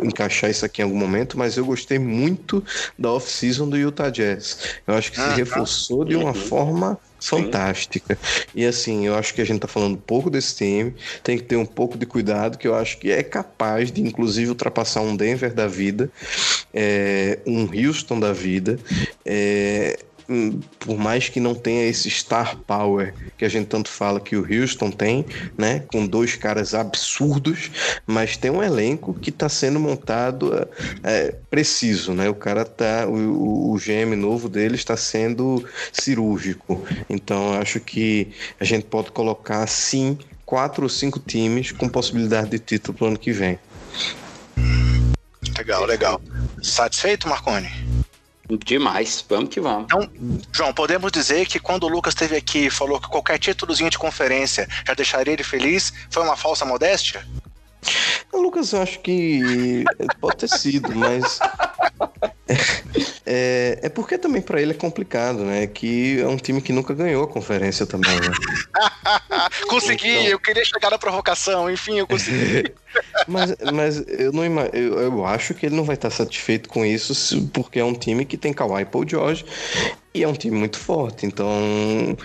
[0.00, 2.64] encaixar isso aqui em algum momento, mas eu gostei muito
[2.98, 4.58] da off-season do Utah Jazz.
[4.86, 6.34] Eu acho que se reforçou de uma uhum.
[6.34, 8.18] forma fantástica.
[8.20, 8.46] Sim.
[8.54, 11.56] E assim, eu acho que a gente tá falando pouco desse time, tem que ter
[11.56, 15.54] um pouco de cuidado, que eu acho que é capaz de, inclusive, ultrapassar um Denver
[15.54, 16.10] da vida,
[16.74, 18.78] é, um Houston da vida.
[19.24, 19.98] É,
[20.80, 24.46] por mais que não tenha esse star power que a gente tanto fala que o
[24.46, 25.24] Houston tem,
[25.56, 27.70] né, com dois caras absurdos,
[28.06, 30.68] mas tem um elenco que está sendo montado é,
[31.02, 32.28] é, preciso, né?
[32.28, 36.84] O cara tá, o, o GM novo dele está sendo cirúrgico.
[37.08, 42.58] Então acho que a gente pode colocar sim quatro ou cinco times com possibilidade de
[42.58, 43.58] título pro ano que vem.
[45.56, 46.20] Legal, legal.
[46.62, 47.68] Satisfeito, Marconi?
[48.58, 49.84] Demais, vamos que vamos.
[49.84, 50.10] Então,
[50.52, 53.98] João, podemos dizer que quando o Lucas esteve aqui e falou que qualquer títulozinho de
[53.98, 57.26] conferência já deixaria ele feliz, foi uma falsa modéstia?
[58.32, 59.84] Lucas, eu acho que
[60.20, 61.38] pode ter sido, mas
[63.24, 65.66] é, é porque também para ele é complicado, né?
[65.66, 68.30] Que é um time que nunca ganhou a conferência também, né?
[69.68, 70.24] consegui, então...
[70.24, 72.72] eu queria chegar na provocação, enfim, eu consegui.
[73.28, 77.48] mas, mas eu não eu, eu acho que ele não vai estar satisfeito com isso,
[77.48, 79.44] porque é um time que tem Kawhi Paul George
[80.12, 81.24] e é um time muito forte.
[81.24, 82.16] Então,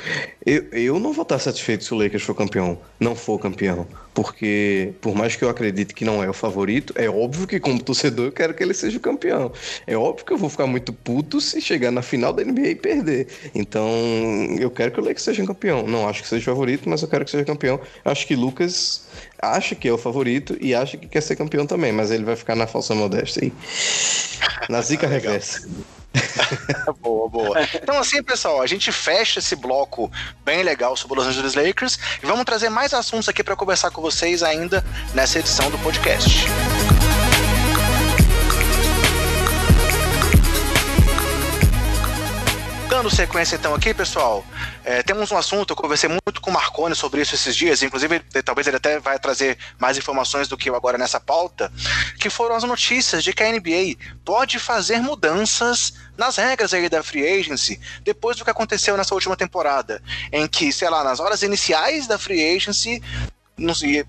[0.46, 3.88] eu, eu não vou estar satisfeito se o Lakers for campeão, não for campeão.
[4.18, 7.80] Porque, por mais que eu acredite que não é o favorito, é óbvio que, como
[7.80, 9.52] torcedor, eu quero que ele seja o campeão.
[9.86, 12.76] É óbvio que eu vou ficar muito puto se chegar na final da NBA e
[12.76, 13.28] perder.
[13.54, 13.88] Então,
[14.60, 15.86] eu quero que o Lakers seja campeão.
[15.86, 17.80] Não acho que seja o favorito, mas eu quero que seja campeão.
[18.04, 19.08] Acho que Lucas
[19.40, 22.36] acha que é o favorito e acha que quer ser campeão também, mas ele vai
[22.36, 23.54] ficar na falsa modéstia aí.
[24.68, 25.70] Na zica reversa.
[27.02, 27.58] boa, boa.
[27.76, 30.12] Então, assim, pessoal, a gente fecha esse bloco
[30.44, 34.02] bem legal sobre os Angeles Lakers e vamos trazer mais assuntos aqui para conversar com
[34.02, 34.84] vocês ainda
[35.14, 36.46] nessa edição do podcast.
[43.08, 44.46] Dando sequência então aqui, pessoal,
[44.84, 48.20] é, temos um assunto, eu conversei muito com o Marconi sobre isso esses dias, inclusive
[48.44, 51.72] talvez ele até vai trazer mais informações do que eu agora nessa pauta,
[52.20, 53.96] que foram as notícias de que a NBA
[54.26, 59.38] pode fazer mudanças nas regras aí da free agency depois do que aconteceu nessa última
[59.38, 63.02] temporada, em que, sei lá, nas horas iniciais da free agency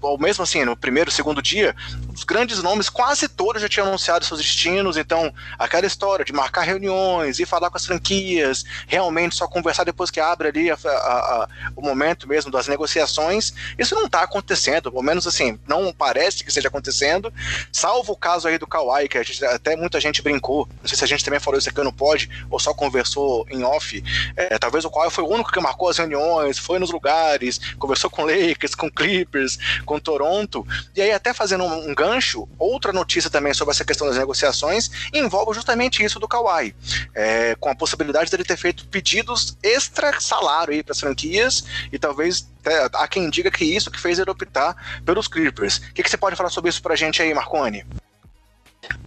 [0.02, 1.74] ou mesmo assim, no primeiro, segundo dia,
[2.14, 6.62] os grandes nomes quase todos já tinham anunciado seus destinos, então aquela história de marcar
[6.62, 10.88] reuniões e falar com as franquias, realmente só conversar depois que abre ali a, a,
[10.88, 16.42] a, o momento mesmo das negociações, isso não está acontecendo, pelo menos assim, não parece
[16.44, 17.32] que esteja acontecendo,
[17.72, 21.04] salvo o caso aí do Kawhi, que gente, até muita gente brincou, não sei se
[21.04, 24.04] a gente também falou isso aqui no pod, ou só conversou em off,
[24.36, 28.10] é, talvez o Kawhi foi o único que marcou as reuniões, foi nos lugares, conversou
[28.10, 30.66] com Lakers, com Clippers, Clippers, com Toronto.
[30.94, 34.90] E aí, até fazendo um, um gancho, outra notícia também sobre essa questão das negociações
[35.14, 36.74] envolve justamente isso do Kawhi,
[37.14, 41.98] é, com a possibilidade dele ter feito pedidos extra salário aí para as franquias e
[41.98, 45.78] talvez é, há quem diga que isso que fez ele optar pelos Clippers.
[45.78, 47.84] O que, que você pode falar sobre isso para a gente aí, Marconi?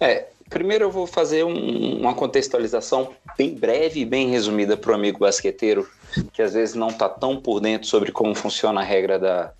[0.00, 4.94] É, Primeiro eu vou fazer um, uma contextualização bem breve e bem resumida para o
[4.94, 5.88] amigo basqueteiro
[6.32, 9.52] que às vezes não está tão por dentro sobre como funciona a regra da,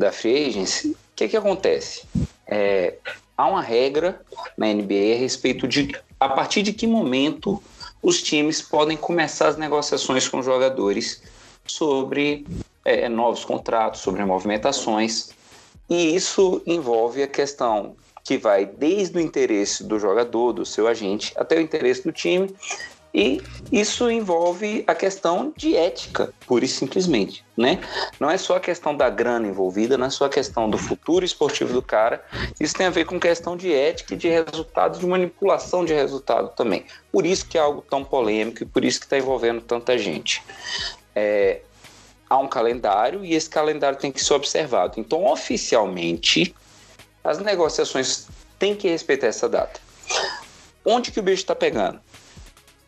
[0.00, 2.04] da free agency, o que, que acontece?
[2.46, 2.94] É,
[3.36, 4.20] há uma regra
[4.56, 7.62] na NBA a respeito de a partir de que momento
[8.02, 11.22] os times podem começar as negociações com jogadores
[11.66, 12.46] sobre
[12.84, 15.30] é, novos contratos, sobre movimentações.
[15.88, 17.94] E isso envolve a questão
[18.24, 22.54] que vai desde o interesse do jogador, do seu agente, até o interesse do time
[23.12, 23.42] e
[23.72, 27.80] isso envolve a questão de ética, pura e simplesmente, né?
[28.20, 31.24] Não é só a questão da grana envolvida, não é só a questão do futuro
[31.24, 32.24] esportivo do cara,
[32.60, 36.50] isso tem a ver com questão de ética e de resultado, de manipulação de resultado
[36.54, 36.84] também.
[37.10, 40.42] Por isso que é algo tão polêmico e por isso que está envolvendo tanta gente.
[41.14, 41.62] É,
[42.28, 45.00] há um calendário e esse calendário tem que ser observado.
[45.00, 46.54] Então, oficialmente,
[47.24, 49.80] as negociações têm que respeitar essa data.
[50.84, 52.00] Onde que o bicho está pegando?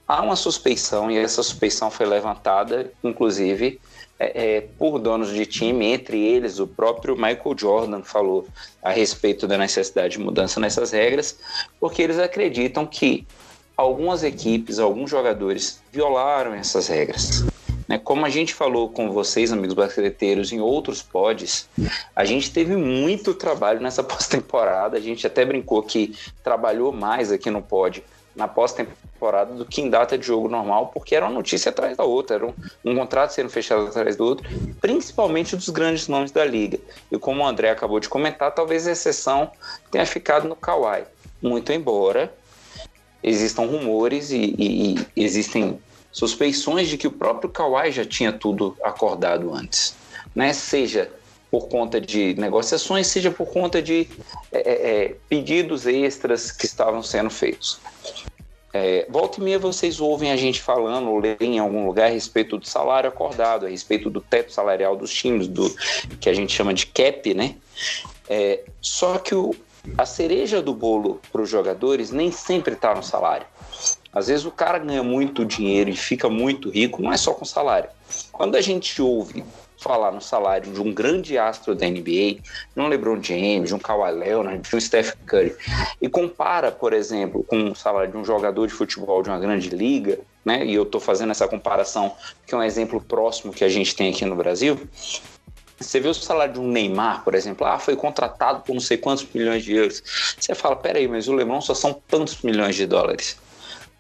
[0.07, 3.81] Há uma suspeição, e essa suspeição foi levantada, inclusive,
[4.19, 8.47] é, é, por donos de time, entre eles o próprio Michael Jordan falou
[8.83, 11.39] a respeito da necessidade de mudança nessas regras,
[11.81, 13.27] porque eles acreditam que
[13.77, 17.45] algumas equipes, alguns jogadores violaram essas regras.
[17.89, 17.99] Né?
[17.99, 21.69] Como a gente falou com vocês, amigos basqueteiros, em outros pods,
[22.15, 24.97] a gente teve muito trabalho nessa pós-temporada.
[24.97, 29.91] A gente até brincou que trabalhou mais aqui no pod na pós-temporada do que em
[29.91, 32.55] data de jogo normal, porque era uma notícia atrás da outra, era um,
[32.85, 34.49] um, contrato sendo fechado atrás do outro,
[34.81, 36.79] principalmente dos grandes nomes da liga.
[37.11, 39.51] E como o André acabou de comentar, talvez a exceção
[39.91, 41.05] tenha ficado no Kawhi.
[41.41, 42.33] Muito embora
[43.23, 45.79] existam rumores e, e, e existem
[46.11, 49.95] suspeições de que o próprio Kawhi já tinha tudo acordado antes,
[50.35, 50.53] né?
[50.53, 51.11] Seja
[51.53, 54.09] por conta de negociações, seja por conta de
[54.51, 57.79] é, é, é pedidos extras que estavam sendo feitos.
[58.73, 62.11] É, volta e meia vocês ouvem a gente falando ou leem em algum lugar a
[62.11, 65.71] respeito do salário acordado, a respeito do teto salarial dos times, do
[66.19, 67.57] que a gente chama de cap, né?
[68.27, 69.55] É, só que o,
[69.99, 73.47] a cereja do bolo para os jogadores nem sempre está no salário.
[74.11, 77.45] Às vezes o cara ganha muito dinheiro e fica muito rico, não é só com
[77.45, 77.91] salário.
[78.31, 79.45] Quando a gente ouve
[79.83, 82.39] falar no salário de um grande astro da NBA,
[82.75, 85.55] de um LeBron James, de um Kawhi Leonard, de um Steph Curry,
[86.01, 89.69] e compara, por exemplo, com o salário de um jogador de futebol de uma grande
[89.69, 90.65] liga, né?
[90.65, 94.11] E eu estou fazendo essa comparação porque é um exemplo próximo que a gente tem
[94.11, 94.79] aqui no Brasil.
[95.79, 98.97] Você vê o salário de um Neymar, por exemplo, ah, foi contratado por não sei
[98.97, 100.01] quantos milhões de euros.
[100.39, 103.37] Você fala, peraí, mas o LeBron só são tantos milhões de dólares.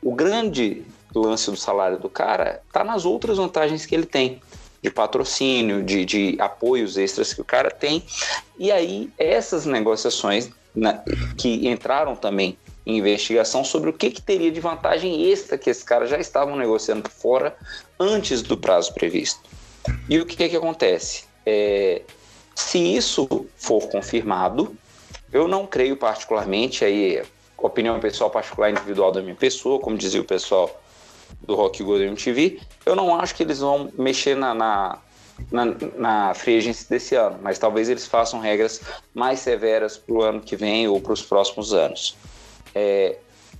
[0.00, 4.40] O grande lance do salário do cara está nas outras vantagens que ele tem
[4.82, 8.04] de patrocínio, de, de apoios extras que o cara tem.
[8.58, 11.02] E aí, essas negociações na,
[11.36, 15.84] que entraram também em investigação sobre o que, que teria de vantagem extra que esses
[15.84, 17.56] caras já estavam negociando fora
[17.98, 19.40] antes do prazo previsto.
[20.08, 21.24] E o que, que acontece?
[21.46, 22.02] É,
[22.54, 24.76] se isso for confirmado,
[25.32, 27.22] eu não creio particularmente, aí
[27.56, 30.82] opinião pessoal particular individual da minha pessoa, como dizia o pessoal
[31.40, 34.98] do Rock Golden MTV, eu não acho que eles vão mexer na, na,
[35.50, 35.64] na,
[35.96, 38.80] na free agency desse ano, mas talvez eles façam regras
[39.14, 42.16] mais severas para o ano que vem ou para os próximos anos.
[42.74, 43.16] É,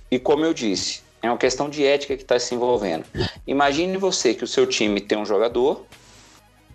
[0.09, 3.05] e como eu disse, é uma questão de ética que está se envolvendo.
[3.47, 5.85] Imagine você que o seu time tem um jogador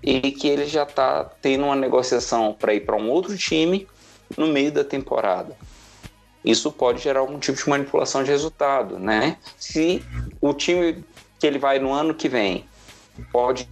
[0.02, 3.86] e que ele já está tendo uma negociação para ir para um outro time
[4.36, 5.56] no meio da temporada
[6.44, 9.36] isso pode gerar algum tipo de manipulação de resultado, né?
[9.56, 10.02] Se
[10.40, 11.04] o time
[11.38, 12.64] que ele vai no ano que vem
[13.32, 13.68] pode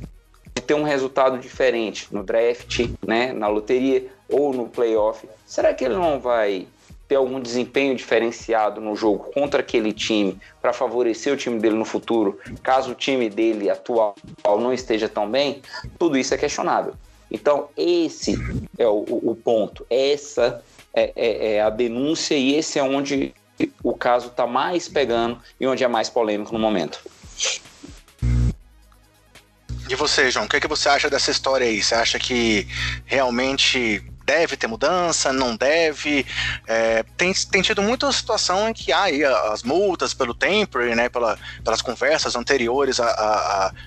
[0.67, 5.95] ter um resultado diferente no draft, né, na loteria ou no playoff, será que ele
[5.95, 6.67] não vai
[7.09, 11.85] ter algum desempenho diferenciado no jogo contra aquele time para favorecer o time dele no
[11.85, 15.63] futuro, caso o time dele atual não esteja tão bem?
[15.99, 16.95] Tudo isso é questionável.
[17.31, 18.37] Então, esse
[18.79, 20.63] é o, o ponto, essa
[20.97, 23.35] é, é, é a denúncia e esse é onde
[23.83, 26.99] o caso está mais pegando e onde é mais polêmico no momento.
[29.89, 31.81] E você, João, o que, é que você acha dessa história aí?
[31.81, 32.67] Você acha que
[33.05, 36.27] realmente deve ter mudança, não deve.
[36.67, 41.09] É, tem, tem tido muita situação em que há aí as multas pelo temper, né,
[41.09, 42.99] pela, pelas conversas anteriores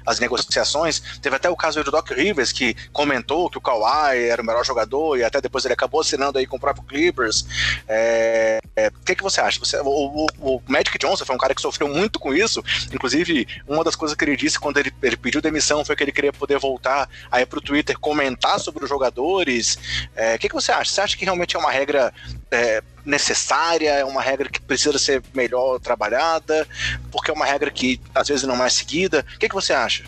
[0.05, 1.19] às negociações.
[1.21, 4.65] Teve até o caso do Doc Rivers, que comentou que o Kawhi era o melhor
[4.65, 7.45] jogador e até depois ele acabou assinando aí com o próprio Clippers.
[7.87, 9.59] É, é, o que, que você acha?
[9.59, 12.63] Você, o, o, o, Magic Johnson foi um cara que sofreu muito com isso.
[12.93, 16.11] Inclusive, uma das coisas que ele disse quando ele, ele pediu demissão foi que ele
[16.13, 19.77] queria poder voltar aí pro Twitter comentar sobre os jogadores.
[20.15, 20.91] É, o é, que, que você acha?
[20.91, 22.13] Você acha que realmente é uma regra
[22.51, 23.91] é, necessária?
[23.91, 26.67] É uma regra que precisa ser melhor trabalhada?
[27.11, 29.25] Porque é uma regra que às vezes não é seguida?
[29.35, 30.03] O que, que você acha?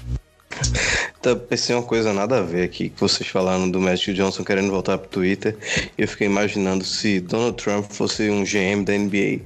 [1.22, 4.72] Tá, pensei uma coisa nada a ver aqui, que vocês falaram do Magic Johnson querendo
[4.72, 5.56] voltar pro Twitter.
[5.96, 9.42] Eu fiquei imaginando se Donald Trump fosse um GM da NBA.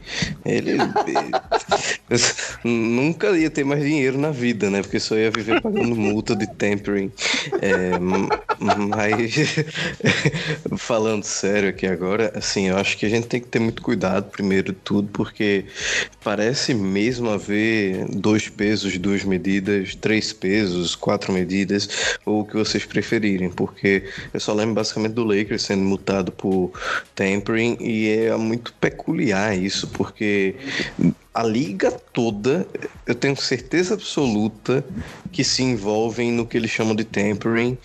[0.45, 0.77] Ele,
[2.63, 4.81] nunca ia ter mais dinheiro na vida, né?
[4.81, 7.11] Porque só ia viver pagando multa de tempering.
[7.61, 7.99] É,
[8.59, 9.55] mas,
[10.79, 14.31] falando sério aqui agora, assim, eu acho que a gente tem que ter muito cuidado,
[14.31, 15.65] primeiro de tudo, porque
[16.23, 22.85] parece mesmo haver dois pesos, duas medidas, três pesos, quatro medidas, ou o que vocês
[22.85, 26.71] preferirem, porque eu só lembro basicamente do Lakers sendo multado por
[27.13, 30.55] tampering e é muito peculiar isso, porque
[31.33, 32.65] a liga toda,
[33.05, 34.85] eu tenho certeza absoluta
[35.31, 37.77] que se envolvem no que eles chamam de tampering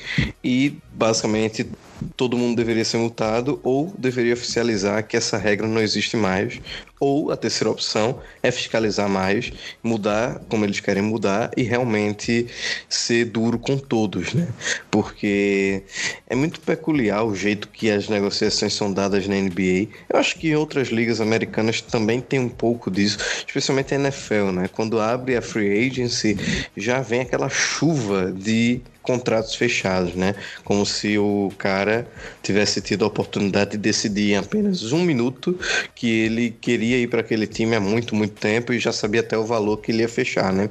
[0.42, 1.68] e basicamente
[2.16, 6.60] todo mundo deveria ser multado ou deveria oficializar que essa regra não existe mais.
[7.00, 9.50] Ou a terceira opção é fiscalizar mais,
[9.82, 12.46] mudar como eles querem mudar e realmente
[12.88, 14.46] ser duro com todos, né?
[14.90, 15.82] Porque
[16.26, 19.88] é muito peculiar o jeito que as negociações são dadas na NBA.
[20.08, 24.68] Eu acho que outras ligas americanas também tem um pouco disso, especialmente a NFL, né?
[24.68, 26.36] Quando abre a free agency,
[26.76, 30.34] já vem aquela chuva de contratos fechados, né?
[30.64, 32.06] Como se o cara
[32.42, 35.58] tivesse tido a oportunidade de decidir em apenas um minuto
[35.94, 39.36] que ele queria ir para aquele time há muito, muito tempo e já sabia até
[39.36, 40.68] o valor que ele ia fechar, né?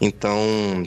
[0.00, 0.84] Então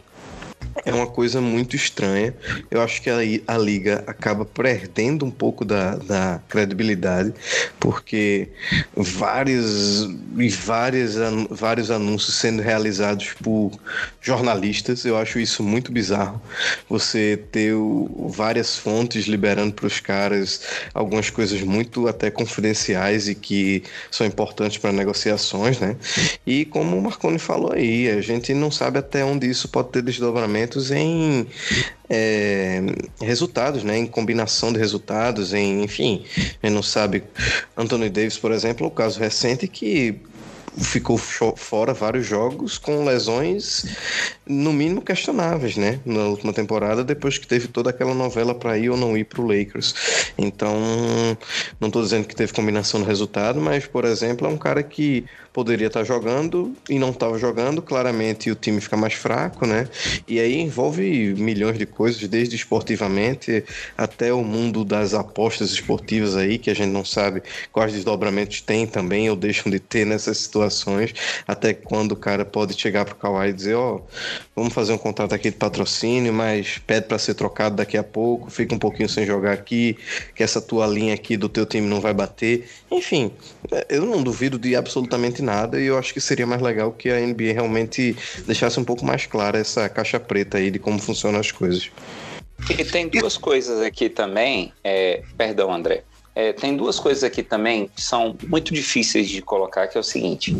[0.83, 2.33] é uma coisa muito estranha.
[2.69, 7.33] Eu acho que a, a liga acaba perdendo um pouco da, da credibilidade,
[7.79, 8.49] porque
[8.95, 11.15] vários e várias,
[11.49, 13.71] vários anúncios sendo realizados por
[14.21, 16.41] jornalistas, eu acho isso muito bizarro.
[16.89, 20.61] Você ter o, várias fontes liberando para os caras
[20.93, 25.95] algumas coisas muito até confidenciais e que são importantes para negociações, né?
[26.45, 30.01] E como o Marconi falou aí, a gente não sabe até onde isso pode ter
[30.01, 31.47] desdobramento em
[32.09, 32.81] é,
[33.21, 33.97] resultados, né?
[33.97, 36.25] Em combinação de resultados, em, enfim,
[36.61, 37.23] a não sabe.
[37.75, 40.19] Anthony Davis, por exemplo, é o caso recente que
[40.77, 43.85] ficou fora vários jogos com lesões
[44.45, 45.99] no mínimo questionáveis, né?
[46.05, 49.41] Na última temporada, depois que teve toda aquela novela para ir ou não ir para
[49.41, 49.95] o Lakers.
[50.37, 50.75] Então,
[51.79, 55.25] não estou dizendo que teve combinação no resultado, mas, por exemplo, é um cara que
[55.55, 59.87] poderia estar tá jogando e não estava jogando, claramente o time fica mais fraco, né?
[60.27, 63.63] E aí envolve milhões de coisas, desde esportivamente
[63.97, 67.41] até o mundo das apostas esportivas aí, que a gente não sabe
[67.71, 71.13] quais desdobramentos tem também ou deixam de ter nessas situações,
[71.47, 74.01] até quando o cara pode chegar pro Kawhi e dizer, ó, oh,
[74.53, 78.51] vamos fazer um contrato aqui de patrocínio, mas pede para ser trocado daqui a pouco,
[78.51, 79.97] fica um pouquinho sem jogar aqui,
[80.35, 82.67] que essa tua linha aqui do teu time não vai bater.
[82.91, 83.31] Enfim,
[83.87, 87.19] eu não duvido de absolutamente nada e eu acho que seria mais legal que a
[87.19, 88.15] NBA realmente
[88.45, 91.89] deixasse um pouco mais clara essa caixa preta aí de como funcionam as coisas.
[92.69, 96.03] E tem duas coisas aqui também, é, perdão, André.
[96.33, 100.03] É, tem duas coisas aqui também que são muito difíceis de colocar, que é o
[100.03, 100.57] seguinte: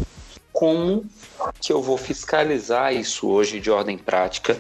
[0.56, 1.06] como
[1.60, 4.58] que eu vou fiscalizar isso hoje de ordem prática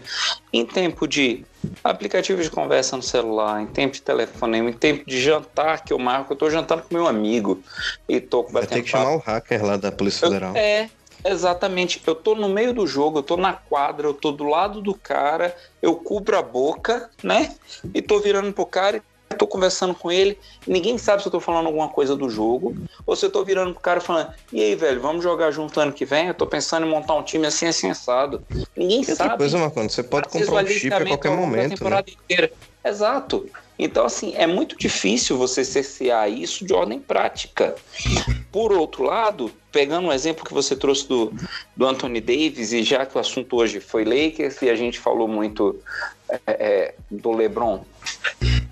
[0.52, 1.46] em tempo de
[1.82, 5.98] aplicativo de conversa no celular, em tempo de telefonema, em tempo de jantar que eu
[5.98, 7.64] marco, eu tô jantando com meu amigo
[8.10, 9.04] e tô batendo Vai ter que papo.
[9.06, 10.52] chamar o hacker lá da Polícia Federal.
[10.52, 10.90] Eu, é,
[11.26, 12.00] Exatamente.
[12.06, 14.94] Eu tô no meio do jogo, eu tô na quadra, eu tô do lado do
[14.94, 17.56] cara, eu cubro a boca, né?
[17.96, 19.02] E tô virando pro cara e
[19.38, 20.38] tô conversando com ele.
[20.66, 22.76] Ninguém sabe se eu tô falando alguma coisa do jogo
[23.06, 25.94] ou se eu tô virando pro cara falando: "E aí, velho, vamos jogar junto ano
[25.94, 26.28] que vem?
[26.28, 28.42] Eu tô pensando em montar um time assim assim assado".
[28.76, 29.22] Ninguém e sabe.
[29.24, 32.04] Outra coisa, Marconi, você pode comprar um chip a qualquer momento, né?
[32.08, 32.52] Inteira.
[32.86, 33.50] Exato.
[33.80, 37.76] Então, assim, é muito difícil você cercear isso de ordem prática.
[38.52, 41.34] Por outro lado, pegando um exemplo que você trouxe do,
[41.76, 45.28] do Anthony Davis, e já que o assunto hoje foi Lakers e a gente falou
[45.28, 45.82] muito
[46.46, 47.84] é, é, do LeBron,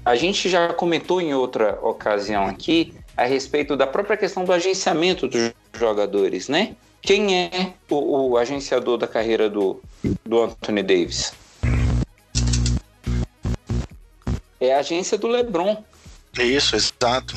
[0.06, 5.28] a gente já comentou em outra ocasião aqui a respeito da própria questão do agenciamento
[5.28, 6.76] dos jogadores, né?
[7.02, 9.82] Quem é o, o agenciador da carreira do,
[10.26, 11.34] do Anthony Davis?
[14.60, 15.84] É a agência do LeBron.
[16.40, 17.36] Isso, exato.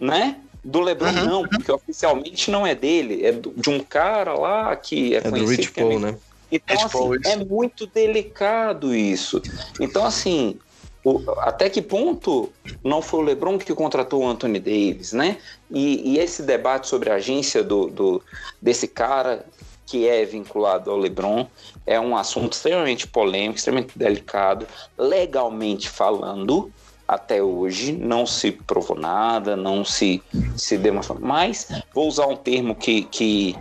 [0.00, 0.40] Né?
[0.64, 1.24] Do LeBron uhum.
[1.24, 5.44] não, porque oficialmente não é dele, é de um cara lá que é, é conhecido.
[5.44, 5.98] Do Rich Paul, é...
[5.98, 6.18] né?
[6.54, 9.42] Então, assim, é muito delicado isso.
[9.80, 10.56] Então, assim,
[11.04, 12.52] o, até que ponto
[12.82, 15.38] não foi o LeBron que contratou o Anthony Davis, né?
[15.70, 18.22] E, e esse debate sobre a agência do, do,
[18.62, 19.44] desse cara
[19.84, 21.46] que é vinculado ao LeBron
[21.84, 24.66] é um assunto extremamente polêmico, extremamente delicado,
[24.96, 26.72] legalmente falando.
[27.06, 30.22] Até hoje não se provou nada, não se,
[30.56, 31.18] se demonstrou.
[31.20, 33.56] Mas vou usar um termo que, que,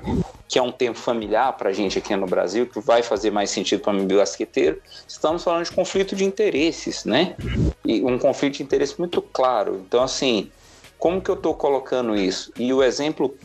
[0.48, 3.50] que é um termo familiar para a gente aqui no Brasil, que vai fazer mais
[3.50, 4.82] sentido para mim basqueteiro.
[5.08, 7.36] Estamos falando de conflito de interesses, né?
[7.86, 9.84] E um conflito de interesse muito claro.
[9.86, 10.50] Então, assim,
[10.98, 12.52] como que eu estou colocando isso?
[12.58, 13.36] E o exemplo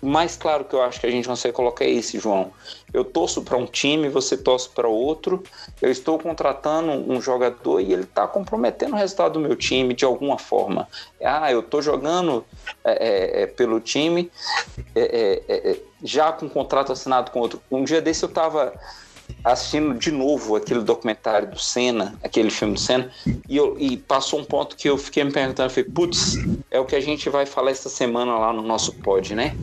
[0.00, 2.52] mais claro que eu acho que a gente consegue colocar é esse, João.
[2.92, 5.42] Eu torço para um time, você torce para outro.
[5.80, 10.04] Eu estou contratando um jogador e ele está comprometendo o resultado do meu time de
[10.04, 10.86] alguma forma.
[11.22, 12.44] Ah, eu estou jogando
[12.84, 14.30] é, é, é, pelo time
[14.94, 17.60] é, é, já com um contrato assinado com outro.
[17.70, 18.72] Um dia desse eu estava
[19.44, 23.10] assistindo de novo aquele documentário do Senna, aquele filme do Senna,
[23.48, 26.36] e, eu, e passou um ponto que eu fiquei me perguntando, falei, putz,
[26.70, 29.56] é o que a gente vai falar essa semana lá no nosso pod, né?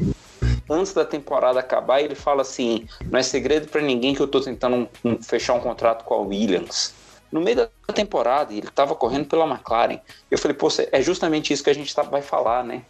[0.69, 4.41] antes da temporada acabar, ele fala assim: não é segredo para ninguém que eu estou
[4.41, 6.94] tentando um, um, fechar um contrato com a Williams.
[7.31, 9.99] No meio da temporada, ele estava correndo pela McLaren.
[10.30, 12.84] Eu falei, pô, é justamente isso que a gente tá, vai falar, né?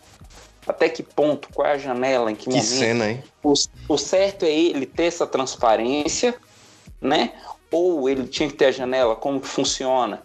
[0.68, 2.66] Até que ponto, qual é a janela, em que, que momento.
[2.66, 3.24] Cena, hein?
[3.41, 3.54] O,
[3.88, 6.36] o certo é ele ter essa transparência,
[7.04, 7.34] né?
[7.72, 10.24] Ou ele tinha que ter a janela, como funciona?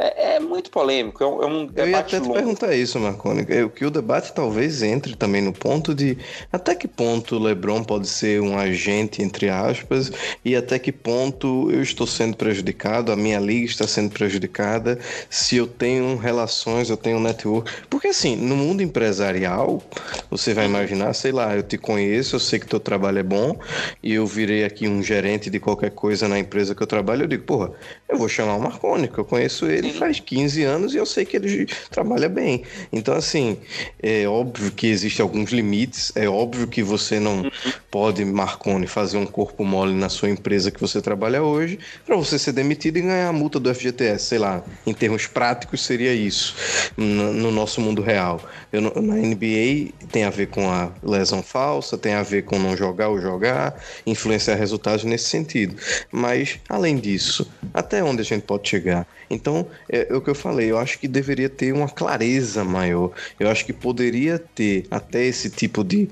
[0.00, 2.30] É, é, muito polêmico, é um, é um debate Eu ia até longo.
[2.30, 6.16] te perguntar isso, Marconi, é, que o debate talvez entre também no ponto de
[6.52, 10.12] até que ponto o LeBron pode ser um agente, entre aspas,
[10.44, 15.56] e até que ponto eu estou sendo prejudicado, a minha liga está sendo prejudicada, se
[15.56, 17.68] eu tenho relações, eu tenho network.
[17.90, 19.82] Porque assim, no mundo empresarial,
[20.30, 23.58] você vai imaginar, sei lá, eu te conheço, eu sei que teu trabalho é bom,
[24.00, 27.26] e eu virei aqui um gerente de qualquer coisa na empresa que eu trabalho, eu
[27.26, 27.72] digo, porra,
[28.08, 31.06] eu vou chamar o Marconi, que eu conheço ele ele faz 15 anos e eu
[31.06, 32.62] sei que ele trabalha bem.
[32.92, 33.58] Então, assim,
[34.02, 37.50] é óbvio que existem alguns limites, é óbvio que você não
[37.90, 42.38] pode, Marconi, fazer um corpo mole na sua empresa que você trabalha hoje para você
[42.38, 46.54] ser demitido e ganhar a multa do FGTS, sei lá, em termos práticos seria isso
[46.96, 48.40] no, no nosso mundo real.
[48.72, 52.76] Eu, na NBA tem a ver com a lesão falsa, tem a ver com não
[52.76, 55.76] jogar ou jogar, influenciar resultados nesse sentido.
[56.10, 59.06] Mas, além disso, até onde a gente pode chegar?
[59.30, 63.12] Então, é, é, o que eu falei, eu acho que deveria ter uma clareza maior.
[63.38, 66.08] Eu acho que poderia ter até esse tipo de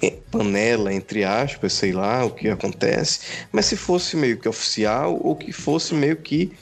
[0.00, 3.20] é, panela, entre aspas, sei lá o que acontece,
[3.50, 6.52] mas se fosse meio que oficial ou que fosse meio que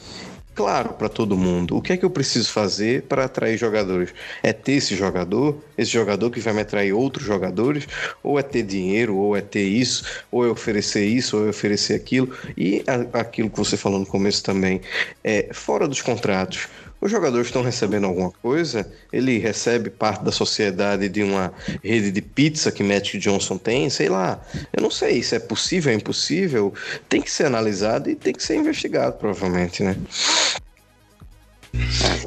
[0.56, 1.76] claro para todo mundo.
[1.76, 4.14] O que é que eu preciso fazer para atrair jogadores?
[4.42, 7.86] É ter esse jogador, esse jogador que vai me atrair outros jogadores,
[8.22, 11.94] ou é ter dinheiro, ou é ter isso, ou é oferecer isso, ou é oferecer
[11.94, 12.34] aquilo.
[12.56, 14.80] E aquilo que você falou no começo também,
[15.22, 16.66] é fora dos contratos
[17.06, 21.52] os jogadores estão recebendo alguma coisa, ele recebe parte da sociedade de uma
[21.82, 24.40] rede de pizza que Magic Johnson tem, sei lá.
[24.72, 26.74] Eu não sei se é possível, é impossível.
[27.08, 29.96] Tem que ser analisado e tem que ser investigado, provavelmente, né?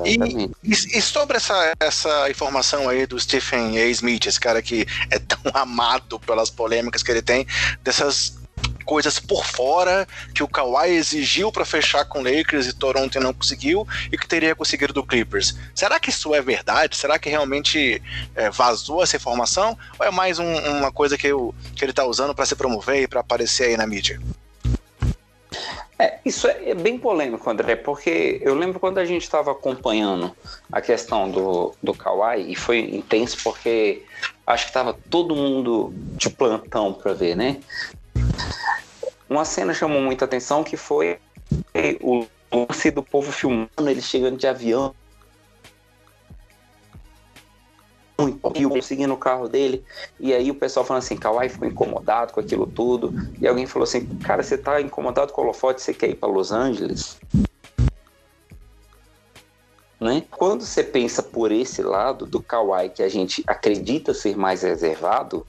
[0.05, 3.85] E, e, sobre essa, essa informação aí do Stephen A.
[3.87, 7.45] Smith, esse cara que é tão amado pelas polêmicas que ele tem,
[7.83, 8.38] dessas
[8.89, 13.87] coisas por fora que o Kawhi exigiu para fechar com Lakers e Toronto não conseguiu
[14.11, 15.55] e que teria conseguido do Clippers.
[15.75, 16.97] Será que isso é verdade?
[16.97, 18.01] Será que realmente
[18.35, 19.77] é, vazou essa informação?
[19.99, 23.03] Ou é mais um, uma coisa que, eu, que ele está usando para se promover
[23.03, 24.19] e para aparecer aí na mídia?
[25.99, 30.35] É, isso é, é, bem polêmico, André, porque eu lembro quando a gente estava acompanhando
[30.71, 34.03] a questão do, do Kawhi, e foi intenso porque
[34.47, 37.59] acho que estava todo mundo de plantão para ver, né?
[39.29, 41.19] Uma cena chamou muita atenção que foi
[42.01, 44.93] o lance do povo filmando ele chegando de avião
[48.55, 49.83] e seguindo o carro dele.
[50.19, 53.13] E aí o pessoal falando assim, Kawhi ficou incomodado com aquilo tudo.
[53.39, 56.27] E alguém falou assim, cara, você tá incomodado com o holofote, você quer ir para
[56.27, 57.17] Los Angeles?
[59.99, 60.23] Né?
[60.31, 65.45] Quando você pensa por esse lado do Kawhi, que a gente acredita ser mais reservado,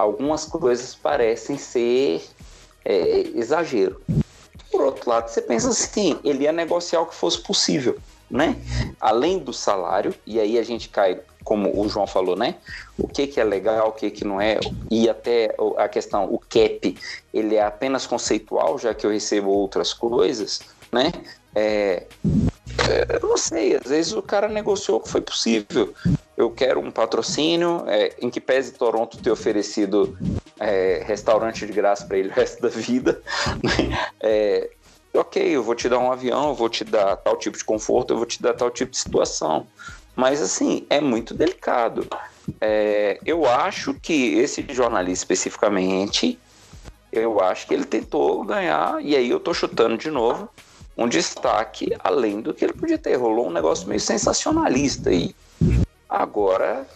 [0.00, 2.22] algumas coisas parecem ser
[2.84, 4.00] é, exagero.
[4.70, 7.98] Por outro lado, você pensa assim, ele ia negociar o que fosse possível,
[8.30, 8.56] né?
[9.00, 12.54] Além do salário, e aí a gente cai, como o João falou, né?
[12.96, 14.58] O que, que é legal, o que, que não é,
[14.90, 16.96] e até a questão, o cap,
[17.34, 20.60] ele é apenas conceitual, já que eu recebo outras coisas,
[20.92, 21.12] né?
[21.54, 22.06] É,
[22.88, 25.92] é, eu não sei, às vezes o cara negociou o que foi possível.
[26.40, 30.16] Eu quero um patrocínio, é, em que pese Toronto ter oferecido
[30.58, 33.20] é, restaurante de graça para ele o resto da vida.
[34.22, 34.68] É,
[35.14, 38.12] ok, eu vou te dar um avião, eu vou te dar tal tipo de conforto,
[38.12, 39.66] eu vou te dar tal tipo de situação.
[40.14, 42.06] Mas assim, é muito delicado.
[42.60, 46.38] É, eu acho que esse jornalista especificamente,
[47.10, 50.50] eu acho que ele tentou ganhar, e aí eu tô chutando de novo,
[50.96, 53.16] um destaque além do que ele podia ter.
[53.16, 55.34] Rolou um negócio meio sensacionalista aí.
[56.10, 56.86] Agora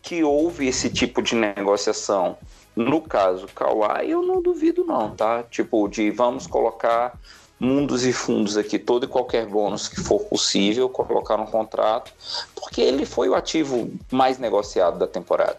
[0.00, 2.36] que houve esse tipo de negociação
[2.74, 5.42] no caso Kawhi, eu não duvido não, tá?
[5.42, 7.18] Tipo, de vamos colocar
[7.60, 12.12] mundos e fundos aqui, todo e qualquer bônus que for possível, colocar no contrato,
[12.54, 15.58] porque ele foi o ativo mais negociado da temporada.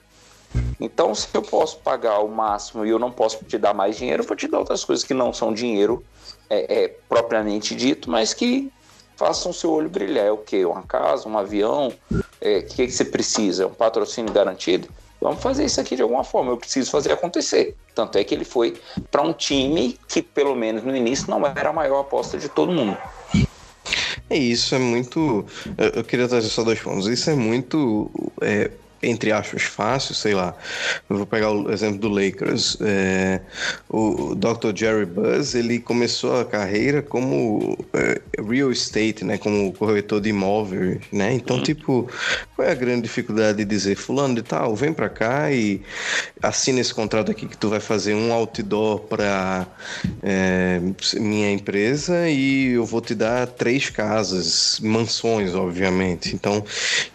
[0.80, 4.24] Então, se eu posso pagar o máximo e eu não posso te dar mais dinheiro,
[4.24, 6.04] eu vou te dar outras coisas que não são dinheiro
[6.50, 8.72] é, é, propriamente dito, mas que
[9.16, 10.26] façam seu olho brilhar.
[10.26, 10.66] É o quê?
[10.66, 11.94] Uma casa, um avião?
[12.12, 13.64] O é, que, você precisa?
[13.64, 14.88] É um patrocínio garantido?
[15.22, 16.52] Vamos fazer isso aqui de alguma forma.
[16.52, 17.76] Eu preciso fazer acontecer.
[17.96, 18.76] Tanto é que ele foi
[19.10, 22.72] para um time que, pelo menos no início, não era a maior aposta de todo
[22.72, 22.98] mundo.
[24.30, 25.46] É isso, é muito.
[25.78, 27.08] Eu queria trazer só dois pontos.
[27.08, 28.10] Isso é muito
[28.42, 28.72] é,
[29.04, 30.56] entre aspas, fácil, sei lá.
[31.10, 32.78] Eu vou pegar o exemplo do Lakers.
[32.82, 33.42] É,
[33.90, 34.76] o Dr.
[34.76, 39.38] Jerry Buzz, ele começou a carreira como é, real estate, né?
[39.38, 41.34] Como corretor de imóveis, né?
[41.34, 41.64] Então, uhum.
[41.64, 42.10] tipo,
[42.56, 45.82] qual é a grande dificuldade de dizer, fulano de tal, vem pra cá e
[46.42, 49.68] assina esse contrato aqui que tu vai fazer um outdoor para
[50.22, 50.80] é,
[51.16, 56.34] minha empresa e eu vou te dar três casas, mansões, obviamente.
[56.34, 56.64] Então,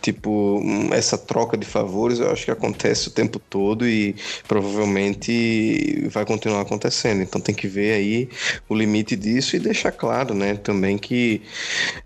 [0.00, 0.62] tipo,
[0.92, 4.14] essa troca de eu acho que acontece o tempo todo e
[4.46, 7.22] provavelmente vai continuar acontecendo.
[7.22, 8.28] Então tem que ver aí
[8.68, 11.42] o limite disso e deixar claro, né, também que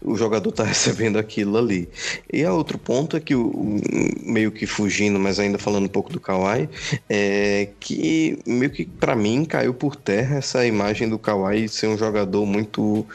[0.00, 1.88] o jogador está recebendo aquilo ali.
[2.32, 3.80] E a outro ponto é que o
[4.24, 6.68] meio que fugindo, mas ainda falando um pouco do Kawhi,
[7.08, 11.98] é que meio que para mim caiu por terra essa imagem do Kawhi ser um
[11.98, 13.06] jogador muito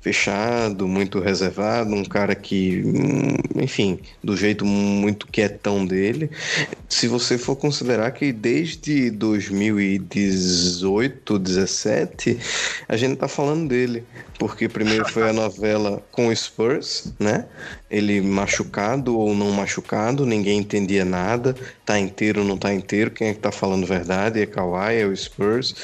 [0.00, 5.93] fechado, muito reservado, um cara que, hum, enfim, do jeito muito quietão dele.
[6.88, 12.38] Se você for considerar que desde 2018, 17,
[12.88, 14.04] a gente tá falando dele,
[14.38, 17.46] porque primeiro foi a novela com o Spurs, né?
[17.90, 21.54] Ele machucado ou não machucado, ninguém entendia nada,
[21.84, 24.40] tá inteiro ou não tá inteiro, quem é que tá falando verdade?
[24.40, 25.74] É Kawhi, é o Spurs.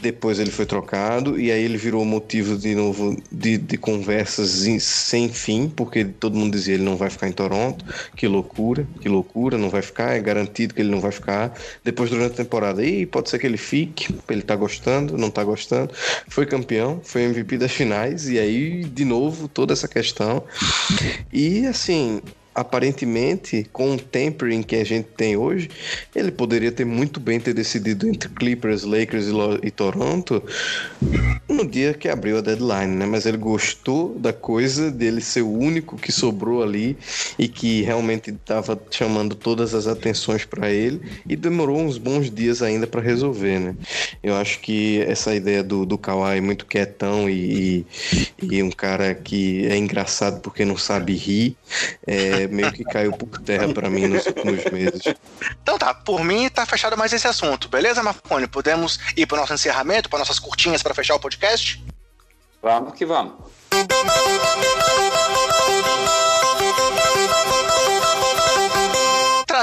[0.00, 5.28] Depois ele foi trocado e aí ele virou motivo de novo de, de conversas sem
[5.28, 7.84] fim, porque todo mundo dizia ele não vai ficar em Toronto,
[8.16, 11.56] que loucura, que loucura, não vai ficar, é garantido que ele não vai ficar.
[11.84, 15.44] Depois, durante a temporada, e pode ser que ele fique, ele tá gostando, não tá
[15.44, 15.92] gostando.
[16.28, 20.44] Foi campeão, foi MVP das finais, e aí, de novo, toda essa questão.
[21.32, 22.20] E assim,
[22.54, 25.70] aparentemente, com o tempering que a gente tem hoje,
[26.14, 29.26] ele poderia ter muito bem ter decidido entre Clippers, Lakers
[29.62, 30.42] e, Toronto
[31.48, 33.06] no dia que abriu a deadline, né?
[33.06, 36.96] Mas ele gostou da coisa dele ser o único que sobrou ali
[37.38, 42.62] e que realmente estava chamando todas as atenções para ele e demorou uns bons dias
[42.62, 43.74] ainda para resolver, né?
[44.22, 47.86] Eu acho que essa ideia do, do Kawhi muito quietão e,
[48.42, 51.56] e, e um cara que é engraçado porque não sabe rir,
[52.06, 55.02] é, meio que caiu por terra para mim nos últimos meses.
[55.62, 58.46] Então tá, por mim tá fechado mais esse assunto, beleza, Marconi?
[58.46, 61.84] Podemos ir para nosso encerramento, para nossas curtinhas para fechar o podcast?
[62.62, 63.34] Vamos que vamos.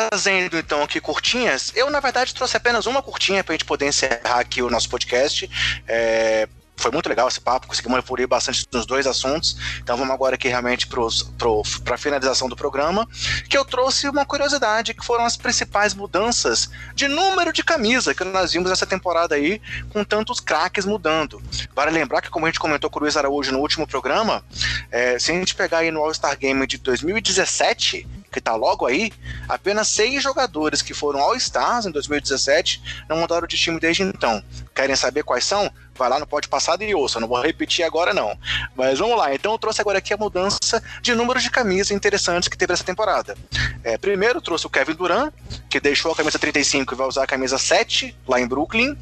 [0.09, 3.87] trazendo então aqui curtinhas, eu na verdade trouxe apenas uma curtinha para a gente poder
[3.87, 5.49] encerrar aqui o nosso podcast.
[5.87, 6.47] É,
[6.79, 9.57] foi muito legal esse papo, conseguimos evoluir bastante nos dois assuntos.
[9.81, 13.07] Então vamos agora aqui realmente para a finalização do programa,
[13.49, 18.23] que eu trouxe uma curiosidade, que foram as principais mudanças de número de camisa que
[18.23, 19.61] nós vimos essa temporada aí,
[19.91, 21.41] com tantos craques mudando.
[21.75, 24.43] Vale lembrar que, como a gente comentou com o Luiz Araújo no último programa,
[24.91, 29.11] é, se a gente pegar aí no All-Star Game de 2017, que tá logo aí,
[29.47, 34.43] apenas seis jogadores que foram All-Stars em 2017 não mudaram de time desde então.
[34.73, 35.71] Querem saber quais são?
[35.99, 38.35] Vai lá no pode passado e ouça, não vou repetir agora não.
[38.75, 42.47] Mas vamos lá, então eu trouxe agora aqui a mudança de número de camisas interessantes
[42.47, 43.37] que teve essa temporada.
[43.83, 45.33] É, primeiro trouxe o Kevin Durant,
[45.69, 48.97] que deixou a camisa 35 e vai usar a camisa 7 lá em Brooklyn.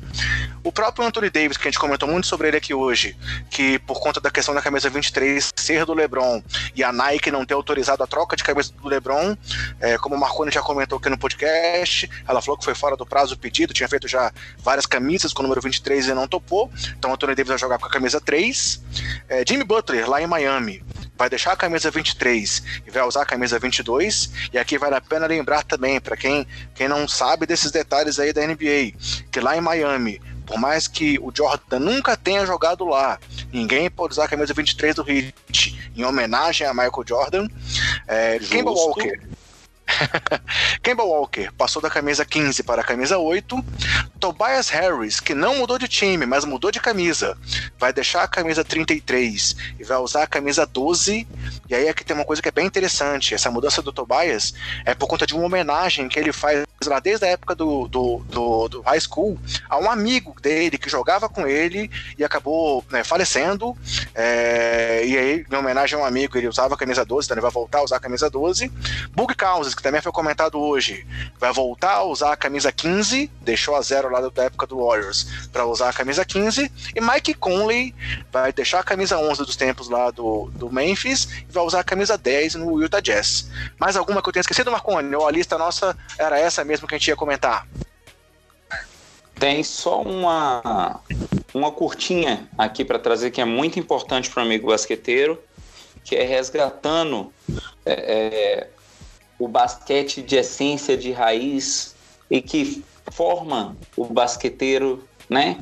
[0.63, 3.15] O próprio Anthony Davis, que a gente comentou muito sobre ele aqui hoje,
[3.49, 6.43] que por conta da questão da camisa 23 ser do LeBron
[6.75, 9.37] e a Nike não ter autorizado a troca de camisa do LeBron,
[9.79, 13.05] é, como o Marconi já comentou aqui no podcast, ela falou que foi fora do
[13.05, 16.71] prazo do pedido, tinha feito já várias camisas com o número 23 e não topou.
[16.97, 18.81] Então Anthony Davis vai jogar com a camisa 3.
[19.29, 20.83] É, Jimmy Butler, lá em Miami,
[21.17, 24.31] vai deixar a camisa 23 e vai usar a camisa 22.
[24.53, 28.31] E aqui vale a pena lembrar também, para quem, quem não sabe desses detalhes aí
[28.31, 28.93] da NBA,
[29.31, 33.19] que lá em Miami, por mais que o Jordan nunca tenha jogado lá,
[33.51, 37.47] ninguém pode usar a camisa 23 do Heat em homenagem a Michael Jordan.
[38.07, 39.19] É, Kemba Walker
[40.83, 43.63] Kemba Walker passou da camisa 15 para a camisa 8.
[44.19, 47.37] Tobias Harris, que não mudou de time, mas mudou de camisa,
[47.79, 51.27] vai deixar a camisa 33 e vai usar a camisa 12.
[51.69, 54.53] E aí aqui tem uma coisa que é bem interessante: essa mudança do Tobias
[54.85, 58.23] é por conta de uma homenagem que ele faz lá desde a época do, do,
[58.29, 63.03] do, do high school a um amigo dele que jogava com ele e acabou né,
[63.03, 63.75] falecendo.
[64.13, 67.41] É, e aí, em homenagem a um amigo, ele usava a camisa 12, então ele
[67.41, 68.71] vai voltar a usar a camisa 12.
[69.11, 71.05] Bug Causes, que também foi comentado hoje,
[71.39, 75.47] vai voltar a usar a camisa 15, deixou a zero lá da época do Warriors
[75.51, 76.71] para usar a camisa 15.
[76.95, 77.95] E Mike Conley
[78.31, 81.27] vai deixar a camisa 11 dos tempos lá do, do Memphis
[81.57, 83.49] vai usar a camisa 10 no Utah Jazz.
[83.79, 85.15] Mais alguma que eu tenha esquecido, Marconi?
[85.15, 87.67] Ou a lista nossa era essa mesmo que a gente ia comentar?
[89.39, 91.01] Tem só uma,
[91.53, 95.41] uma curtinha aqui para trazer que é muito importante para o amigo basqueteiro,
[96.03, 97.31] que é resgatando
[97.85, 98.69] é, é
[99.39, 101.95] o basquete de essência, de raiz
[102.29, 105.57] e que forma o basqueteiro, né?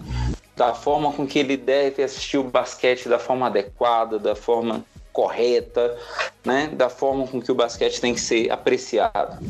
[0.56, 4.86] Da forma com que ele deve assistir o basquete da forma adequada, da forma
[5.16, 5.98] correta,
[6.44, 6.68] né?
[6.74, 9.44] Da forma com que o basquete tem que ser apreciado.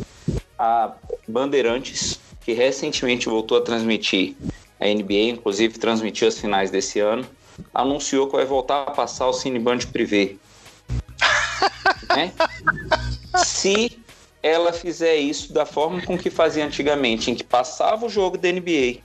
[0.58, 0.94] A
[1.28, 4.36] Bandeirantes, que recentemente voltou a transmitir
[4.80, 7.28] a NBA, inclusive transmitiu as finais desse ano,
[7.74, 10.36] anunciou que vai voltar a passar o Cineband Privé.
[12.16, 12.32] né?
[13.44, 13.98] Se
[14.44, 18.52] ela fizer isso da forma com que fazia antigamente, em que passava o jogo da
[18.52, 19.00] NBA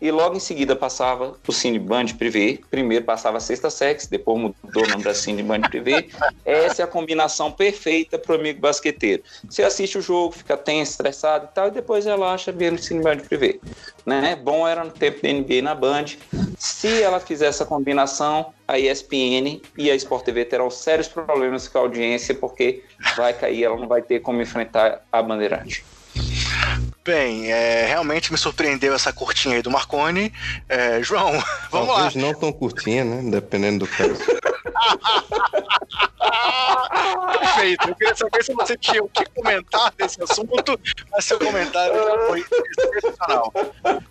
[0.00, 2.58] e logo em seguida passava o Cine Band Privé.
[2.70, 6.06] Primeiro passava a Sexta Sex, depois mudou o nome da Cine Band Privé.
[6.44, 9.22] Essa é a combinação perfeita para o amigo basqueteiro.
[9.48, 13.02] Você assiste o jogo, fica tenso, estressado e tal, e depois relaxa vendo o Cine
[13.02, 13.58] Band Privé.
[14.04, 14.36] Né?
[14.36, 16.04] Bom era no tempo da NBA na Band.
[16.58, 21.78] Se ela fizer essa combinação, a ESPN e a Sport TV terão sérios problemas com
[21.78, 22.82] a audiência, porque
[23.16, 25.84] vai cair, ela não vai ter como enfrentar a Bandeirante.
[27.06, 30.32] Bem, é, realmente me surpreendeu essa curtinha aí do Marconi.
[30.68, 31.30] É, João,
[31.70, 32.20] vamos Talvez lá.
[32.20, 33.30] não tão curtinha, né?
[33.30, 34.16] Dependendo do caso.
[37.38, 37.88] Perfeito.
[37.88, 40.78] Eu queria saber se você tinha o que comentar desse assunto,
[41.10, 42.44] mas seu comentário já foi
[42.96, 43.52] excepcional.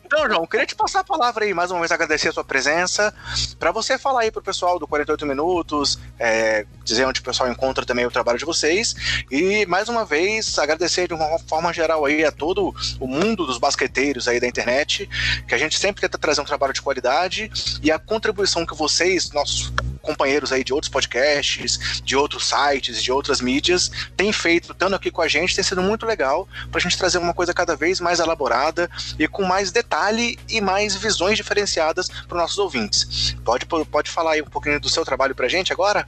[0.06, 3.14] Então, João, queria te passar a palavra aí, mais uma vez agradecer a sua presença,
[3.60, 7.86] para você falar aí pro pessoal do 48 Minutos, é, dizer onde o pessoal encontra
[7.86, 8.96] também o trabalho de vocês,
[9.32, 13.58] e mais uma vez agradecer de uma forma geral aí a todo o mundo dos
[13.58, 15.10] basqueteiros aí da internet,
[15.48, 17.52] que a gente sempre tenta trazer um trabalho de qualidade,
[17.82, 19.74] e a contribuição que vocês, nossos
[20.06, 25.12] companheiros aí de outros podcasts, de outros sites, de outras mídias, têm feito, estando aqui
[25.12, 28.00] com a gente, tem sido muito legal para a gente trazer uma coisa cada vez
[28.00, 33.36] mais elaborada e com mais detalhe e mais visões diferenciadas para os nossos ouvintes.
[33.44, 36.08] Pode, pode falar aí um pouquinho do seu trabalho para a gente agora?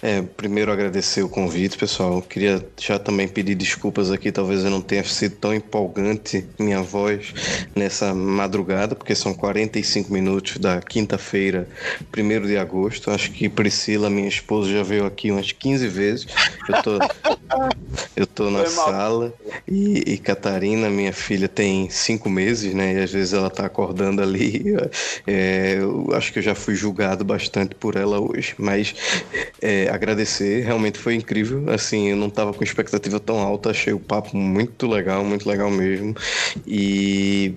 [0.00, 2.22] É, primeiro agradecer o convite, pessoal.
[2.22, 7.34] Queria já também pedir desculpas aqui, talvez eu não tenha sido tão empolgante minha voz
[7.74, 11.68] nessa madrugada, porque são 45 minutos da quinta-feira,
[12.16, 13.10] 1 de agosto.
[13.10, 16.26] Acho que Priscila, minha esposa, já veio aqui umas 15 vezes.
[16.68, 16.98] Eu tô,
[18.16, 19.34] eu tô na sala
[19.66, 22.94] e, e, Catarina, minha filha, tem cinco meses, né?
[22.94, 24.76] E às vezes ela tá acordando ali.
[25.26, 28.94] É, eu acho que eu já fui julgado bastante por ela hoje, mas
[29.60, 31.70] é, agradecer, realmente foi incrível.
[31.70, 35.70] Assim, eu não estava com expectativa tão alta, achei o papo muito legal, muito legal
[35.70, 36.14] mesmo.
[36.66, 37.54] E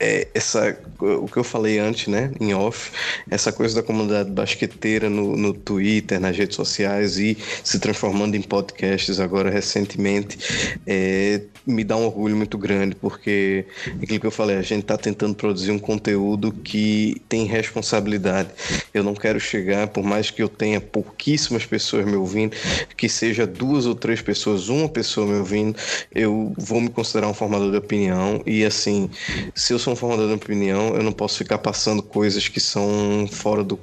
[0.00, 2.90] é, essa, o que eu falei antes, né, em off,
[3.30, 8.42] essa coisa da comunidade basqueteira no, no Twitter, nas redes sociais e se transformando em
[8.42, 10.38] podcasts agora recentemente,
[10.86, 13.64] é, me dá um orgulho muito grande, porque
[14.00, 18.50] aquilo que eu falei, a gente está tentando produzir um conteúdo que tem responsabilidade.
[18.94, 22.54] Eu não quero chegar, por mais que eu tenha pouquíssimas pessoas me ouvindo,
[22.96, 25.76] que seja duas ou três pessoas, uma pessoa me ouvindo,
[26.14, 28.42] eu vou me considerar um formador de opinião.
[28.46, 29.10] E assim,
[29.54, 33.28] se eu sou um formador de opinião, eu não posso ficar passando coisas que são
[33.30, 33.78] fora do.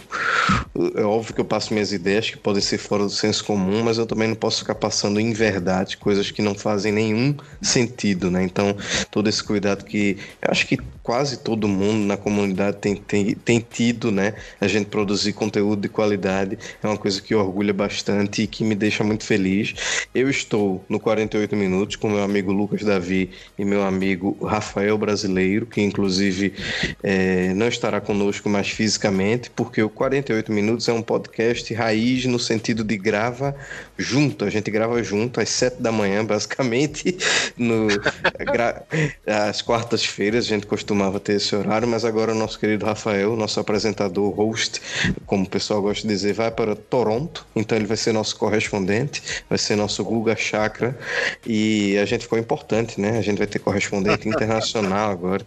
[0.95, 3.97] É óbvio que eu passo minhas ideias que podem ser fora do senso comum, mas
[3.97, 8.43] eu também não posso ficar passando em verdade coisas que não fazem nenhum sentido, né?
[8.43, 8.75] Então,
[9.11, 13.59] todo esse cuidado que eu acho que quase todo mundo na comunidade tem, tem, tem
[13.59, 14.33] tido, né?
[14.59, 18.73] A gente produzir conteúdo de qualidade é uma coisa que orgulha bastante e que me
[18.73, 20.07] deixa muito feliz.
[20.15, 25.65] Eu estou no 48 Minutos com meu amigo Lucas Davi e meu amigo Rafael Brasileiro,
[25.65, 26.53] que inclusive
[27.03, 32.39] é, não estará conosco mais fisicamente, porque o 48 Minutos é um podcast raiz no
[32.39, 33.53] sentido de grava
[33.97, 34.45] junto.
[34.45, 37.17] A gente grava junto às 7 da manhã, basicamente,
[37.57, 37.87] no,
[39.27, 40.45] às quartas-feiras.
[40.45, 44.79] A gente costumava ter esse horário, mas agora o nosso querido Rafael, nosso apresentador, host,
[45.25, 47.45] como o pessoal gosta de dizer, vai para Toronto.
[47.55, 50.95] Então ele vai ser nosso correspondente, vai ser nosso Guga Chakra.
[51.45, 53.17] E a gente ficou importante, né?
[53.17, 55.43] A gente vai ter correspondente internacional agora.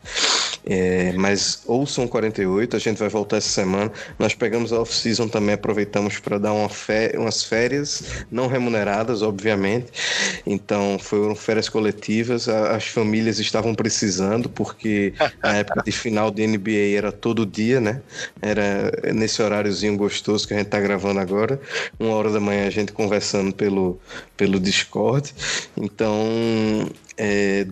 [0.68, 3.92] É, mas ouçam 48, a gente vai voltar essa semana.
[4.18, 6.68] Nós pegamos a off-season também, aproveitamos para dar uma
[7.16, 9.86] umas férias não remuneradas, obviamente.
[10.44, 12.48] Então foram férias coletivas.
[12.48, 18.02] As famílias estavam precisando, porque a época de final de NBA era todo dia, né?
[18.42, 21.60] Era nesse horáriozinho gostoso que a gente está gravando agora.
[21.98, 24.00] Uma hora da manhã a gente conversando pelo,
[24.36, 25.32] pelo Discord.
[25.76, 27.64] Então é,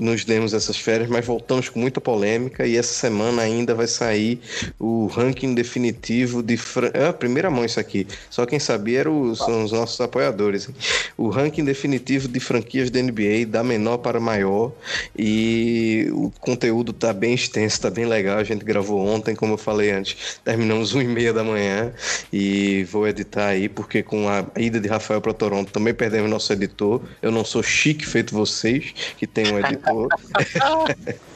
[0.00, 4.40] nos demos essas férias, mas voltamos com muita polêmica e essa semana ainda vai sair
[4.78, 6.90] o ranking definitivo de fran...
[6.92, 8.06] é a primeira mão isso aqui.
[8.28, 10.68] Só quem sabia era o, são os nossos apoiadores.
[11.16, 14.72] O ranking definitivo de franquias da NBA da menor para maior
[15.16, 18.38] e o conteúdo tá bem extenso, tá bem legal.
[18.38, 21.92] A gente gravou ontem, como eu falei antes, terminamos uma e meia da manhã
[22.32, 26.52] e vou editar aí porque com a ida de Rafael para Toronto também perdemos nosso
[26.52, 27.00] editor.
[27.22, 30.08] Eu não sou chique feito vocês que tem um editor.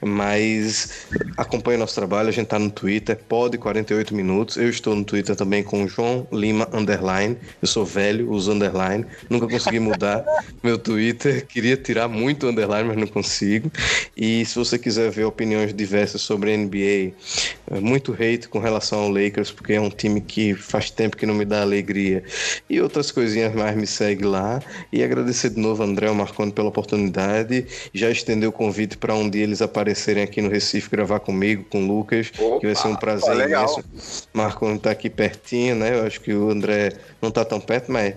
[0.00, 1.06] Mas
[1.36, 4.56] acompanhe nosso trabalho, a gente tá no Twitter, pode 48 minutos.
[4.56, 7.36] Eu estou no Twitter também com João Lima Underline.
[7.60, 9.04] Eu sou velho, uso underline.
[9.28, 10.24] Nunca consegui mudar
[10.62, 11.46] meu Twitter.
[11.46, 13.70] Queria tirar muito underline, mas não consigo.
[14.16, 17.12] E se você quiser ver opiniões diversas sobre NBA,
[17.70, 21.26] é muito hate com relação ao Lakers, porque é um time que faz tempo que
[21.26, 22.22] não me dá alegria.
[22.68, 24.60] E outras coisinhas mais, me segue lá.
[24.92, 27.66] E agradecer de novo André Marconi pela oportunidade.
[27.92, 31.82] Já estendeu o convite para um dia eles aparecerem aqui no Recife gravar comigo, com
[31.82, 33.84] o Lucas, Opa, que vai ser um prazer pô, imenso.
[34.32, 35.94] Marco está aqui pertinho, né?
[35.94, 38.14] Eu acho que o André não está tão perto, mas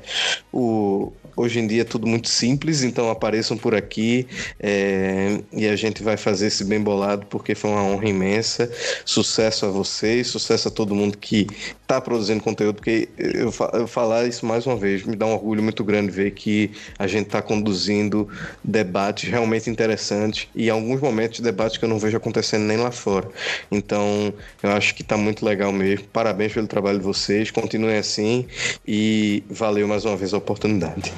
[0.51, 4.27] o, Hoje em dia é tudo muito simples, então apareçam por aqui
[4.59, 8.69] é, e a gente vai fazer esse bem bolado porque foi uma honra imensa.
[9.05, 11.47] Sucesso a vocês, sucesso a todo mundo que
[11.81, 15.63] está produzindo conteúdo, porque eu, eu falar isso mais uma vez, me dá um orgulho
[15.63, 18.27] muito grande ver que a gente está conduzindo
[18.63, 22.63] debates realmente interessantes e em alguns momentos momentos de debate que eu não vejo acontecendo
[22.63, 23.29] nem lá fora.
[23.71, 24.33] Então,
[24.63, 26.07] eu acho que está muito legal mesmo.
[26.07, 28.47] Parabéns pelo trabalho de vocês, continuem assim
[28.87, 31.13] e valeu mais uma vez a oportunidade.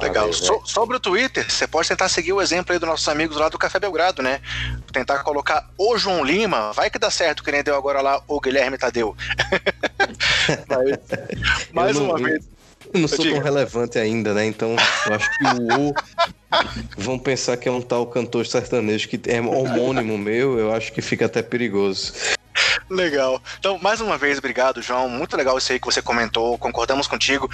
[0.00, 0.32] Legal.
[0.32, 3.48] So, sobre o Twitter, você pode tentar seguir o exemplo aí dos nossos amigos lá
[3.48, 4.40] do Café Belgrado, né?
[4.92, 8.40] Tentar colocar o João Lima, vai que dá certo, que nem deu agora lá o
[8.40, 9.14] Guilherme Tadeu.
[10.68, 10.98] Mas,
[11.72, 12.49] mais uma vez.
[12.92, 14.46] Eu não sou tão relevante ainda, né?
[14.46, 14.74] Então,
[15.06, 15.94] eu acho que o
[16.98, 20.92] O vão pensar que é um tal cantor sertanejo que é homônimo meu, eu acho
[20.92, 22.12] que fica até perigoso.
[22.88, 23.40] Legal.
[23.58, 25.08] Então, mais uma vez, obrigado, João.
[25.08, 26.58] Muito legal isso aí que você comentou.
[26.58, 27.48] Concordamos contigo.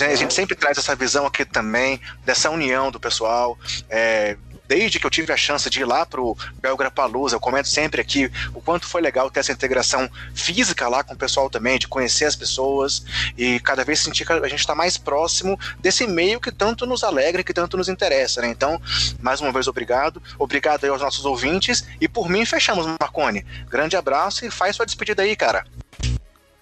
[0.00, 3.58] A gente sempre traz essa visão aqui também, dessa união do pessoal.
[3.90, 4.38] É,
[4.68, 8.00] desde que eu tive a chance de ir lá pro Belgra Palusa, eu comento sempre
[8.00, 11.88] aqui o quanto foi legal ter essa integração física lá com o pessoal também, de
[11.88, 13.02] conhecer as pessoas
[13.36, 17.02] e cada vez sentir que a gente está mais próximo desse meio que tanto nos
[17.02, 18.48] alegra, que tanto nos interessa, né?
[18.48, 18.80] Então,
[19.20, 20.22] mais uma vez, obrigado.
[20.38, 23.46] Obrigado aí aos nossos ouvintes e por mim fechamos, Marcone.
[23.68, 25.64] Grande abraço e faz sua despedida aí, cara.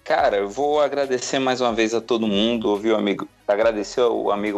[0.03, 3.27] Cara, eu vou agradecer mais uma vez a todo mundo, ouviu, amigo?
[3.45, 4.57] Agradecer ao amigo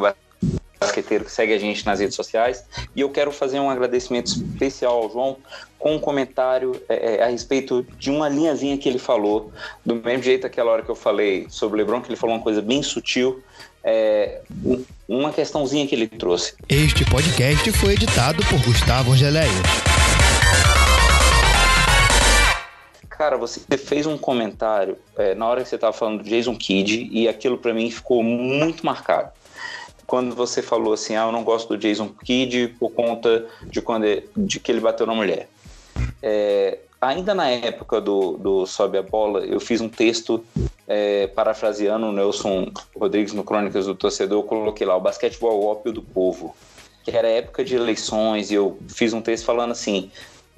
[0.80, 2.64] basqueteiro que segue a gente nas redes sociais.
[2.96, 5.38] E eu quero fazer um agradecimento especial ao João
[5.78, 9.52] com um comentário é, é, a respeito de uma linhazinha que ele falou,
[9.86, 12.42] do mesmo jeito aquela hora que eu falei sobre o Lebron, que ele falou uma
[12.42, 13.42] coisa bem sutil,
[13.84, 14.42] é,
[15.08, 16.54] uma questãozinha que ele trouxe.
[16.68, 19.50] Este podcast foi editado por Gustavo Angeléia.
[23.10, 27.10] Cara, você fez um comentário é, na hora que você estava falando do Jason Kidd
[27.12, 29.32] e aquilo para mim ficou muito marcado
[30.10, 34.06] quando você falou assim, ah, eu não gosto do Jason Kidd por conta de quando
[34.06, 35.48] ele, de que ele bateu na mulher.
[36.19, 40.44] É, ainda na época do, do Sobe a Bola, eu fiz um texto
[40.88, 45.65] é, parafraseando o Nelson Rodrigues no Crônicas do Torcedor, eu coloquei lá o basquetebol é
[45.65, 46.56] ópio do povo,
[47.03, 50.10] que era época de eleições, e eu fiz um texto falando assim,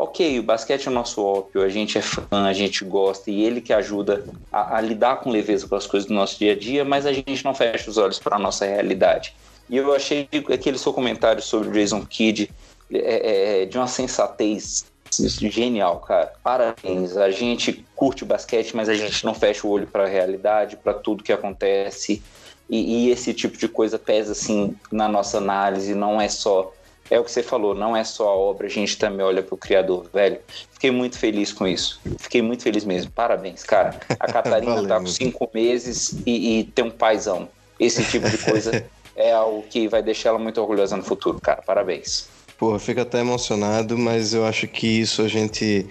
[0.01, 3.43] ok, o basquete é o nosso ópio, a gente é fã, a gente gosta, e
[3.43, 6.55] ele que ajuda a, a, lidar com leveza com as coisas do nosso dia a
[6.57, 9.35] dia, mas a gente não fecha os olhos para a nossa realidade.
[9.69, 12.49] E eu achei aquele seu comentário sobre o Jason Kidd
[12.91, 16.33] é, é, é, de uma sensatez genial, cara.
[16.43, 17.15] Parabéns.
[17.15, 20.77] A gente curte o basquete, mas a gente não fecha o olho para a realidade,
[20.77, 22.23] para tudo que acontece.
[22.69, 25.93] E, e, esse tipo de coisa pesa assim na nossa análise.
[25.93, 26.73] Não é só
[27.11, 29.53] é o que você falou, não é só a obra, a gente também olha para
[29.53, 30.39] o criador, velho.
[30.71, 31.99] Fiquei muito feliz com isso.
[32.17, 33.11] Fiquei muito feliz mesmo.
[33.11, 33.99] Parabéns, cara.
[34.17, 37.49] A Catarina tá com cinco meses e, e tem um paizão.
[37.77, 41.61] Esse tipo de coisa é algo que vai deixar ela muito orgulhosa no futuro, cara.
[41.61, 42.29] Parabéns.
[42.61, 45.83] Pô, fico até emocionado, mas eu acho que isso a gente.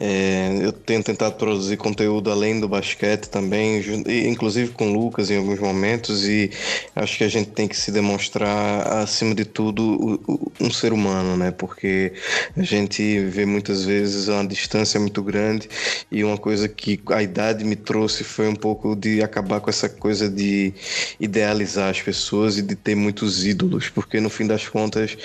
[0.00, 3.80] É, eu tenho tentado produzir conteúdo além do basquete também,
[4.28, 6.50] inclusive com o Lucas em alguns momentos, e
[6.96, 10.20] acho que a gente tem que se demonstrar, acima de tudo,
[10.60, 11.52] um ser humano, né?
[11.52, 12.12] Porque
[12.56, 15.68] a gente vê muitas vezes uma distância muito grande,
[16.10, 19.88] e uma coisa que a idade me trouxe foi um pouco de acabar com essa
[19.88, 20.74] coisa de
[21.20, 25.16] idealizar as pessoas e de ter muitos ídolos, porque no fim das contas.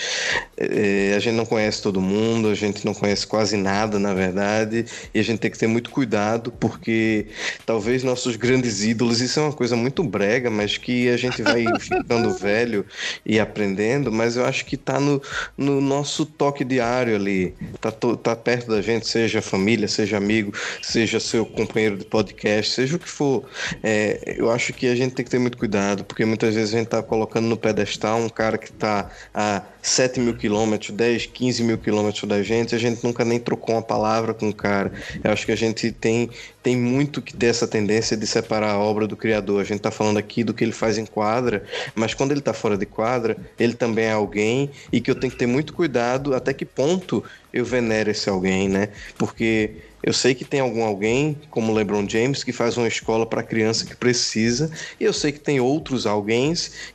[0.57, 4.85] É, a gente não conhece todo mundo, a gente não conhece quase nada, na verdade,
[5.13, 7.27] e a gente tem que ter muito cuidado, porque
[7.65, 11.65] talvez nossos grandes ídolos, isso é uma coisa muito brega, mas que a gente vai
[11.80, 12.85] ficando velho
[13.26, 15.22] e aprendendo, mas eu acho que está no,
[15.57, 21.19] no nosso toque diário ali, tá, tá perto da gente, seja família, seja amigo, seja
[21.19, 23.45] seu companheiro de podcast, seja o que for.
[23.84, 26.77] É, eu acho que a gente tem que ter muito cuidado, porque muitas vezes a
[26.77, 31.64] gente está colocando no pedestal um cara que está a 7 mil quilômetros, 10, 15
[31.64, 34.94] mil quilômetros da gente, a gente nunca nem trocou uma palavra com o cara.
[35.24, 36.30] Eu acho que a gente tem,
[36.64, 39.60] tem muito que ter essa tendência de separar a obra do criador.
[39.60, 41.64] A gente está falando aqui do que ele faz em quadra,
[41.94, 45.32] mas quando ele está fora de quadra, ele também é alguém e que eu tenho
[45.32, 48.90] que ter muito cuidado até que ponto eu venero esse alguém, né?
[49.18, 49.72] Porque
[50.03, 53.86] eu sei que tem algum alguém, como LeBron James, que faz uma escola para criança
[53.86, 56.41] que precisa, e eu sei que tem outros alguém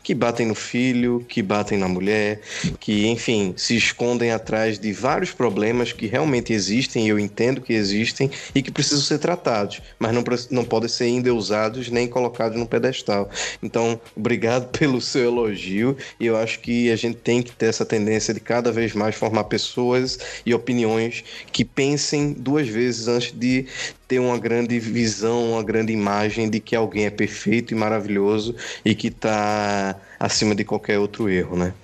[0.03, 2.41] que batem no filho, que batem na mulher,
[2.81, 7.73] que, enfim, se escondem atrás de vários problemas que realmente existem, e eu entendo que
[7.73, 12.67] existem, e que precisam ser tratados, mas não, não podem ser endeusados nem colocados no
[12.67, 13.31] pedestal.
[13.63, 17.85] Então, obrigado pelo seu elogio, e eu acho que a gente tem que ter essa
[17.85, 21.23] tendência de cada vez mais formar pessoas e opiniões
[21.53, 23.67] que pensem duas vezes vezes antes de
[24.09, 28.55] ter uma grande visão, uma grande imagem de que alguém é perfeito e maravilhoso
[28.85, 31.75] e que está acima de qualquer outro erro, né?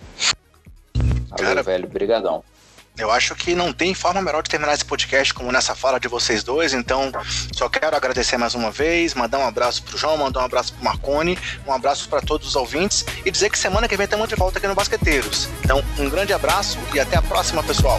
[1.37, 2.43] Cara, velho, brigadão.
[2.99, 6.09] Eu acho que não tem forma melhor de terminar esse podcast como nessa fala de
[6.09, 7.11] vocês dois, então
[7.51, 10.85] só quero agradecer mais uma vez, mandar um abraço pro João, mandar um abraço pro
[10.85, 14.35] Marcone, um abraço para todos os ouvintes e dizer que semana que vem estamos de
[14.35, 15.49] volta aqui no Basqueteiros.
[15.65, 17.99] Então, um grande abraço e até a próxima, pessoal.